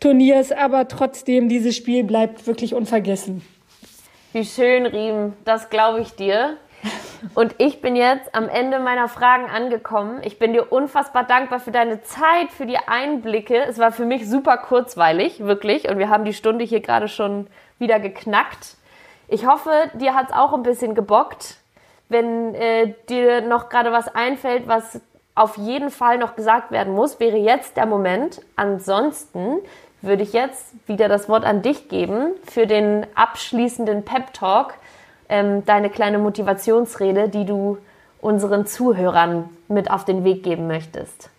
Turniers, 0.00 0.50
aber 0.50 0.88
trotzdem, 0.88 1.48
dieses 1.48 1.76
Spiel 1.76 2.02
bleibt 2.02 2.48
wirklich 2.48 2.74
unvergessen. 2.74 3.42
Wie 4.32 4.44
schön, 4.44 4.86
Riem. 4.86 5.34
Das 5.44 5.70
glaube 5.70 6.00
ich 6.00 6.16
dir. 6.16 6.56
Und 7.34 7.54
ich 7.58 7.80
bin 7.80 7.96
jetzt 7.96 8.34
am 8.34 8.48
Ende 8.48 8.78
meiner 8.78 9.08
Fragen 9.08 9.46
angekommen. 9.48 10.20
Ich 10.24 10.38
bin 10.38 10.52
dir 10.52 10.72
unfassbar 10.72 11.24
dankbar 11.24 11.60
für 11.60 11.70
deine 11.70 12.02
Zeit, 12.02 12.50
für 12.50 12.66
die 12.66 12.78
Einblicke. 12.78 13.56
Es 13.64 13.78
war 13.78 13.92
für 13.92 14.04
mich 14.04 14.28
super 14.28 14.56
kurzweilig, 14.58 15.40
wirklich. 15.40 15.88
Und 15.88 15.98
wir 15.98 16.08
haben 16.08 16.24
die 16.24 16.34
Stunde 16.34 16.64
hier 16.64 16.80
gerade 16.80 17.08
schon 17.08 17.46
wieder 17.78 18.00
geknackt. 18.00 18.76
Ich 19.28 19.46
hoffe, 19.46 19.70
dir 19.94 20.14
hat 20.14 20.30
es 20.30 20.34
auch 20.34 20.52
ein 20.52 20.62
bisschen 20.62 20.94
gebockt. 20.94 21.56
Wenn 22.08 22.54
äh, 22.54 22.94
dir 23.08 23.40
noch 23.40 23.68
gerade 23.68 23.92
was 23.92 24.14
einfällt, 24.14 24.68
was 24.68 25.00
auf 25.34 25.56
jeden 25.56 25.90
Fall 25.90 26.18
noch 26.18 26.36
gesagt 26.36 26.70
werden 26.70 26.92
muss, 26.92 27.18
wäre 27.20 27.38
jetzt 27.38 27.76
der 27.76 27.86
Moment. 27.86 28.42
Ansonsten 28.56 29.58
würde 30.02 30.24
ich 30.24 30.32
jetzt 30.32 30.74
wieder 30.86 31.08
das 31.08 31.28
Wort 31.28 31.44
an 31.44 31.62
dich 31.62 31.88
geben 31.88 32.34
für 32.44 32.66
den 32.66 33.06
abschließenden 33.14 34.04
Pep 34.04 34.34
Talk 34.34 34.74
ähm, 35.32 35.64
deine 35.64 35.88
kleine 35.88 36.18
Motivationsrede, 36.18 37.30
die 37.30 37.46
du 37.46 37.78
unseren 38.20 38.66
Zuhörern 38.66 39.48
mit 39.66 39.90
auf 39.90 40.04
den 40.04 40.24
Weg 40.24 40.42
geben 40.42 40.66
möchtest? 40.66 41.30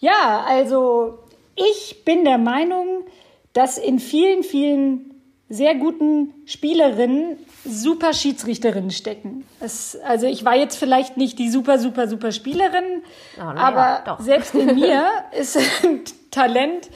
Ja, 0.00 0.44
also 0.48 1.20
ich 1.54 2.04
bin 2.04 2.24
der 2.24 2.38
Meinung, 2.38 3.04
dass 3.52 3.78
in 3.78 4.00
vielen, 4.00 4.42
vielen 4.42 5.22
sehr 5.48 5.76
guten 5.76 6.34
Spielerinnen 6.46 7.36
super 7.64 8.12
Schiedsrichterinnen 8.12 8.90
stecken. 8.90 9.46
Es, 9.60 9.96
also 10.04 10.26
ich 10.26 10.44
war 10.44 10.56
jetzt 10.56 10.76
vielleicht 10.76 11.16
nicht 11.16 11.38
die 11.38 11.48
super, 11.48 11.78
super, 11.78 12.08
super 12.08 12.32
Spielerin, 12.32 13.02
oh, 13.38 13.42
aber 13.42 14.02
ja, 14.04 14.18
selbst 14.20 14.54
in 14.54 14.74
mir 14.74 15.04
ist 15.38 15.56
ein 15.84 16.02
Talent 16.32 16.90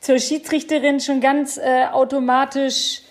zur 0.00 0.18
Schiedsrichterin 0.18 1.00
schon 1.00 1.20
ganz 1.20 1.56
äh, 1.56 1.86
automatisch 1.92 3.02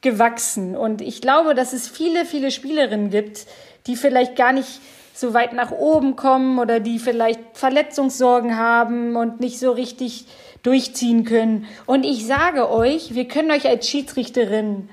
gewachsen. 0.00 0.76
Und 0.76 1.00
ich 1.00 1.20
glaube, 1.20 1.54
dass 1.54 1.72
es 1.72 1.88
viele, 1.88 2.24
viele 2.24 2.50
Spielerinnen 2.50 3.10
gibt, 3.10 3.46
die 3.86 3.96
vielleicht 3.96 4.36
gar 4.36 4.52
nicht 4.52 4.80
so 5.14 5.32
weit 5.32 5.54
nach 5.54 5.70
oben 5.70 6.14
kommen 6.14 6.58
oder 6.58 6.78
die 6.80 6.98
vielleicht 6.98 7.40
Verletzungssorgen 7.54 8.56
haben 8.56 9.16
und 9.16 9.40
nicht 9.40 9.58
so 9.58 9.72
richtig 9.72 10.26
durchziehen 10.62 11.24
können. 11.24 11.66
Und 11.86 12.04
ich 12.04 12.26
sage 12.26 12.70
euch, 12.70 13.14
wir 13.14 13.26
können 13.26 13.50
euch 13.50 13.66
als 13.66 13.88
Schiedsrichterin 13.88 14.88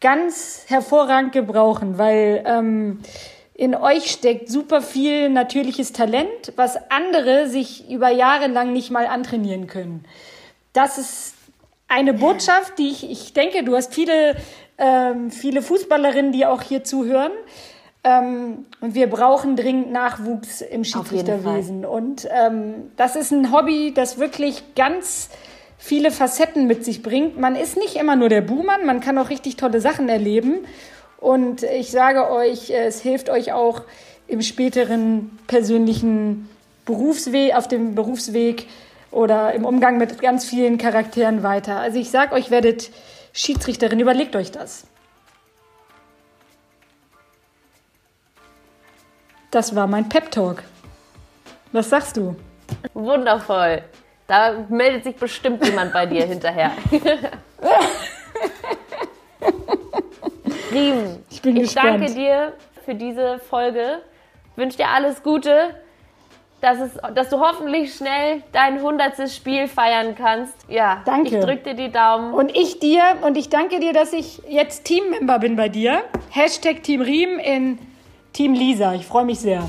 ganz 0.00 0.64
hervorragend 0.68 1.32
gebrauchen, 1.32 1.98
weil 1.98 2.44
ähm, 2.46 3.00
in 3.54 3.74
euch 3.74 4.10
steckt 4.12 4.48
super 4.48 4.80
viel 4.80 5.28
natürliches 5.30 5.92
Talent, 5.92 6.52
was 6.54 6.76
andere 6.90 7.48
sich 7.48 7.90
über 7.90 8.10
Jahre 8.10 8.46
lang 8.46 8.72
nicht 8.72 8.92
mal 8.92 9.06
antrainieren 9.06 9.66
können. 9.66 10.04
Das 10.72 10.98
ist 10.98 11.34
eine 11.88 12.14
Botschaft, 12.14 12.78
die 12.78 12.88
ich, 12.88 13.10
ich 13.10 13.32
denke, 13.32 13.64
du 13.64 13.74
hast 13.74 13.94
viele, 13.94 14.36
ähm, 14.76 15.30
viele 15.30 15.62
Fußballerinnen, 15.62 16.32
die 16.32 16.46
auch 16.46 16.62
hier 16.62 16.84
zuhören. 16.84 17.32
Ähm, 18.04 18.66
und 18.80 18.94
wir 18.94 19.08
brauchen 19.08 19.56
dringend 19.56 19.90
Nachwuchs 19.90 20.60
im 20.60 20.84
Schiedsrichterwesen. 20.84 21.84
Und 21.84 22.28
ähm, 22.30 22.92
das 22.96 23.16
ist 23.16 23.32
ein 23.32 23.52
Hobby, 23.52 23.92
das 23.94 24.18
wirklich 24.18 24.62
ganz 24.76 25.30
viele 25.78 26.10
Facetten 26.10 26.66
mit 26.66 26.84
sich 26.84 27.02
bringt. 27.02 27.38
Man 27.38 27.56
ist 27.56 27.76
nicht 27.76 27.96
immer 27.96 28.16
nur 28.16 28.28
der 28.28 28.42
Buhmann, 28.42 28.84
man 28.84 29.00
kann 29.00 29.18
auch 29.18 29.30
richtig 29.30 29.56
tolle 29.56 29.80
Sachen 29.80 30.08
erleben. 30.08 30.66
Und 31.18 31.64
ich 31.64 31.90
sage 31.90 32.30
euch, 32.30 32.70
es 32.70 33.00
hilft 33.00 33.30
euch 33.30 33.52
auch 33.52 33.82
im 34.28 34.42
späteren 34.42 35.38
persönlichen 35.46 36.48
Berufsweg, 36.84 37.56
auf 37.56 37.66
dem 37.66 37.94
Berufsweg 37.94 38.66
oder 39.10 39.52
im 39.54 39.64
Umgang 39.64 39.98
mit 39.98 40.20
ganz 40.20 40.44
vielen 40.44 40.78
Charakteren 40.78 41.42
weiter. 41.42 41.80
Also 41.80 41.98
ich 41.98 42.10
sage 42.10 42.34
euch, 42.34 42.50
werdet 42.50 42.90
Schiedsrichterin, 43.32 44.00
überlegt 44.00 44.36
euch 44.36 44.50
das. 44.50 44.86
Das 49.50 49.74
war 49.74 49.86
mein 49.86 50.08
Pep 50.08 50.30
Talk. 50.30 50.62
Was 51.72 51.90
sagst 51.90 52.16
du? 52.16 52.36
Wundervoll. 52.92 53.82
Da 54.26 54.66
meldet 54.68 55.04
sich 55.04 55.16
bestimmt 55.16 55.64
jemand 55.64 55.92
bei 55.94 56.04
dir 56.04 56.26
hinterher. 56.26 56.72
Riemen, 60.70 61.24
ich, 61.30 61.40
bin 61.40 61.56
ich 61.56 61.74
danke 61.74 62.12
dir 62.12 62.52
für 62.84 62.94
diese 62.94 63.38
Folge. 63.38 64.02
Wünsche 64.56 64.76
dir 64.76 64.88
alles 64.88 65.22
Gute 65.22 65.74
dass, 66.60 66.78
es, 66.80 66.90
dass 67.14 67.28
du 67.28 67.38
hoffentlich 67.38 67.94
schnell 67.94 68.42
dein 68.52 68.82
hundertstes 68.82 69.36
Spiel 69.36 69.68
feiern 69.68 70.14
kannst. 70.16 70.54
Ja, 70.68 71.02
danke. 71.04 71.38
Ich 71.38 71.44
drück 71.44 71.64
dir 71.64 71.74
die 71.74 71.90
Daumen. 71.90 72.34
Und 72.34 72.56
ich 72.56 72.80
dir 72.80 73.02
und 73.22 73.36
ich 73.36 73.48
danke 73.48 73.80
dir, 73.80 73.92
dass 73.92 74.12
ich 74.12 74.42
jetzt 74.48 74.84
Teammember 74.84 75.38
bin 75.38 75.56
bei 75.56 75.68
dir. 75.68 76.02
Hashtag 76.30 76.82
Team 76.82 77.00
Riem 77.00 77.38
in 77.38 77.78
Team 78.32 78.54
Lisa. 78.54 78.94
Ich 78.94 79.06
freue 79.06 79.24
mich 79.24 79.40
sehr. 79.40 79.62